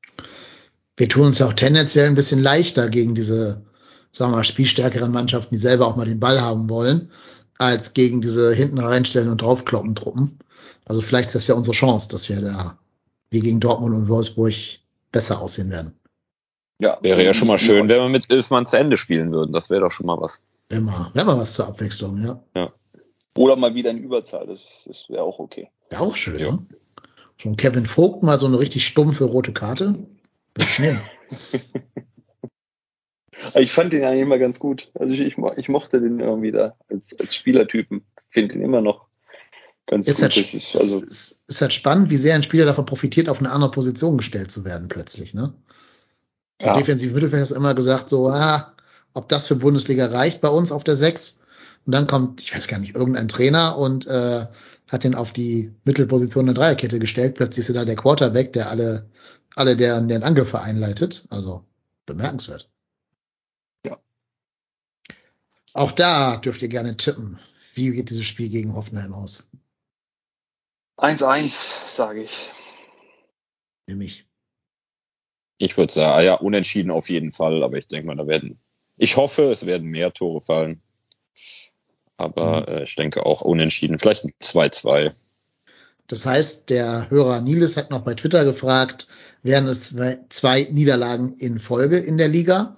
[0.98, 3.66] Wir tun uns auch tendenziell ein bisschen leichter gegen diese,
[4.12, 7.12] sagen wir mal, spielstärkeren Mannschaften, die selber auch mal den Ball haben wollen,
[7.58, 10.40] als gegen diese hinten reinstellen und draufkloppen Truppen.
[10.86, 12.78] Also vielleicht ist das ja unsere Chance, dass wir da
[13.32, 14.54] wie gegen Dortmund und Wolfsburg
[15.12, 16.00] besser aussehen werden.
[16.80, 19.54] Ja, Wäre ja schon mal schön, wenn wir mit elf Mann zu Ende spielen würden.
[19.54, 20.44] Das wäre doch schon mal was.
[20.70, 22.72] Immer, wäre mal was zur Abwechslung, ja.
[23.38, 25.70] Oder mal wieder in Überzahl, das, das wäre auch okay.
[25.90, 26.52] Wäre auch schön, Ja.
[26.54, 26.66] ne?
[27.38, 30.00] Schon Kevin Vogt mal so eine richtig stumpfe rote Karte.
[30.56, 31.02] Würde
[33.56, 34.90] ich fand den eigentlich immer ganz gut.
[34.94, 38.06] Also ich, ich, mo- ich mochte den irgendwie da als, als Spielertypen.
[38.30, 39.05] Finde ihn immer noch
[39.88, 40.24] ganz Ist gut.
[40.24, 43.52] halt, ist, also, ist, ist halt spannend, wie sehr ein Spieler davon profitiert, auf eine
[43.52, 45.54] andere Position gestellt zu werden plötzlich, ne?
[46.62, 46.74] So Ja.
[46.74, 48.74] defensiv Mittelfeld hast du immer gesagt, so, ah,
[49.14, 51.42] ob das für Bundesliga reicht bei uns auf der 6.
[51.86, 54.46] Und dann kommt, ich weiß gar nicht, irgendein Trainer und äh,
[54.88, 57.36] hat den auf die Mittelposition der Dreierkette gestellt.
[57.36, 59.10] Plötzlich ist er da der Quarterback, der alle,
[59.56, 61.26] alle deren, deren Angriffe einleitet.
[61.30, 61.64] Also
[62.06, 62.70] bemerkenswert.
[63.86, 63.98] Ja.
[65.74, 67.40] Auch da dürft ihr gerne tippen.
[67.74, 69.50] Wie geht dieses Spiel gegen Hoffenheim aus?
[70.98, 72.52] 1-1, sage ich.
[73.88, 74.26] Nämlich.
[75.58, 78.60] Ich würde sagen, ah ja, unentschieden auf jeden Fall, aber ich denke mal, da werden,
[78.98, 80.82] ich hoffe, es werden mehr Tore fallen.
[82.18, 85.14] Aber äh, ich denke auch unentschieden, vielleicht ein 2-2.
[86.08, 89.08] Das heißt, der Hörer Niles hat noch bei Twitter gefragt,
[89.44, 92.78] wären es zwei- zwei Niederlagen in Folge in der Liga?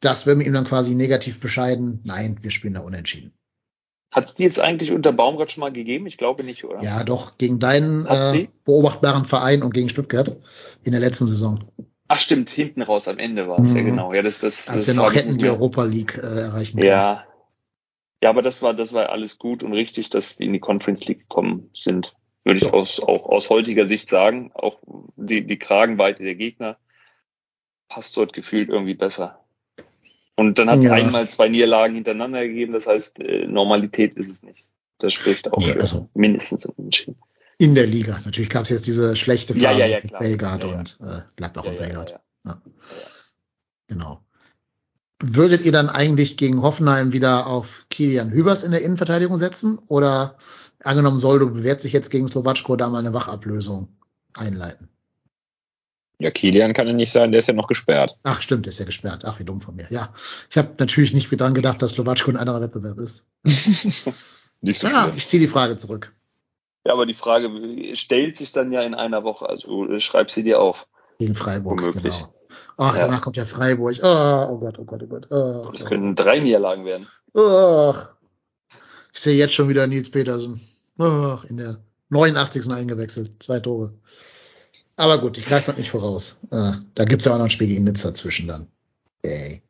[0.00, 2.00] Das würden wir ihm dann quasi negativ bescheiden.
[2.04, 3.32] Nein, wir spielen da unentschieden.
[4.10, 6.06] Hat es die jetzt eigentlich unter Baumgart schon mal gegeben?
[6.06, 6.82] Ich glaube nicht, oder?
[6.82, 10.36] Ja, doch, gegen deinen äh, beobachtbaren Verein und gegen Stuttgart
[10.84, 11.58] in der letzten Saison.
[12.08, 13.86] Ach stimmt, hinten raus am Ende war es, ja Mhm.
[13.86, 14.12] genau.
[14.14, 16.88] Ja, das, das, Als das wir noch hätten die Europa League äh, erreichen können.
[16.88, 17.24] Ja.
[18.22, 21.04] Ja, aber das war, das war alles gut und richtig, dass die in die Conference
[21.04, 22.14] League gekommen sind.
[22.44, 22.72] Würde ich Ja.
[22.72, 24.52] aus, auch aus heutiger Sicht sagen.
[24.54, 24.78] Auch
[25.16, 26.78] die, die Kragenweite der Gegner
[27.88, 29.44] passt dort gefühlt irgendwie besser.
[30.38, 30.92] Und dann hat Ja.
[30.92, 32.72] einmal zwei Niederlagen hintereinander gegeben.
[32.74, 34.64] Das heißt, äh, Normalität ist es nicht.
[34.98, 37.16] Das spricht auch für also- mindestens unentschieden.
[37.58, 38.18] In der Liga.
[38.24, 40.18] Natürlich gab es jetzt diese schlechte Phase Ja, ja, ja, mit.
[40.18, 40.78] Belgrad Ja, ja.
[40.78, 42.10] und äh, Gladbach Ja, und ja, ja, Belgrad.
[42.10, 42.20] ja.
[42.44, 42.62] Ja.
[43.88, 44.20] Genau.
[45.22, 49.78] Würdet ihr dann eigentlich gegen Hoffenheim wieder auf Kilian Hübers in der Innenverteidigung setzen?
[49.88, 50.36] Oder
[50.84, 53.88] angenommen, Soldo bewährt sich jetzt gegen Slowatschko, da mal eine Wachablösung
[54.34, 54.90] einleiten?
[56.18, 58.16] Ja, Kilian kann ja nicht sein, der ist ja noch gesperrt.
[58.22, 59.24] Ach, stimmt, der ist ja gesperrt.
[59.26, 59.86] Ach, wie dumm von mir.
[59.90, 60.14] Ja,
[60.50, 63.28] ich habe natürlich nicht dran gedacht, dass Slowatschko ein anderer Wettbewerb ist.
[64.62, 65.16] Nicht so Ja, schlimm.
[65.16, 66.12] ich ziehe die Frage zurück.
[66.86, 67.50] Ja, aber die Frage
[67.96, 69.46] stellt sich dann ja in einer Woche.
[69.46, 70.86] Also äh, schreib sie dir auf.
[71.18, 72.02] Gegen Freiburg, Womöglich.
[72.14, 72.34] genau.
[72.78, 73.02] Ach, Ja.
[73.06, 73.96] danach kommt ja Freiburg.
[74.02, 75.26] Oh, oh Gott, oh Gott, oh Gott.
[75.30, 77.06] Oh, Das könnten drei Niederlagen werden.
[77.36, 78.10] Ach,
[79.12, 80.60] ich sehe jetzt schon wieder Nils Petersen.
[80.98, 82.70] Ach, in der 89.
[82.70, 83.42] eingewechselt.
[83.42, 83.92] Zwei Tore.
[84.96, 86.40] Aber gut, ich greife mal nicht voraus.
[86.50, 88.68] Äh, da gibt's ja auch noch ein Spiel gegen Nizza zwischen dann.
[89.24, 89.62] Yay.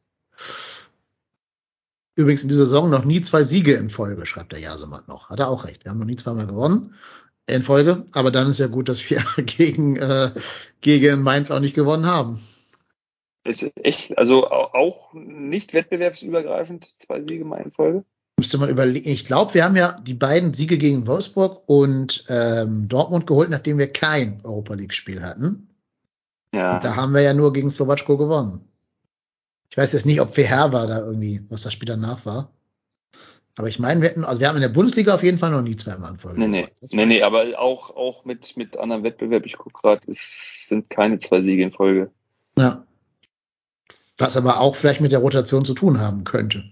[2.15, 5.29] Übrigens in dieser Saison noch nie zwei Siege in Folge, schreibt der Jasemann noch.
[5.29, 5.85] Hat er auch recht.
[5.85, 6.95] Wir haben noch nie zweimal gewonnen
[7.47, 8.07] in Folge.
[8.13, 10.31] Aber dann ist ja gut, dass wir gegen, äh,
[10.81, 12.41] gegen Mainz auch nicht gewonnen haben.
[13.45, 18.05] Ist echt, also au- auch nicht wettbewerbsübergreifend, zwei Siege mal in Folge.
[18.39, 19.09] Müsste man überlegen.
[19.09, 23.79] Ich glaube, wir haben ja die beiden Siege gegen Wolfsburg und ähm, Dortmund geholt, nachdem
[23.79, 25.69] wir kein Europa League-Spiel hatten.
[26.53, 26.75] Ja.
[26.75, 28.61] Und da haben wir ja nur gegen Slowatschko gewonnen.
[29.71, 32.51] Ich weiß jetzt nicht, ob Verher war da irgendwie, was das Spiel danach war.
[33.57, 35.63] Aber ich meine, wir hätten, also wir haben in der Bundesliga auf jeden Fall noch
[35.63, 39.47] nie zweimal in Folge Nee, nee, nee, nee, aber auch, auch mit, mit anderen Wettbewerb,
[39.47, 42.11] ich gucke gerade, es sind keine zwei Siege in Folge.
[42.59, 42.85] Ja.
[44.19, 46.65] Was aber auch vielleicht mit der Rotation zu tun haben könnte.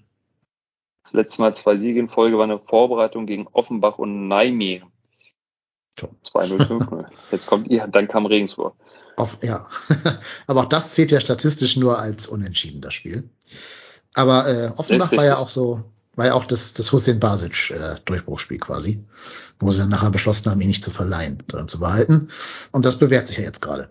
[1.05, 4.91] Das letzte Mal zwei Siege in Folge war eine Vorbereitung gegen Offenbach und Nijmegen.
[5.99, 6.09] So.
[6.25, 7.07] 2-0-5-0.
[7.31, 8.75] Jetzt kommt ihr, dann kam Regensburg.
[9.17, 9.69] Auf, ja.
[10.47, 13.31] aber auch das zählt ja statistisch nur als unentschieden, das Spiel.
[14.15, 15.85] Aber äh, Offenbach war ja auch so
[16.17, 19.05] war ja auch das, das Hussein Basic äh, Durchbruchsspiel quasi,
[19.59, 22.29] wo sie dann nachher beschlossen haben, ihn nicht zu verleihen, sondern zu behalten.
[22.73, 23.91] Und das bewährt sich ja jetzt gerade.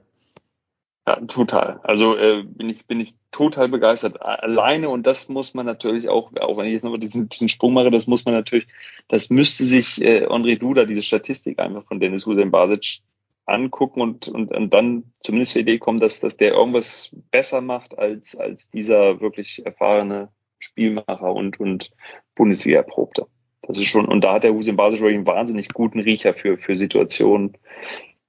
[1.05, 1.81] Ja, total.
[1.83, 4.21] Also äh, bin ich bin ich total begeistert.
[4.21, 7.73] Alleine und das muss man natürlich auch, auch wenn ich jetzt nochmal diesen, diesen Sprung
[7.73, 8.67] mache, das muss man natürlich,
[9.09, 13.01] das müsste sich äh, André Duda diese Statistik einfach von Dennis Hussein Basic
[13.45, 17.97] angucken und, und, und dann zumindest zur Idee kommen, dass, dass der irgendwas besser macht
[17.97, 21.91] als, als dieser wirklich erfahrene Spielmacher und, und
[22.35, 23.27] Bundesliga erprobte.
[23.63, 26.57] Das ist schon, und da hat der Hussein Basic wirklich einen wahnsinnig guten Riecher für,
[26.57, 27.57] für Situationen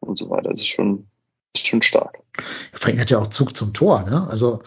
[0.01, 0.51] und so weiter.
[0.51, 1.07] Das ist schon,
[1.55, 2.19] ist schon stark.
[2.73, 4.27] Vor allem hat ja auch Zug zum Tor, ne?
[4.29, 4.63] Also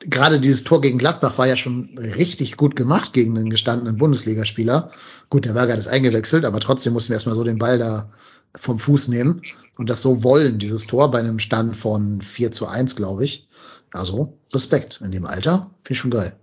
[0.00, 4.90] gerade dieses Tor gegen Gladbach war ja schon richtig gut gemacht gegen einen gestandenen Bundesligaspieler.
[5.28, 8.10] Gut, der Berger ist eingewechselt, aber trotzdem mussten wir erstmal so den Ball da
[8.56, 9.42] vom Fuß nehmen
[9.78, 13.46] und das so wollen, dieses Tor bei einem Stand von 4 zu 1, glaube ich.
[13.92, 16.36] Also Respekt in dem Alter, finde ich schon geil.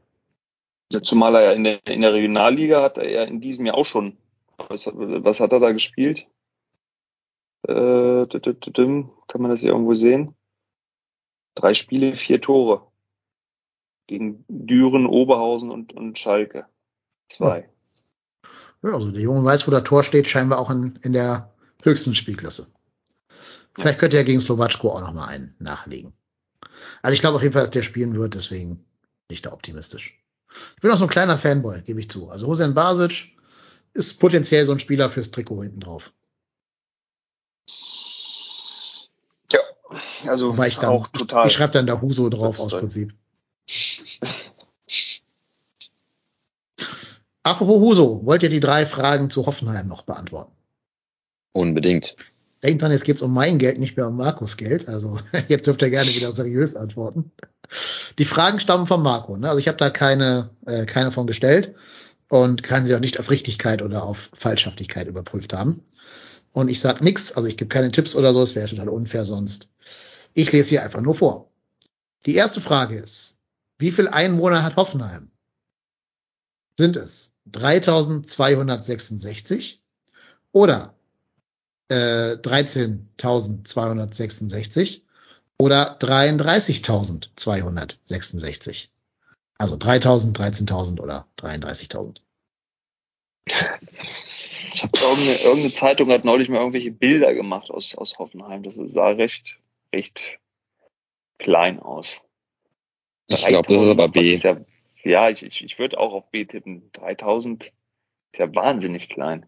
[1.03, 3.85] Zumal er ja in der, in der Regionalliga hat er ja in diesem Jahr auch
[3.85, 4.17] schon,
[4.69, 6.27] was, was hat er da gespielt?
[7.63, 10.35] Äh, kann man das hier irgendwo sehen?
[11.55, 12.87] Drei Spiele, vier Tore.
[14.07, 16.67] Gegen Düren, Oberhausen und, und Schalke.
[17.29, 17.69] Zwei.
[18.83, 18.89] Ja.
[18.89, 21.53] ja, also der Junge weiß, wo der Tor steht, scheinbar auch in, in der
[21.83, 22.71] höchsten Spielklasse.
[23.73, 26.13] Vielleicht könnte er gegen Slowatschko auch noch mal einen nachlegen.
[27.01, 28.85] Also ich glaube auf jeden Fall, dass der spielen wird, deswegen
[29.29, 30.19] nicht da optimistisch.
[30.75, 32.29] Ich bin auch so ein kleiner Fanboy, gebe ich zu.
[32.29, 33.35] Also Hussein Basic
[33.93, 36.11] ist potenziell so ein Spieler fürs Trikot hinten drauf.
[39.51, 39.59] Ja,
[40.25, 41.45] also Wobei ich dann, auch total.
[41.45, 43.13] Ich, ich schreibe dann da Huso drauf aus Prinzip.
[47.43, 50.51] Apropos Huso, wollt ihr die drei Fragen zu Hoffenheim noch beantworten?
[51.53, 52.15] Unbedingt.
[52.63, 54.87] Denkt dran, jetzt geht's um mein Geld, nicht mehr um Markus Geld.
[54.89, 57.31] Also jetzt dürft ihr gerne wieder seriös antworten.
[58.17, 59.37] Die Fragen stammen von Marco.
[59.37, 59.47] Ne?
[59.47, 61.75] Also ich habe da keine, äh, keine von gestellt
[62.29, 65.83] und kann sie auch nicht auf Richtigkeit oder auf Falschhaftigkeit überprüft haben.
[66.57, 69.25] Und ich sag nix, also ich gebe keine Tipps oder so, es wäre total unfair
[69.25, 69.69] sonst.
[70.33, 71.51] Ich lese hier einfach nur vor.
[72.25, 73.37] Die erste Frage ist,
[73.77, 75.29] wie viel Einwohner hat Hoffenheim?
[76.75, 79.83] Sind es 3266
[80.51, 80.95] oder
[81.89, 85.01] äh, 13.266
[85.59, 88.87] oder 33.266.
[89.59, 92.21] Also 3.000, 13.000 oder 33.000.
[94.73, 98.63] Ich habe irgendeine, irgendeine Zeitung hat neulich mal irgendwelche Bilder gemacht aus, aus Hoffenheim.
[98.63, 99.59] Das sah recht,
[99.93, 100.39] recht
[101.37, 102.21] klein aus.
[103.27, 104.33] Ich glaube, das ist aber B.
[104.33, 104.57] Ist ja,
[105.03, 106.89] ja, ich, ich, ich würde auch auf B tippen.
[106.93, 107.73] 3000 ist
[108.39, 109.45] ja wahnsinnig klein.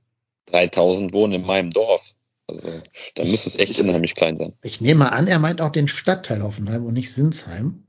[0.48, 2.16] 3000 wohnen in meinem Dorf.
[2.48, 2.70] Also
[3.16, 4.56] da müsste es echt ich, unheimlich klein sein.
[4.64, 7.86] Ich nehme an, er meint auch den Stadtteil Hoffenheim und nicht Sinsheim.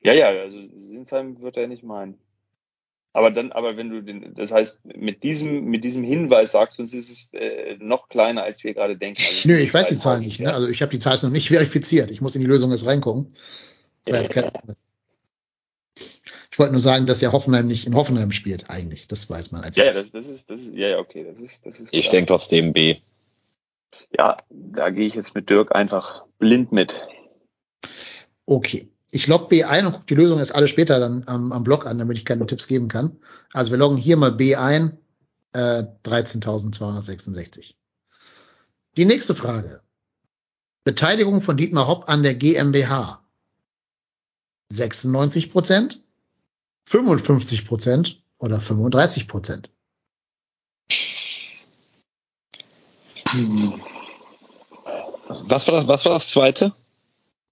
[0.00, 2.18] Ja, ja, also Sinsheim wird er nicht meinen.
[3.12, 6.82] Aber dann, aber wenn du den, das heißt, mit diesem, mit diesem Hinweis sagst du
[6.82, 9.22] uns, ist es äh, noch kleiner, als wir gerade denken.
[9.26, 10.40] Also Nö, ich weiß die Zahl nicht.
[10.40, 10.52] Ne?
[10.52, 12.10] Also ich habe die Zahl noch nicht verifiziert.
[12.10, 13.32] Ich muss in die Lösung jetzt reingucken.
[14.06, 14.20] Ja.
[16.50, 19.06] Ich wollte nur sagen, dass ja Hoffenheim nicht in Hoffenheim spielt, eigentlich.
[19.06, 21.38] Das weiß man als Ja, ja, das, das, ist, das ist, ja, ja, okay, das
[21.40, 21.94] ist, das ist.
[21.94, 22.96] Ich denke trotzdem B.
[24.16, 27.00] Ja, da gehe ich jetzt mit Dirk einfach blind mit.
[28.44, 28.88] Okay.
[29.10, 31.86] Ich log B ein und gucke die Lösung erst alle später dann am, am Blog
[31.86, 33.18] an, damit ich keine Tipps geben kann.
[33.52, 34.98] Also wir loggen hier mal B ein,
[35.52, 37.74] äh, 13.266.
[38.96, 39.80] Die nächste Frage.
[40.84, 43.22] Beteiligung von Dietmar Hopp an der GmbH.
[44.70, 46.02] 96 Prozent,
[46.86, 49.70] 55 Prozent oder 35 Prozent?
[55.28, 56.74] Was war das, was war das zweite?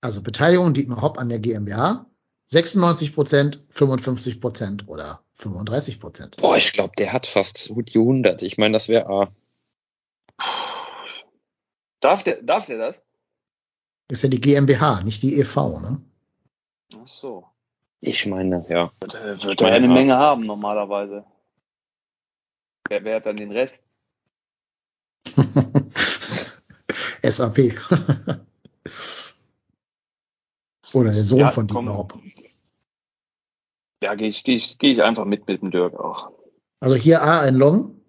[0.07, 2.07] Also Beteiligung Dietmar Hopp an der GmbH.
[2.45, 6.37] 96 Prozent, 55 Prozent oder 35 Prozent.
[6.37, 8.41] Boah, ich glaube, der hat fast die 100.
[8.43, 9.29] Ich meine, das wäre A.
[11.99, 13.03] Darf der, darf der das?
[14.09, 16.01] Ist ja die GmbH, nicht die EV, ne?
[16.95, 17.45] Ach so.
[17.99, 18.93] Ich meine, ja.
[19.01, 21.25] Wird, wird er eine Menge haben normalerweise.
[22.89, 23.83] Wer, wer hat dann den Rest?
[27.23, 27.59] SAP.
[30.97, 32.19] Oder der Sohn ja, von Dietmar Hopp.
[34.03, 36.33] Ja, gehe ich, geh ich, geh ich einfach mit mit dem Dirk auch.
[36.81, 38.01] Also hier A ein Long.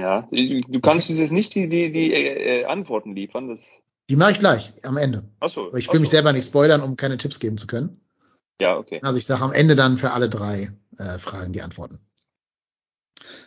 [0.00, 3.48] Ja, du kannst jetzt nicht die, die, die äh, Antworten liefern.
[3.48, 3.62] Das
[4.08, 5.28] die mache ich gleich am Ende.
[5.40, 5.76] Achso.
[5.76, 8.00] Ich will mich selber nicht spoilern, um keine Tipps geben zu können.
[8.58, 9.00] Ja, okay.
[9.02, 11.98] Also ich sage am Ende dann für alle drei äh, Fragen die Antworten.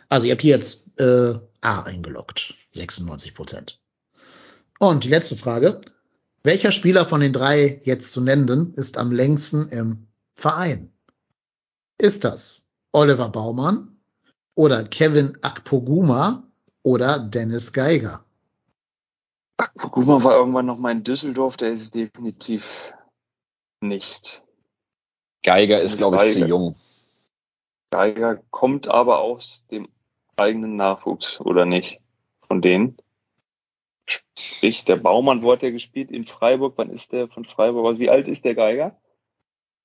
[0.08, 3.80] Also ihr habt hier jetzt äh, A eingeloggt, 96 Prozent.
[4.78, 5.80] Und die letzte Frage.
[6.46, 10.06] Welcher Spieler von den drei jetzt zu nennenden ist am längsten im
[10.36, 10.92] Verein?
[11.98, 13.98] Ist das Oliver Baumann,
[14.54, 16.44] oder Kevin Akpoguma
[16.84, 18.24] oder Dennis Geiger?
[19.56, 22.92] Akpoguma war irgendwann noch mal in Düsseldorf, der ist definitiv
[23.80, 24.44] nicht.
[25.42, 26.76] Geiger ist, glaube ich, zu jung.
[27.90, 29.88] Geiger kommt aber aus dem
[30.36, 31.98] eigenen Nachwuchs, oder nicht?
[32.46, 32.98] Von denen.
[34.06, 36.10] Sprich, der Baumann, wo hat der gespielt?
[36.10, 36.74] In Freiburg.
[36.76, 37.86] Wann ist der von Freiburg?
[37.86, 38.96] Also wie alt ist der Geiger?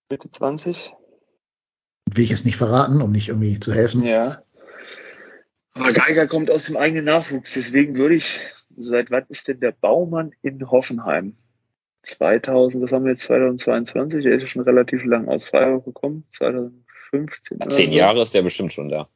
[0.09, 0.93] Mitte 20?
[2.13, 4.03] Will ich jetzt nicht verraten, um nicht irgendwie zu helfen.
[4.03, 4.43] Ja.
[5.73, 7.53] Aber Geiger kommt aus dem eigenen Nachwuchs.
[7.53, 8.39] Deswegen würde ich,
[8.77, 11.37] seit wann ist denn der Baumann in Hoffenheim?
[12.03, 14.25] 2000, was haben wir jetzt, 2022?
[14.25, 16.25] Er ist schon relativ lang aus Freiburg gekommen.
[16.31, 17.61] 2015.
[17.69, 19.07] Zehn Jahre ist der bestimmt schon da.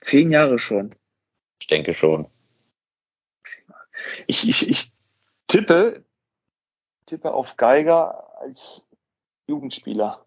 [0.00, 0.94] Zehn Jahre schon.
[1.60, 2.26] Ich denke schon.
[4.26, 4.92] Ich, ich, ich
[5.46, 6.04] tippe,
[7.06, 8.86] tippe auf Geiger als
[9.46, 10.24] Jugendspieler.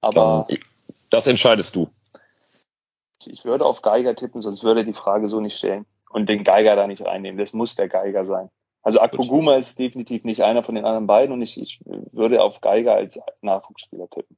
[0.00, 0.58] Aber Dann,
[1.10, 1.90] das entscheidest du.
[3.24, 6.76] Ich würde auf Geiger tippen, sonst würde die Frage so nicht stellen und den Geiger
[6.76, 7.38] da nicht reinnehmen.
[7.38, 8.48] Das muss der Geiger sein.
[8.82, 12.60] Also Akpoguma ist definitiv nicht einer von den anderen beiden und ich, ich würde auf
[12.60, 14.36] Geiger als Nachwuchsspieler tippen.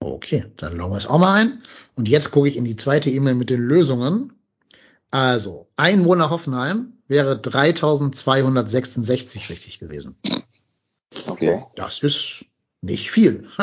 [0.00, 1.62] Okay, dann loggen wir es auch mal ein.
[1.94, 4.32] Und jetzt gucke ich in die zweite E-Mail mit den Lösungen.
[5.10, 10.16] Also, Einwohner Hoffenheim wäre 3266 richtig gewesen.
[11.26, 11.64] Okay.
[11.76, 12.44] Das ist
[12.82, 13.48] nicht viel.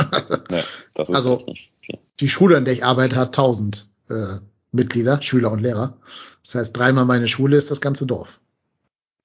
[0.49, 0.63] nee,
[0.93, 1.45] das ist also,
[1.81, 1.99] viel.
[2.19, 4.39] die Schule, an der ich arbeite, hat 1000 äh,
[4.71, 5.97] Mitglieder, Schüler und Lehrer.
[6.43, 8.39] Das heißt, dreimal meine Schule ist das ganze Dorf.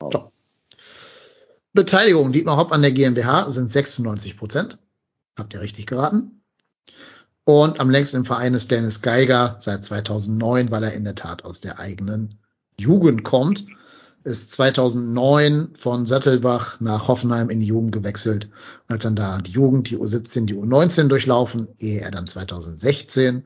[0.00, 0.32] So.
[1.72, 4.78] Beteiligung Dietmar Hopp an der GmbH sind 96 Prozent.
[5.36, 6.42] Habt ihr richtig geraten?
[7.44, 11.44] Und am längsten im Verein ist Dennis Geiger seit 2009, weil er in der Tat
[11.44, 12.38] aus der eigenen
[12.78, 13.66] Jugend kommt.
[14.24, 18.50] Ist 2009 von Sattelbach nach Hoffenheim in die Jugend gewechselt
[18.88, 23.44] und hat dann da die Jugend, die U17, die U19 durchlaufen, ehe er dann 2016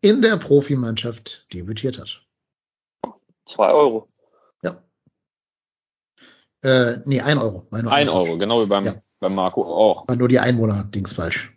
[0.00, 2.22] in der Profimannschaft debütiert hat.
[3.46, 4.08] Zwei Euro.
[4.62, 4.82] Ja.
[6.62, 7.66] Äh, nee, ein Euro.
[7.70, 8.38] Ein Euro, falsch.
[8.38, 8.94] genau wie beim, ja.
[9.20, 10.08] beim Marco auch.
[10.08, 11.52] War nur die Einwohner-Dings falsch.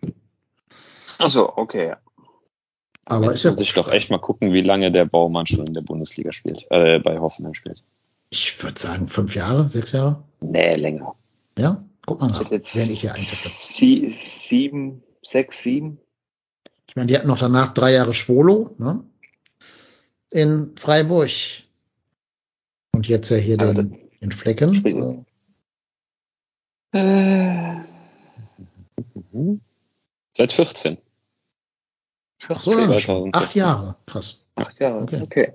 [1.20, 1.96] Ach so, okay.
[3.06, 5.66] Aber Jetzt ist ja muss ich doch echt mal gucken, wie lange der Baumann schon
[5.66, 7.84] in der Bundesliga spielt, äh, bei Hoffenheim spielt.
[8.30, 10.24] Ich würde sagen fünf Jahre, sechs Jahre.
[10.42, 11.16] Nee, länger.
[11.58, 13.50] Ja, guck mal nach, wenn ich hier eintippe.
[13.50, 16.00] Sie, sieben, sechs, sieben.
[16.90, 19.04] Ich meine, die hatten noch danach drei Jahre Schwolo, ne?
[20.32, 21.32] In Freiburg.
[22.94, 25.26] Und jetzt ja hier den, den Flecken.
[26.92, 27.76] Äh.
[30.36, 30.98] Seit 14.
[32.50, 33.30] Ach so lange schon.
[33.34, 33.96] Acht Jahre.
[34.06, 34.46] Krass.
[34.56, 35.22] Acht Jahre, okay.
[35.22, 35.54] okay.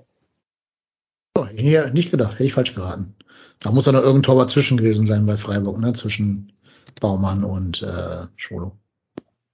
[1.35, 3.15] Oh, ich hätte nicht gedacht, hätte ich falsch geraten.
[3.59, 5.93] Da muss ja noch irgendein Tor dazwischen gewesen sein bei Freiburg, ne?
[5.93, 6.53] Zwischen
[7.01, 8.77] Baumann und äh, Schwolo.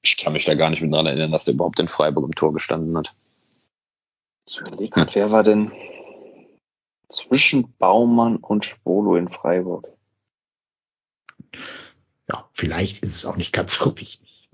[0.02, 2.36] Ich kann mich da gar nicht mehr dran erinnern, dass der überhaupt in Freiburg im
[2.36, 3.16] Tor gestanden hat.
[4.46, 5.10] Ich überlege, hm.
[5.14, 5.72] wer war denn
[7.10, 9.88] zwischen Baumann und Schwolo in Freiburg?
[12.30, 14.50] Ja, vielleicht ist es auch nicht ganz so wichtig.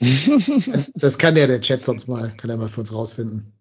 [0.94, 3.52] das kann ja der Chat sonst mal, kann er mal für uns rausfinden.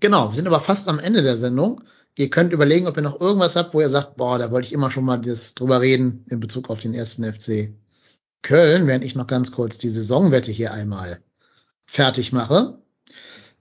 [0.00, 1.82] Genau, wir sind aber fast am Ende der Sendung.
[2.18, 4.72] Ihr könnt überlegen, ob ihr noch irgendwas habt, wo ihr sagt, boah, da wollte ich
[4.72, 7.74] immer schon mal das drüber reden in Bezug auf den ersten FC
[8.42, 11.20] Köln, während ich noch ganz kurz die Saisonwette hier einmal
[11.84, 12.78] fertig mache.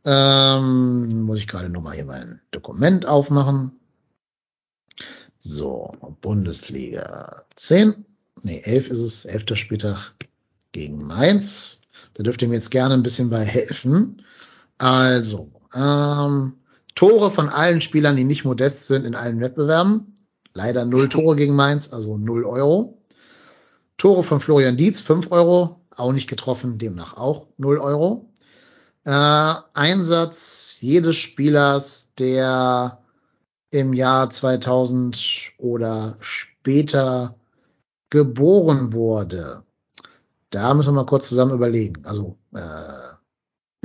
[0.06, 3.80] Ähm, muss ich gerade nur mal hier mein Dokument aufmachen.
[5.40, 5.92] So,
[6.22, 8.06] Bundesliga 10.
[8.42, 9.56] Nee, 11 ist es, 11.
[9.56, 10.14] Spieltag
[10.72, 11.82] gegen Mainz.
[12.14, 14.22] Da dürft ihr mir jetzt gerne ein bisschen bei helfen.
[14.78, 16.54] Also, ähm,
[16.96, 20.16] Tore von allen Spielern, die nicht modest sind in allen Wettbewerben.
[20.54, 23.02] Leider null Tore gegen Mainz, also null Euro.
[23.98, 28.32] Tore von Florian Dietz, fünf Euro, auch nicht getroffen, demnach auch null Euro.
[29.06, 33.00] Äh, Einsatz jedes Spielers, der
[33.72, 37.36] im Jahr 2000 oder später
[38.10, 39.64] geboren wurde.
[40.50, 42.06] Da müssen wir mal kurz zusammen überlegen.
[42.06, 43.15] Also, äh,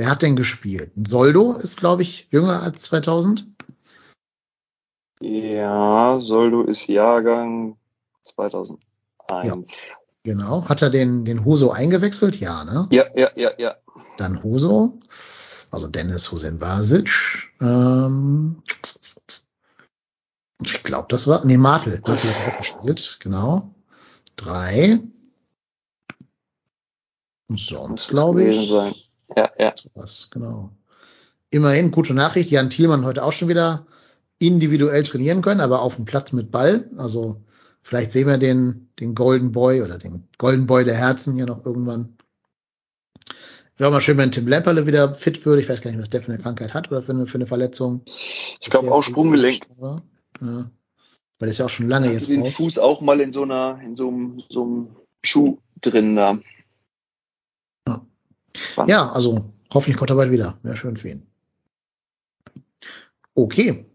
[0.00, 0.96] wer hat denn gespielt?
[0.96, 3.46] Ein Soldo ist, glaube ich, jünger als 2000.
[5.20, 7.76] Ja, Soldo ist Jahrgang
[8.22, 8.80] 2001.
[9.28, 9.58] Ja,
[10.24, 10.66] genau.
[10.66, 12.40] Hat er den, den Huso eingewechselt?
[12.40, 12.88] Ja, ne?
[12.90, 13.76] Ja, ja, ja, ja.
[14.16, 14.98] Dann Huso.
[15.70, 17.52] Also Dennis Husen Vasic.
[17.60, 18.62] Ähm,
[20.62, 21.44] ich glaube, das war.
[21.44, 22.00] Nee, Martel.
[22.06, 23.74] Martel hat auch gespielt, genau.
[24.36, 24.98] Drei.
[27.50, 28.70] Und sonst glaube ich.
[28.70, 28.94] Sein.
[29.36, 29.74] Ja, ja.
[29.94, 30.70] Was, genau.
[31.50, 32.50] Immerhin, gute Nachricht.
[32.50, 33.86] Jan Thielmann heute auch schon wieder
[34.38, 36.90] individuell trainieren können, aber auf dem Platz mit Ball.
[36.96, 37.40] Also
[37.82, 41.64] vielleicht sehen wir den, den Golden Boy oder den Golden Boy der Herzen hier noch
[41.64, 42.16] irgendwann
[43.80, 45.62] Wäre mal schön, wenn Tim Lamperle wieder fit würde.
[45.62, 47.46] Ich weiß gar nicht, was der für eine Krankheit hat oder für eine, für eine
[47.46, 48.02] Verletzung.
[48.60, 49.62] Ich glaube auch Sprunggelenk.
[49.80, 50.02] Ja.
[50.38, 50.68] Weil
[51.40, 52.56] der ist ja auch schon lange jetzt den raus.
[52.56, 54.88] Fuß auch mal in so einer, in so einem, so einem
[55.22, 56.38] Schuh drin da.
[58.76, 58.84] Ja.
[58.86, 60.58] ja, also hoffentlich kommt er bald wieder.
[60.62, 61.26] Wäre schön für ihn.
[63.34, 63.86] Okay.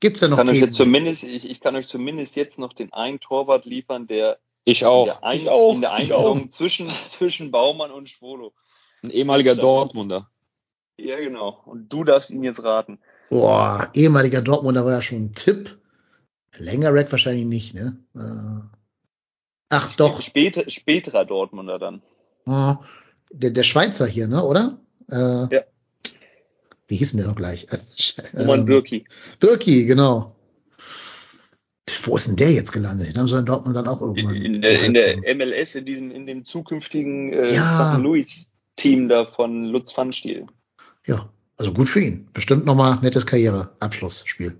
[0.00, 0.58] Gibt's da noch kann Themen?
[0.58, 4.38] Euch jetzt zumindest, ich, ich kann euch zumindest jetzt noch den einen Torwart liefern, der
[4.64, 5.06] ich auch.
[5.06, 5.74] In der, ein, ich auch.
[5.74, 8.52] In der Einstellung zwischen, zwischen Baumann und Schwolo.
[9.02, 10.30] Ein ehemaliger Dortmunder.
[10.96, 11.60] Ja, genau.
[11.66, 12.98] Und du darfst ihn jetzt raten.
[13.30, 15.78] Boah, ehemaliger Dortmunder war ja schon ein Tipp.
[16.56, 17.98] Länger Rack wahrscheinlich nicht, ne?
[18.14, 18.78] Äh,
[19.70, 20.22] ach doch.
[20.22, 22.02] Später, späterer Dortmunder dann.
[22.46, 22.76] Oh,
[23.30, 24.78] der, der Schweizer hier, ne, oder?
[25.10, 25.60] Äh, ja.
[26.86, 27.66] Wie hieß denn der noch gleich?
[28.36, 29.04] Roman ähm, Birki.
[29.40, 30.36] Birki, genau.
[32.02, 33.08] Wo ist denn der jetzt gelandet?
[33.08, 34.34] Den haben sie in Dortmund dann auch irgendwann.
[34.34, 37.94] In, in, der, in der, MLS, in diesem, in dem zukünftigen äh, ja.
[37.94, 38.02] St.
[38.02, 40.46] Louis-Team da von Lutz van Stiel.
[41.06, 42.28] Ja, also gut für ihn.
[42.32, 44.58] Bestimmt nochmal nettes Karriereabschlussspiel.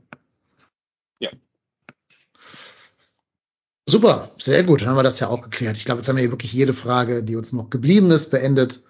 [3.95, 4.81] Super, sehr gut.
[4.81, 5.77] Dann haben wir das ja auch geklärt.
[5.77, 8.81] Ich glaube, jetzt haben wir hier wirklich jede Frage, die uns noch geblieben ist, beendet.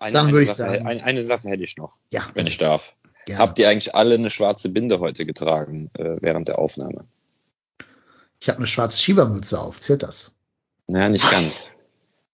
[0.00, 0.86] Eine, dann würde ich Sache, sagen.
[0.88, 1.94] Eine, eine, Sache hätte ich noch.
[2.12, 2.26] Ja.
[2.34, 2.96] Wenn ich darf.
[3.26, 3.38] Gerne.
[3.38, 7.04] Habt ihr eigentlich alle eine schwarze Binde heute getragen äh, während der Aufnahme?
[8.40, 9.78] Ich habe eine schwarze Schiebermütze auf.
[9.78, 10.34] Zählt das?
[10.88, 11.76] Naja, nicht ganz.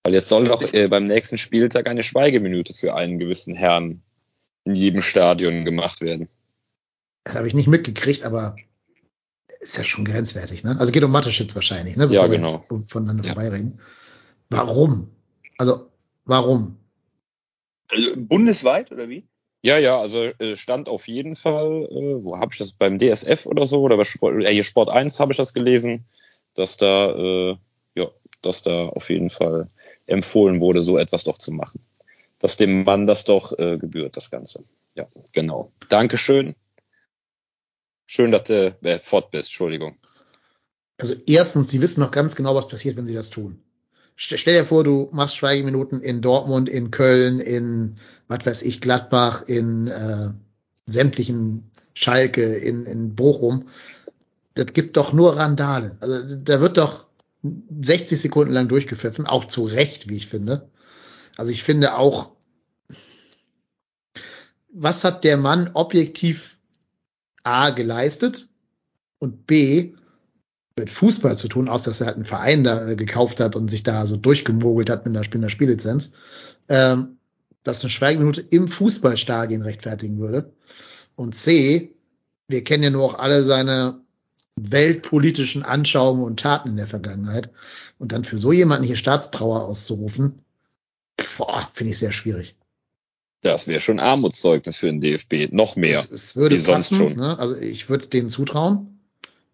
[0.04, 4.00] Weil jetzt soll doch äh, beim nächsten Spieltag eine Schweigeminute für einen gewissen Herrn
[4.64, 6.30] in jedem Stadion gemacht werden.
[7.24, 8.56] Das habe ich nicht mitgekriegt, aber
[9.64, 10.76] ist ja schon grenzwertig, ne?
[10.78, 12.06] Also geht um Mathe-Schitz wahrscheinlich, ne?
[12.06, 12.64] Bevor ja, genau.
[12.68, 13.34] Wir jetzt voneinander ja.
[13.34, 13.80] vorbeireden.
[14.50, 15.10] Warum?
[15.58, 15.90] Also,
[16.24, 16.76] warum?
[17.88, 19.24] Also bundesweit oder wie?
[19.62, 23.46] Ja, ja, also äh, stand auf jeden Fall, äh, wo habe ich das beim DSF
[23.46, 26.04] oder so oder bei Sport, äh, hier Sport 1 habe ich das gelesen,
[26.54, 27.56] dass da äh,
[27.94, 28.08] ja,
[28.42, 29.68] dass da auf jeden Fall
[30.06, 31.80] empfohlen wurde, so etwas doch zu machen.
[32.38, 34.64] Dass dem Mann das doch äh, gebührt, das Ganze.
[34.94, 35.72] Ja, genau.
[35.88, 36.54] Dankeschön.
[38.06, 39.96] Schön, dass du äh, fort bist, Entschuldigung.
[40.98, 43.64] Also erstens, sie wissen noch ganz genau, was passiert, wenn sie das tun
[44.16, 47.96] stell dir vor, du machst Schweigeminuten in Dortmund, in Köln, in,
[48.28, 50.30] was weiß ich, Gladbach, in äh,
[50.86, 53.68] sämtlichen Schalke, in, in Bochum.
[54.54, 55.96] Das gibt doch nur Randale.
[56.00, 57.06] Also da wird doch
[57.42, 60.68] 60 Sekunden lang durchgepfiffen, auch zu Recht, wie ich finde.
[61.36, 62.30] Also ich finde auch,
[64.72, 66.53] was hat der Mann objektiv
[67.44, 68.48] A geleistet
[69.18, 69.94] und B,
[70.76, 73.70] mit Fußball zu tun, außer dass er halt einen Verein da äh, gekauft hat und
[73.70, 76.12] sich da so durchgemogelt hat mit einer, mit einer Spiellizenz,
[76.68, 77.18] ähm,
[77.62, 80.52] dass eine Schweigeminute im Fußballstadion rechtfertigen würde.
[81.14, 81.94] Und C,
[82.48, 84.00] wir kennen ja nur auch alle seine
[84.56, 87.50] weltpolitischen Anschauungen und Taten in der Vergangenheit.
[87.98, 90.40] Und dann für so jemanden hier Staatstrauer auszurufen,
[91.18, 92.56] finde ich sehr schwierig.
[93.44, 95.52] Das wäre schon Armutszeugnis für den DFB.
[95.52, 95.98] Noch mehr.
[95.98, 97.38] Es, es würde passen, ne?
[97.38, 98.98] Also ich würde es denen zutrauen.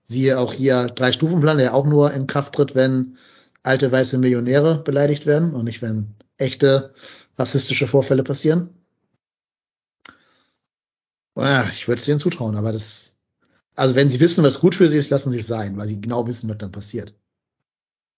[0.05, 3.19] Siehe auch hier drei Stufenplan, der auch nur in Kraft tritt, wenn
[3.65, 6.95] alte weiße Millionäre beleidigt werden und nicht wenn echte
[7.37, 8.71] rassistische Vorfälle passieren.
[11.37, 13.19] Ja, ich würde es denen zutrauen, aber das,
[13.75, 16.01] also wenn sie wissen, was gut für sie ist, lassen sie es sein, weil sie
[16.01, 17.12] genau wissen, was dann passiert.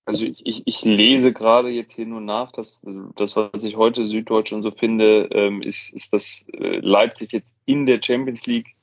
[0.04, 2.82] Also ich, ich, ich lese gerade jetzt hier nur nach, dass
[3.16, 7.54] das, was ich heute Süddeutsch und so finde, ähm, ist, ist, dass äh, Leipzig jetzt
[7.66, 8.74] in der Champions League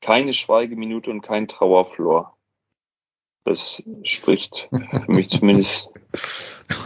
[0.00, 2.36] keine Schweigeminute und kein Trauerflor
[3.44, 5.90] das spricht für mich zumindest.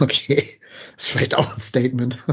[0.01, 0.59] Okay,
[0.95, 2.23] das ist vielleicht auch ein Statement.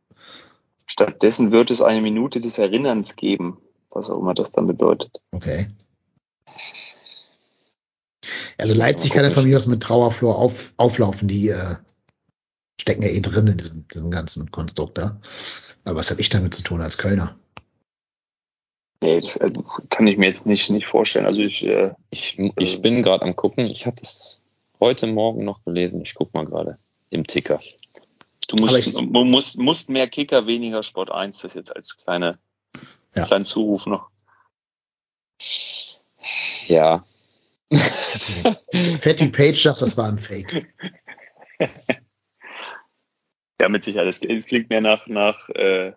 [0.86, 3.58] Stattdessen wird es eine Minute des Erinnerns geben,
[3.90, 5.12] was auch immer das dann bedeutet.
[5.30, 5.68] Okay.
[8.58, 11.76] Also Leipzig kann ja von mir aus mit Trauerflor auf, auflaufen, die äh,
[12.80, 15.20] stecken ja eh drin in diesem, diesem ganzen Konstrukt da.
[15.84, 17.36] Aber was habe ich damit zu tun als Kölner?
[19.00, 19.48] Nee, das äh,
[19.90, 21.26] kann ich mir jetzt nicht, nicht vorstellen.
[21.26, 23.66] Also ich, äh, ich, ich äh, bin gerade am gucken.
[23.66, 24.42] Ich hatte es
[24.80, 26.02] heute Morgen noch gelesen.
[26.02, 26.78] Ich guck mal gerade
[27.10, 27.60] im Ticker.
[28.48, 32.38] Du musst, ich, musst, musst mehr Kicker, weniger Sport 1, das jetzt als kleine,
[33.14, 33.26] ja.
[33.26, 34.08] kleinen Zuruf noch.
[36.66, 37.04] Ja.
[39.00, 40.66] Fatty Page sagt, das war ein Fake.
[43.60, 44.08] ja, mit Sicherheit.
[44.08, 45.92] Es klingt mehr nach, nach äh,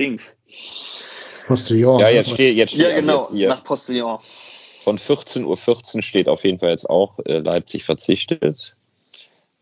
[0.00, 0.36] Dings.
[1.46, 2.00] Postillon.
[2.00, 3.48] Ja, jetzt steht, jetzt steht ja, genau, jetzt hier.
[3.48, 4.18] nach Postillon.
[4.80, 8.76] Von 14.14 Uhr 14 steht auf jeden Fall jetzt auch äh, Leipzig verzichtet.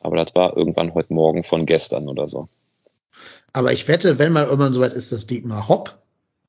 [0.01, 2.49] Aber das war irgendwann heute Morgen von gestern oder so.
[3.53, 5.99] Aber ich wette, wenn mal irgendwann soweit ist, dass Dietmar Hopp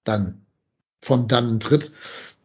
[0.04, 0.46] dann
[1.02, 1.92] von dann tritt,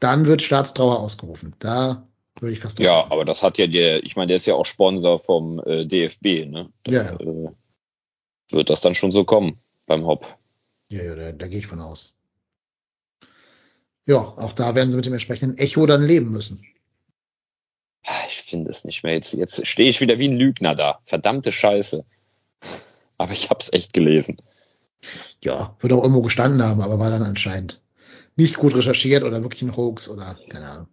[0.01, 1.55] dann wird Staatstrauer ausgerufen.
[1.59, 2.07] Da
[2.41, 2.79] würde ich fast.
[2.79, 5.87] Ja, aber das hat ja der, ich meine, der ist ja auch Sponsor vom äh,
[5.87, 6.71] DFB, ne?
[6.85, 7.17] Das, ja.
[7.21, 7.51] Äh,
[8.51, 10.39] wird das dann schon so kommen beim Hop.
[10.89, 12.15] Ja, ja, da, da gehe ich von aus.
[14.07, 16.63] Ja, auch da werden sie mit dem entsprechenden Echo dann leben müssen.
[18.27, 19.13] Ich finde es nicht mehr.
[19.13, 21.01] Jetzt, jetzt stehe ich wieder wie ein Lügner da.
[21.05, 22.07] Verdammte Scheiße.
[23.19, 24.41] Aber ich habe es echt gelesen.
[25.43, 27.81] Ja, wird auch irgendwo gestanden haben, aber war dann anscheinend
[28.39, 30.89] nicht gut recherchiert oder wirklich ein Hoax oder keine Ahnung.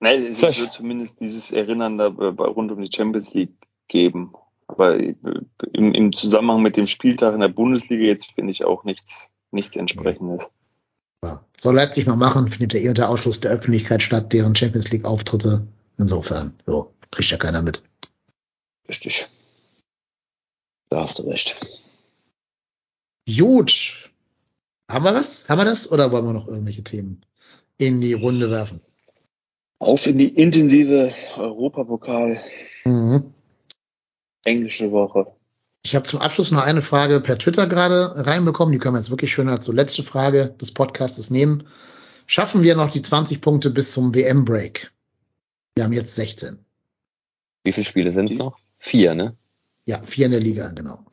[0.00, 0.60] Nein, es Vielleicht.
[0.60, 3.52] wird zumindest dieses Erinnern da bei- rund um die Champions League
[3.88, 4.32] geben.
[4.66, 9.30] Aber im, im Zusammenhang mit dem Spieltag in der Bundesliga jetzt finde ich auch nichts,
[9.50, 10.44] nichts entsprechendes.
[11.22, 11.44] Ja.
[11.58, 15.04] Soll Leipzig mal machen, findet ja eh unter Ausschluss der Öffentlichkeit statt, deren Champions League
[15.04, 15.66] Auftritte.
[15.98, 17.82] Insofern, jo, kriegt ja keiner mit.
[18.88, 19.28] Richtig.
[20.88, 21.56] Da hast du recht.
[23.28, 24.09] Gut.
[24.90, 25.48] Haben wir was?
[25.48, 25.90] Haben wir das?
[25.92, 27.24] Oder wollen wir noch irgendwelche Themen
[27.78, 28.80] in die Runde werfen?
[29.78, 32.38] Auf in die intensive Europapokal
[32.84, 33.32] Mhm.
[34.44, 35.26] englische Woche.
[35.82, 38.72] Ich habe zum Abschluss noch eine Frage per Twitter gerade reinbekommen.
[38.72, 41.64] Die können wir jetzt wirklich schön als so letzte Frage des Podcastes nehmen.
[42.26, 44.92] Schaffen wir noch die 20 Punkte bis zum WM-Break?
[45.74, 46.58] Wir haben jetzt 16.
[47.64, 48.58] Wie viele Spiele sind es noch?
[48.78, 49.36] Vier, ne?
[49.86, 51.04] Ja, vier in der Liga, genau.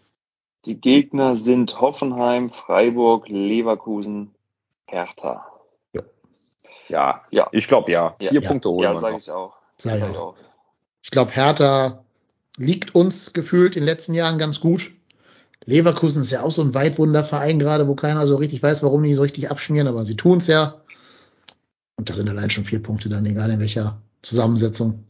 [0.68, 4.31] Die Gegner sind Hoffenheim, Freiburg, Leverkusen,
[4.85, 5.45] Hertha.
[6.89, 7.22] Ja.
[7.31, 7.48] Ja.
[7.53, 8.15] Ich glaube ja.
[8.22, 8.30] Ja.
[8.30, 8.49] Vier Ja.
[8.49, 9.18] Punkte holen Ja, wir noch.
[9.18, 9.53] ich auch.
[9.77, 10.34] Sag ich ich auch.
[10.34, 10.35] auch.
[11.02, 12.03] Ich glaube, Hertha
[12.57, 14.91] liegt uns gefühlt in den letzten Jahren ganz gut.
[15.64, 19.14] Leverkusen ist ja auch so ein Weitwunderverein gerade, wo keiner so richtig weiß, warum die
[19.14, 20.81] so richtig abschmieren, aber sie tun es ja.
[21.95, 25.06] Und das sind allein schon vier Punkte dann, egal in welcher Zusammensetzung.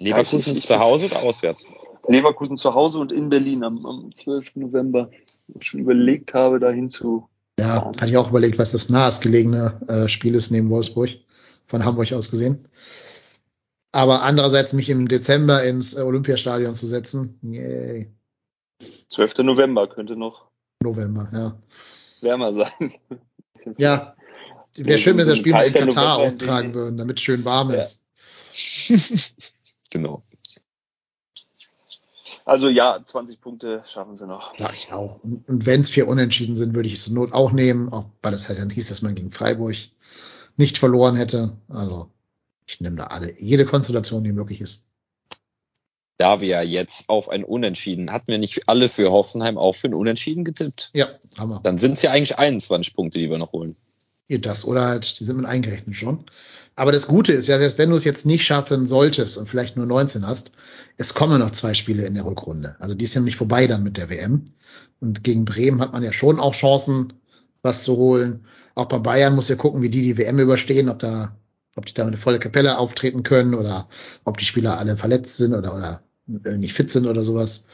[0.00, 1.70] Leverkusen Ja, ist zu Hause oder auswärts?
[2.08, 4.56] Leverkusen zu Hause und in Berlin am, am 12.
[4.56, 5.10] November.
[5.60, 7.28] Schon überlegt habe, dahin zu.
[7.58, 7.96] Ja, fahren.
[7.96, 11.10] hatte ich auch überlegt, was das nahestgelegene äh, Spiel ist neben Wolfsburg,
[11.66, 12.68] von Hamburg aus gesehen.
[13.92, 18.10] Aber andererseits mich im Dezember ins äh, Olympiastadion zu setzen, yay,
[19.08, 19.38] 12.
[19.38, 20.50] November könnte noch
[20.82, 21.56] November, ja.
[22.20, 22.92] wärmer sein.
[23.78, 24.14] Ja,
[24.76, 27.44] wäre schön, wenn wir das Spiel mal in Katar November austragen würden, damit es schön
[27.46, 27.80] warm Ja.
[27.80, 28.04] ist.
[29.90, 30.24] Genau.
[32.46, 34.56] Also ja, 20 Punkte schaffen sie noch.
[34.56, 35.18] Sag ich auch.
[35.24, 38.06] Und, und wenn es vier Unentschieden sind, würde ich es zur Not auch nehmen, auch
[38.22, 39.74] weil es halt dann hieß, dass man gegen Freiburg
[40.56, 41.56] nicht verloren hätte.
[41.68, 42.08] Also
[42.64, 44.86] ich nehme da alle, jede Konstellation, die möglich ist.
[46.18, 49.94] Da wir jetzt auf ein Unentschieden, hatten wir nicht alle für Hoffenheim auch für ein
[49.94, 50.90] Unentschieden getippt?
[50.94, 51.60] Ja, Hammer.
[51.64, 53.74] Dann sind es ja eigentlich 21 Punkte, die wir noch holen.
[54.28, 56.24] Hier das oder halt, die sind mit eingerechnet schon.
[56.78, 59.78] Aber das Gute ist ja, selbst wenn du es jetzt nicht schaffen solltest und vielleicht
[59.78, 60.52] nur 19 hast,
[60.98, 62.76] es kommen noch zwei Spiele in der Rückrunde.
[62.78, 64.44] Also die ist ja nicht vorbei dann mit der WM.
[65.00, 67.14] Und gegen Bremen hat man ja schon auch Chancen,
[67.62, 68.44] was zu holen.
[68.74, 71.34] Auch bei Bayern muss ja gucken, wie die die WM überstehen, ob da,
[71.76, 73.88] ob die da mit einer volle Kapelle auftreten können oder
[74.24, 77.66] ob die Spieler alle verletzt sind oder, oder nicht fit sind oder sowas.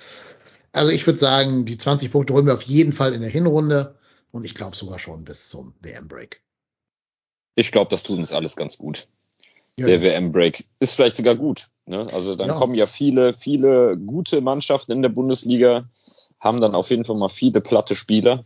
[0.71, 3.97] Also ich würde sagen, die 20 Punkte holen wir auf jeden Fall in der Hinrunde
[4.31, 6.41] und ich glaube sogar schon bis zum WM-Break.
[7.55, 9.07] Ich glaube, das tut uns alles ganz gut.
[9.79, 11.69] Ja, Der WM-Break ist vielleicht sogar gut.
[11.87, 12.09] Ne?
[12.13, 12.55] Also dann Ja.
[12.55, 15.89] kommen ja viele, viele gute Mannschaften in der Bundesliga,
[16.41, 18.45] haben dann auf jeden Fall mal viele platte Spieler.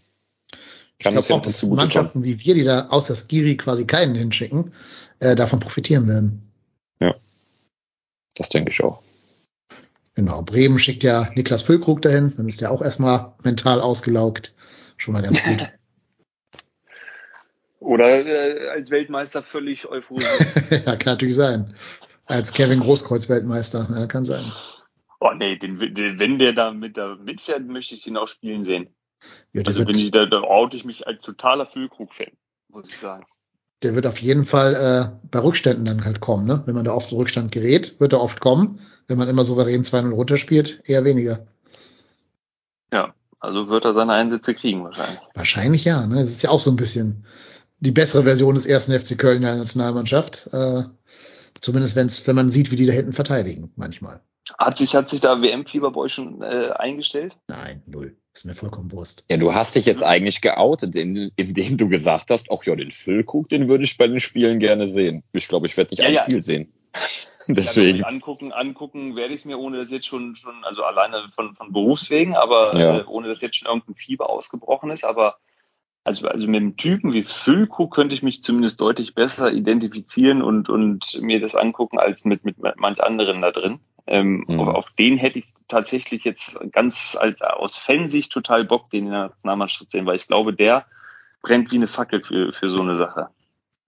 [0.98, 1.88] Ich Kann uns glaube ja auch, dass zugute kommen.
[1.88, 4.72] Mannschaften wie wir, die da außer Skiri quasi keinen hinschicken,
[5.20, 6.42] äh, davon profitieren werden.
[8.38, 9.02] Das denke ich auch.
[10.14, 10.42] Genau.
[10.42, 14.54] Bremen schickt ja Niklas Füllkrug dahin, dann ist der auch erstmal mental ausgelaugt.
[14.98, 15.66] Schon mal ganz gut.
[17.86, 20.70] Oder äh, als Weltmeister völlig euphorisiert.
[20.86, 21.72] ja, kann natürlich sein.
[22.24, 24.50] Als Kevin Großkreuz Weltmeister, ja, kann sein.
[25.20, 28.64] oh nee, den, den, wenn der da mit da mitfährt, möchte ich den auch spielen
[28.64, 28.88] sehen.
[29.52, 32.32] Ja, Also wird, bin ich, da, da oute ich mich als totaler Füllkrug-Fan,
[32.70, 33.24] muss ich sagen.
[33.84, 36.44] der wird auf jeden Fall äh, bei Rückständen dann halt kommen.
[36.44, 36.64] Ne?
[36.66, 38.80] Wenn man da oft in Rückstand gerät, wird er oft kommen.
[39.06, 41.46] Wenn man immer souverän 2-0 runterspielt, eher weniger.
[42.92, 45.20] Ja, also wird er seine Einsätze kriegen wahrscheinlich.
[45.34, 46.04] Wahrscheinlich ja.
[46.04, 46.20] Ne?
[46.20, 47.24] Es ist ja auch so ein bisschen
[47.80, 50.48] die bessere Version des ersten FC Köln der Nationalmannschaft.
[50.52, 50.82] Äh,
[51.60, 54.20] zumindest wenn's, wenn man sieht, wie die da hinten verteidigen, manchmal.
[54.58, 57.36] Hat sich, hat sich da WM-Fieber bei euch schon äh, eingestellt?
[57.48, 58.16] Nein, null.
[58.32, 59.24] Ist mir vollkommen Wurst.
[59.30, 62.90] Ja, du hast dich jetzt eigentlich geoutet, in- indem du gesagt hast, ach ja, den
[62.90, 65.22] Füllkrug, den würde ich bei den Spielen gerne sehen.
[65.32, 66.22] Ich glaube, ich werde nicht Ja, ein ja.
[66.22, 66.72] Spiel sehen.
[66.94, 67.00] Ja,
[67.54, 68.00] Deswegen.
[68.00, 71.54] doch, angucken, angucken werde ich es mir, ohne das jetzt schon, schon, also alleine von,
[71.56, 72.98] von Berufswegen, aber Ja.
[72.98, 75.04] äh, ohne dass jetzt schon irgendein Fieber ausgebrochen ist.
[75.04, 75.36] Aber
[76.06, 80.68] also, also mit einem Typen wie Füllkrug könnte ich mich zumindest deutlich besser identifizieren und,
[80.68, 83.80] und mir das angucken als mit, mit manch anderen da drin.
[84.06, 84.60] Ähm, Mhm.
[84.60, 89.10] auf, auf den hätte ich tatsächlich jetzt ganz als aus Fansicht total Bock, den in
[89.10, 90.86] der Nationalmannschaft zu sehen, weil ich glaube, der
[91.42, 93.28] brennt wie eine Fackel für, für so eine Sache.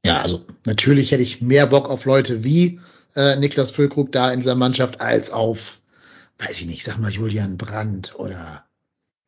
[0.04, 2.80] Ja, also natürlich hätte ich mehr Bock auf Leute wie
[3.14, 5.80] äh, Niklas Füllkrug da in dieser Mannschaft als auf,
[6.38, 8.64] weiß ich nicht, sag mal Julian Brandt oder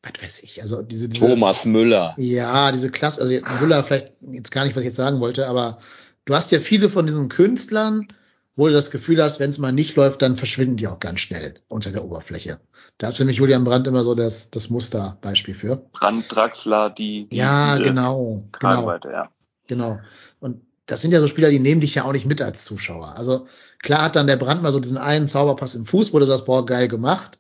[0.03, 2.15] was weiß ich, also diese, diese Thomas Müller.
[2.17, 5.79] Ja, diese Klasse, also Müller vielleicht jetzt gar nicht, was ich jetzt sagen wollte, aber
[6.25, 8.09] du hast ja viele von diesen Künstlern,
[8.57, 11.21] wo du das Gefühl hast, wenn es mal nicht läuft, dann verschwinden die auch ganz
[11.21, 12.59] schnell unter der Oberfläche.
[12.99, 15.77] Da hat für mich Julian Brandt immer so das, das Musterbeispiel für.
[15.77, 19.31] Brandt, Draxler, die, die Ja, genau, genau, ja.
[19.67, 19.99] genau.
[20.41, 23.15] Und das sind ja so Spieler, die nehmen dich ja auch nicht mit als Zuschauer.
[23.17, 23.47] Also
[23.79, 26.47] klar hat dann der Brandt mal so diesen einen Zauberpass im Fuß, wo du sagst,
[26.47, 27.39] boah, geil gemacht.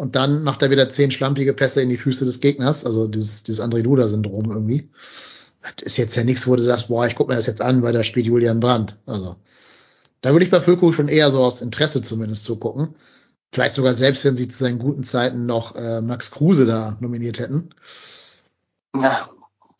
[0.00, 3.42] Und dann macht er wieder zehn schlampige Pässe in die Füße des Gegners, also dieses,
[3.42, 4.88] dieses André Duda-Syndrom irgendwie.
[5.60, 7.82] Das ist jetzt ja nichts, wo du sagst, boah, ich guck mir das jetzt an,
[7.82, 8.96] weil da spielt Julian Brandt.
[9.04, 9.36] Also
[10.22, 12.94] da würde ich bei Füllkrug schon eher so aus Interesse zumindest zugucken.
[13.52, 17.38] Vielleicht sogar selbst, wenn sie zu seinen guten Zeiten noch äh, Max Kruse da nominiert
[17.38, 17.68] hätten.
[18.96, 19.28] Ja,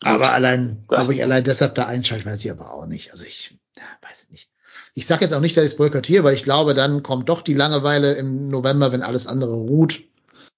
[0.03, 0.97] Aber allein, Ja.
[0.97, 3.11] glaube ich, allein deshalb da einschalten, weiß ich aber auch nicht.
[3.11, 4.49] Also ich ja, weiß nicht.
[4.93, 7.41] Ich sage jetzt auch nicht, dass ich es boykottiere, weil ich glaube, dann kommt doch
[7.41, 10.03] die Langeweile im November, wenn alles andere ruht.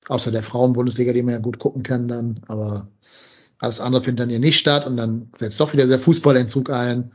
[0.08, 2.42] Außer der Frauenbundesliga, die man ja gut gucken kann dann.
[2.48, 2.88] Aber
[3.60, 7.12] alles andere findet dann hier nicht statt und dann setzt doch wieder sehr Fußballentzug ein.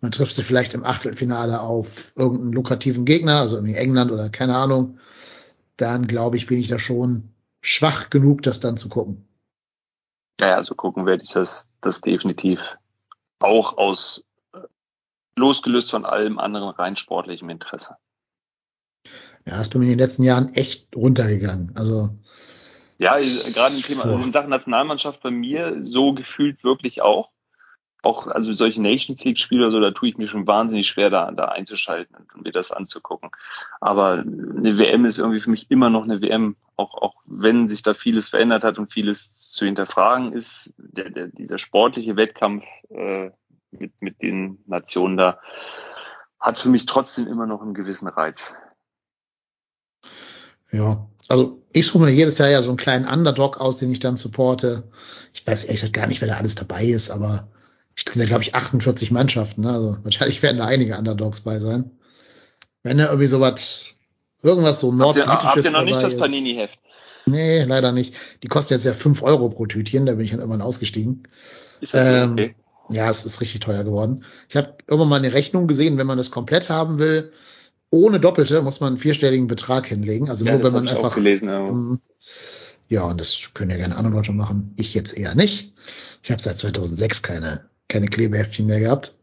[0.00, 4.56] Dann triffst du vielleicht im Achtelfinale auf irgendeinen lukrativen Gegner, also irgendwie England oder keine
[4.56, 4.98] Ahnung.
[5.76, 9.24] Dann glaube ich, bin ich da schon schwach genug, das dann zu gucken.
[10.40, 12.58] Ja, ja, so gucken werde ich das, das definitiv
[13.38, 14.24] auch aus
[14.54, 14.58] äh,
[15.36, 17.96] losgelöst von allem anderen rein sportlichem Interesse.
[19.46, 21.72] Ja, ist bei mir in den letzten Jahren echt runtergegangen.
[21.76, 22.10] Also
[23.02, 27.30] Ja, äh, gerade im Thema, also in Sachen Nationalmannschaft bei mir so gefühlt wirklich auch.
[28.04, 31.10] Auch, also solche Nations League Spiele oder so, da tue ich mir schon wahnsinnig schwer,
[31.10, 33.30] da, da einzuschalten und mir das anzugucken.
[33.80, 37.82] Aber eine WM ist irgendwie für mich immer noch eine WM, auch, auch wenn sich
[37.82, 40.72] da vieles verändert hat und vieles zu hinterfragen ist.
[40.76, 43.30] Der, der, dieser sportliche Wettkampf äh,
[43.72, 45.40] mit, mit den Nationen da
[46.38, 48.54] hat für mich trotzdem immer noch einen gewissen Reiz.
[50.72, 54.00] Ja, also ich suche mir jedes Jahr ja so einen kleinen Underdog aus, den ich
[54.00, 54.82] dann supporte.
[55.32, 57.48] Ich weiß ehrlich gesagt gar nicht, wer da alles dabei ist, aber
[57.96, 59.62] ich sind ja, glaube ich, 48 Mannschaften.
[59.62, 59.70] Ne?
[59.70, 61.90] Also wahrscheinlich werden da einige Underdogs bei sein.
[62.82, 63.94] Wenn da irgendwie sowas,
[64.42, 66.18] irgendwas so Habt ihr, nordbritisches habt ihr noch nicht das.
[66.18, 66.78] Panini-Heft?
[67.24, 68.14] Nee, leider nicht.
[68.42, 71.22] Die kosten jetzt ja 5 Euro pro Tütchen, da bin ich dann irgendwann ausgestiegen.
[71.80, 72.24] Ist das?
[72.24, 72.54] Ähm, okay?
[72.90, 74.24] Ja, es ist richtig teuer geworden.
[74.50, 77.32] Ich habe irgendwann mal eine Rechnung gesehen, wenn man das komplett haben will,
[77.92, 80.30] ohne Doppelte muss man einen vierstelligen Betrag hinlegen.
[80.30, 81.14] Also Ja, nur wenn man einfach.
[81.14, 81.60] gelesen, ja.
[81.60, 82.00] Mhm.
[82.88, 84.72] Ja, und das können ja gerne andere Leute machen.
[84.76, 85.74] Ich jetzt eher nicht.
[86.22, 89.18] Ich habe seit 2006 keine, keine Klebeheftchen mehr gehabt.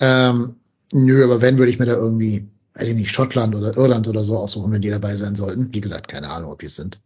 [0.00, 0.56] Ähm,
[0.92, 4.24] nö, aber wenn, würde ich mir da irgendwie, weiß ich nicht, Schottland oder Irland oder
[4.24, 5.68] so aussuchen, wenn die dabei sein sollten.
[5.74, 7.00] Wie gesagt, keine Ahnung, ob die es sind.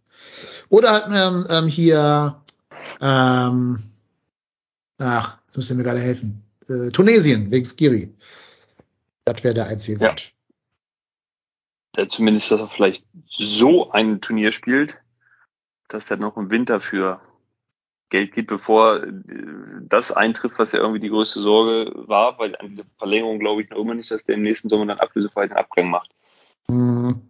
[0.68, 2.36] Oder halt ähm, ähm, hier,
[3.00, 3.78] ähm,
[4.98, 6.42] ach, jetzt müsst ihr mir gerade helfen.
[6.68, 8.14] Äh, Tunesien, wegen Skiri.
[9.24, 10.08] Das wäre der einzige Ja.
[10.08, 10.31] Grund.
[11.96, 15.00] Ja, zumindest, dass er vielleicht so ein Turnier spielt,
[15.88, 17.20] dass er noch im Winter für
[18.08, 19.12] Geld geht, bevor äh,
[19.82, 23.70] das eintrifft, was ja irgendwie die größte Sorge war, weil an dieser Verlängerung glaube ich
[23.70, 26.10] noch immer nicht, dass der im nächsten Sommer dann ablösefrei den Abgang macht.
[26.68, 27.22] Hm.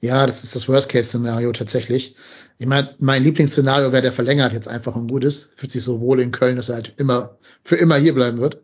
[0.00, 2.16] Ja, das ist das Worst-Case-Szenario tatsächlich.
[2.58, 5.54] Ich meine, mein Lieblingsszenario wäre, der verlängert jetzt einfach ein gutes.
[5.56, 8.62] Fühlt sich so wohl in Köln, dass er halt immer, für immer hier bleiben wird.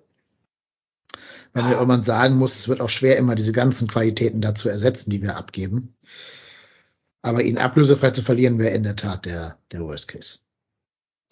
[1.55, 5.11] Wenn wir irgendwann sagen muss, es wird auch schwer, immer diese ganzen Qualitäten dazu ersetzen,
[5.11, 5.95] die wir abgeben.
[7.21, 10.41] Aber ihn ablösefrei zu verlieren, wäre in der Tat der, der Worst Case.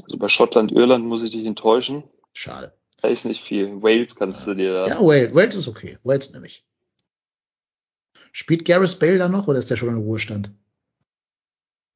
[0.05, 2.05] Also bei Schottland, Irland muss ich dich enttäuschen.
[2.34, 2.72] Schade.
[3.01, 3.82] Da ist nicht viel.
[3.82, 4.86] Wales kannst du dir da.
[4.86, 5.98] Ja, Wales, Wales ist okay.
[6.05, 6.64] Wales nämlich.
[8.32, 10.52] Spielt Gareth Bale da noch oder ist der schon im Ruhestand?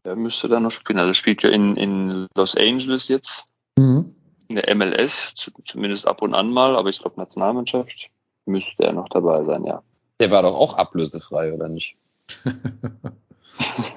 [0.05, 0.98] Der müsste da noch spielen.
[0.98, 3.44] Also er spielt ja in, in Los Angeles jetzt,
[3.78, 4.14] Mhm.
[4.48, 8.09] in der MLS, zu- zumindest ab und an mal, aber ich glaube Nationalmannschaft
[8.46, 9.82] müsste er noch dabei sein, ja.
[10.20, 11.96] Der war doch auch ablösefrei, oder nicht?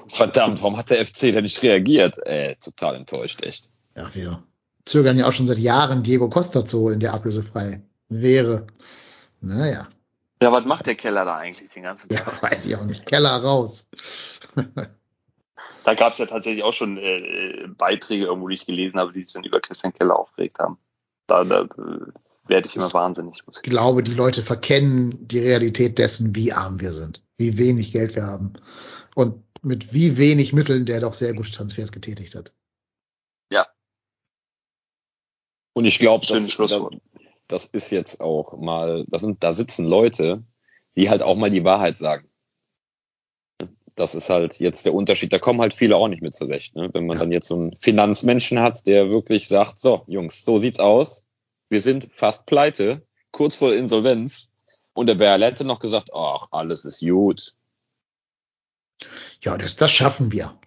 [0.08, 2.18] Verdammt, warum hat der FC denn nicht reagiert?
[2.26, 3.70] Äh, total enttäuscht, echt.
[3.96, 4.42] Ja, wir
[4.84, 8.66] zögern ja auch schon seit Jahren, Diego Costa zu holen, der ablösefrei wäre.
[9.40, 9.88] Naja,
[10.42, 12.42] Ja, was macht der Keller da eigentlich den ganzen ja, Tag?
[12.50, 13.06] weiß ich auch nicht.
[13.06, 13.86] Keller raus.
[15.84, 19.24] Da gab es ja tatsächlich auch schon äh, Beiträge irgendwo, die ich gelesen habe, die
[19.24, 20.78] sich dann über Christian Keller aufgeregt haben.
[21.26, 22.12] Da, da äh,
[22.48, 23.46] werde ich immer wahnsinnig.
[23.46, 27.92] Muss Ich glaube, die Leute verkennen die Realität dessen, wie arm wir sind, wie wenig
[27.92, 28.54] Geld wir haben
[29.14, 32.52] und mit wie wenig Mitteln der doch sehr gute Transfers getätigt hat.
[35.78, 36.96] Und ich glaube, das, Schlusswort.
[37.46, 40.42] das ist jetzt auch mal, das sind, da sitzen Leute,
[40.96, 42.28] die halt auch mal die Wahrheit sagen.
[43.94, 45.32] Das ist halt jetzt der Unterschied.
[45.32, 46.74] Da kommen halt viele auch nicht mit zurecht.
[46.74, 46.90] Ne?
[46.92, 47.20] Wenn man Ja.
[47.22, 51.24] dann jetzt so einen Finanzmenschen hat, der wirklich sagt, so, Jungs, so sieht's aus.
[51.68, 54.50] Wir sind fast pleite, kurz vor Insolvenz.
[54.94, 57.54] Und der Bärle hätte noch gesagt, ach, alles ist gut.
[59.42, 60.58] Ja, das, das schaffen wir.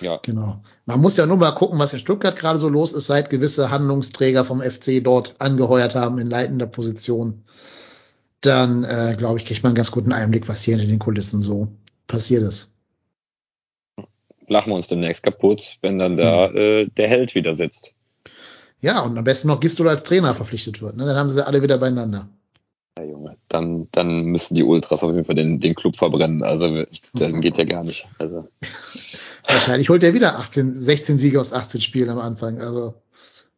[0.00, 0.18] Ja.
[0.22, 0.62] Genau.
[0.86, 3.70] Man muss ja nur mal gucken, was in Stuttgart gerade so los ist, seit gewisse
[3.70, 7.44] Handlungsträger vom FC dort angeheuert haben in leitender Position.
[8.40, 11.40] Dann, äh, glaube ich, kriegt man einen ganz guten Einblick, was hier hinter den Kulissen
[11.40, 11.68] so
[12.06, 12.74] passiert ist.
[14.48, 16.56] Lachen wir uns demnächst kaputt, wenn dann da mhm.
[16.56, 17.95] äh, der Held wieder sitzt.
[18.80, 20.96] Ja, und am besten noch Gistol als Trainer verpflichtet wird.
[20.96, 21.06] Ne?
[21.06, 22.28] Dann haben sie alle wieder beieinander.
[22.98, 26.42] Ja, Junge, dann, dann müssen die Ultras auf jeden Fall den, den Club verbrennen.
[26.42, 26.84] Also,
[27.14, 28.06] dann geht ja gar nicht.
[28.18, 28.48] Also.
[29.46, 32.60] Wahrscheinlich holt er wieder 18, 16 Siege aus 18 Spielen am Anfang.
[32.60, 32.94] Also,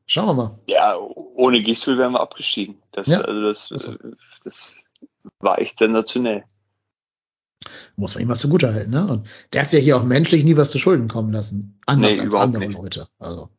[0.07, 0.59] schauen wir mal.
[0.67, 2.77] Ja, ohne Gistel wären wir abgestiegen.
[2.93, 3.99] Das, ja, also das, das,
[4.45, 4.77] das
[5.41, 6.45] war echt sensationell.
[7.97, 9.07] Muss man ihm mal zugutehalten, ne?
[9.07, 11.79] Und der hat sich ja hier auch menschlich nie was zu Schulden kommen lassen.
[11.87, 12.79] Anders nee, als andere nicht.
[12.79, 13.09] Leute.
[13.19, 13.51] Also,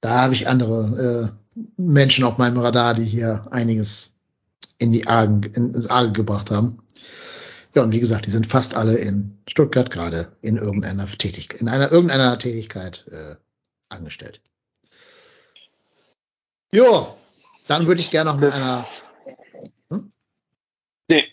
[0.00, 4.14] da habe ich andere äh, Menschen auf meinem Radar, die hier einiges
[4.78, 6.78] in die Argen, in, ins Arge gebracht haben.
[7.74, 11.68] Ja, und wie gesagt, die sind fast alle in Stuttgart gerade in irgendeiner Tätigkeit, in
[11.68, 13.36] einer irgendeiner Tätigkeit äh,
[13.88, 14.40] angestellt.
[16.72, 17.16] Jo,
[17.68, 18.86] dann würde ich gerne noch mit einer.
[19.90, 20.12] Hm?
[21.08, 21.24] Nee,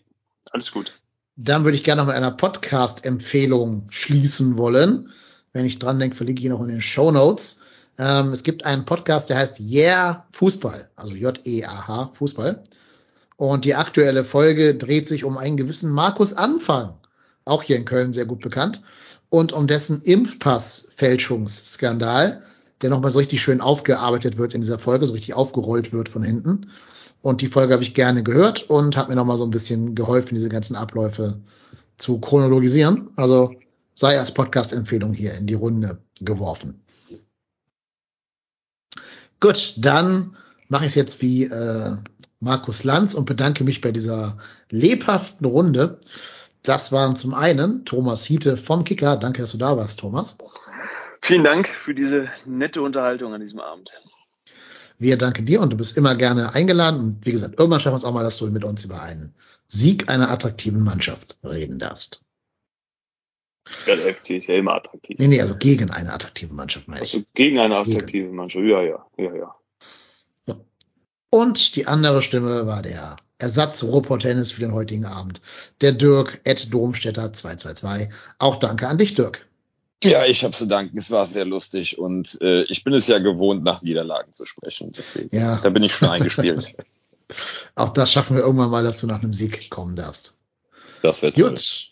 [0.51, 0.99] alles gut.
[1.35, 5.11] Dann würde ich gerne noch mit einer Podcast-Empfehlung schließen wollen.
[5.53, 7.61] Wenn ich dran denke, verlinke ich ihn noch in den Show Notes.
[7.97, 12.63] Ähm, es gibt einen Podcast, der heißt Yeah Fußball, also J-E-A-H Fußball.
[13.37, 16.93] Und die aktuelle Folge dreht sich um einen gewissen Markus Anfang,
[17.45, 18.81] auch hier in Köln sehr gut bekannt,
[19.29, 22.41] und um dessen Impfpass-Fälschungsskandal,
[22.81, 26.23] der nochmal so richtig schön aufgearbeitet wird in dieser Folge, so richtig aufgerollt wird von
[26.23, 26.69] hinten.
[27.21, 30.35] Und die Folge habe ich gerne gehört und hat mir nochmal so ein bisschen geholfen,
[30.35, 31.39] diese ganzen Abläufe
[31.97, 33.09] zu chronologisieren.
[33.15, 33.53] Also
[33.95, 36.79] sei als Podcast-Empfehlung hier in die Runde geworfen.
[39.39, 40.35] Gut, dann
[40.67, 41.95] mache ich es jetzt wie äh,
[42.39, 44.37] Markus Lanz und bedanke mich bei dieser
[44.69, 45.99] lebhaften Runde.
[46.63, 49.17] Das waren zum einen Thomas Hiete vom Kicker.
[49.17, 50.37] Danke, dass du da warst, Thomas.
[51.21, 53.91] Vielen Dank für diese nette Unterhaltung an diesem Abend.
[54.99, 56.99] Wir danken dir und du bist immer gerne eingeladen.
[56.99, 59.33] Und wie gesagt, irgendwann schaffen wir es auch mal, dass du mit uns über einen
[59.67, 62.21] Sieg einer attraktiven Mannschaft reden darfst.
[63.85, 65.17] Ja, der FC ist ja immer attraktiv.
[65.19, 67.33] Nee, nee, also gegen eine attraktive Mannschaft, meine also ich.
[67.33, 68.35] gegen eine attraktive gegen.
[68.35, 69.55] Mannschaft, ja, ja, ja, ja.
[71.29, 75.41] Und die andere Stimme war der Ersatz Ruhrpott-Tennis für den heutigen Abend.
[75.81, 78.09] Der Dirk Ed Domstädter 222.
[78.39, 79.45] Auch danke an dich, Dirk.
[80.03, 80.97] Ja, ich habe zu danken.
[80.97, 84.91] Es war sehr lustig und äh, ich bin es ja gewohnt, nach Niederlagen zu sprechen.
[84.91, 85.57] Deswegen, ja.
[85.57, 86.75] da bin ich schon eingespielt.
[87.75, 90.37] Auch das schaffen wir irgendwann mal, dass du nach einem Sieg kommen darfst.
[91.01, 91.91] Das wird gut.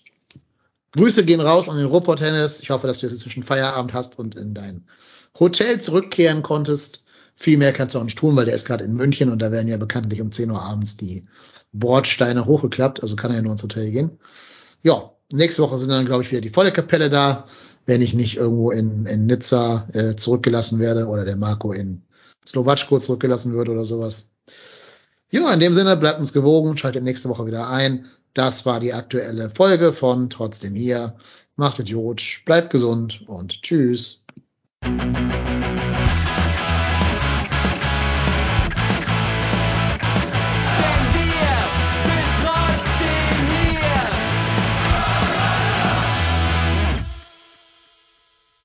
[0.95, 2.61] Grüße gehen raus an den Ruhrpott-Tennis.
[2.61, 4.85] Ich hoffe, dass du jetzt inzwischen Feierabend hast und in dein
[5.37, 7.03] Hotel zurückkehren konntest.
[7.35, 9.51] Viel mehr kannst du auch nicht tun, weil der ist gerade in München und da
[9.51, 11.27] werden ja bekanntlich um 10 Uhr abends die
[11.73, 14.11] Bordsteine hochgeklappt, also kann er ja nur ins Hotel gehen.
[14.83, 17.45] Ja, nächste Woche sind dann, glaube ich, wieder die volle Kapelle da,
[17.85, 22.03] wenn ich nicht irgendwo in, in Nizza äh, zurückgelassen werde oder der Marco in
[22.47, 24.29] Slowatschko zurückgelassen wird oder sowas.
[25.29, 28.05] Ja, in dem Sinne, bleibt uns gewogen, schaltet nächste Woche wieder ein.
[28.35, 31.15] Das war die aktuelle Folge von Trotzdem hier.
[31.55, 34.25] Macht Idiot, bleibt gesund und tschüss.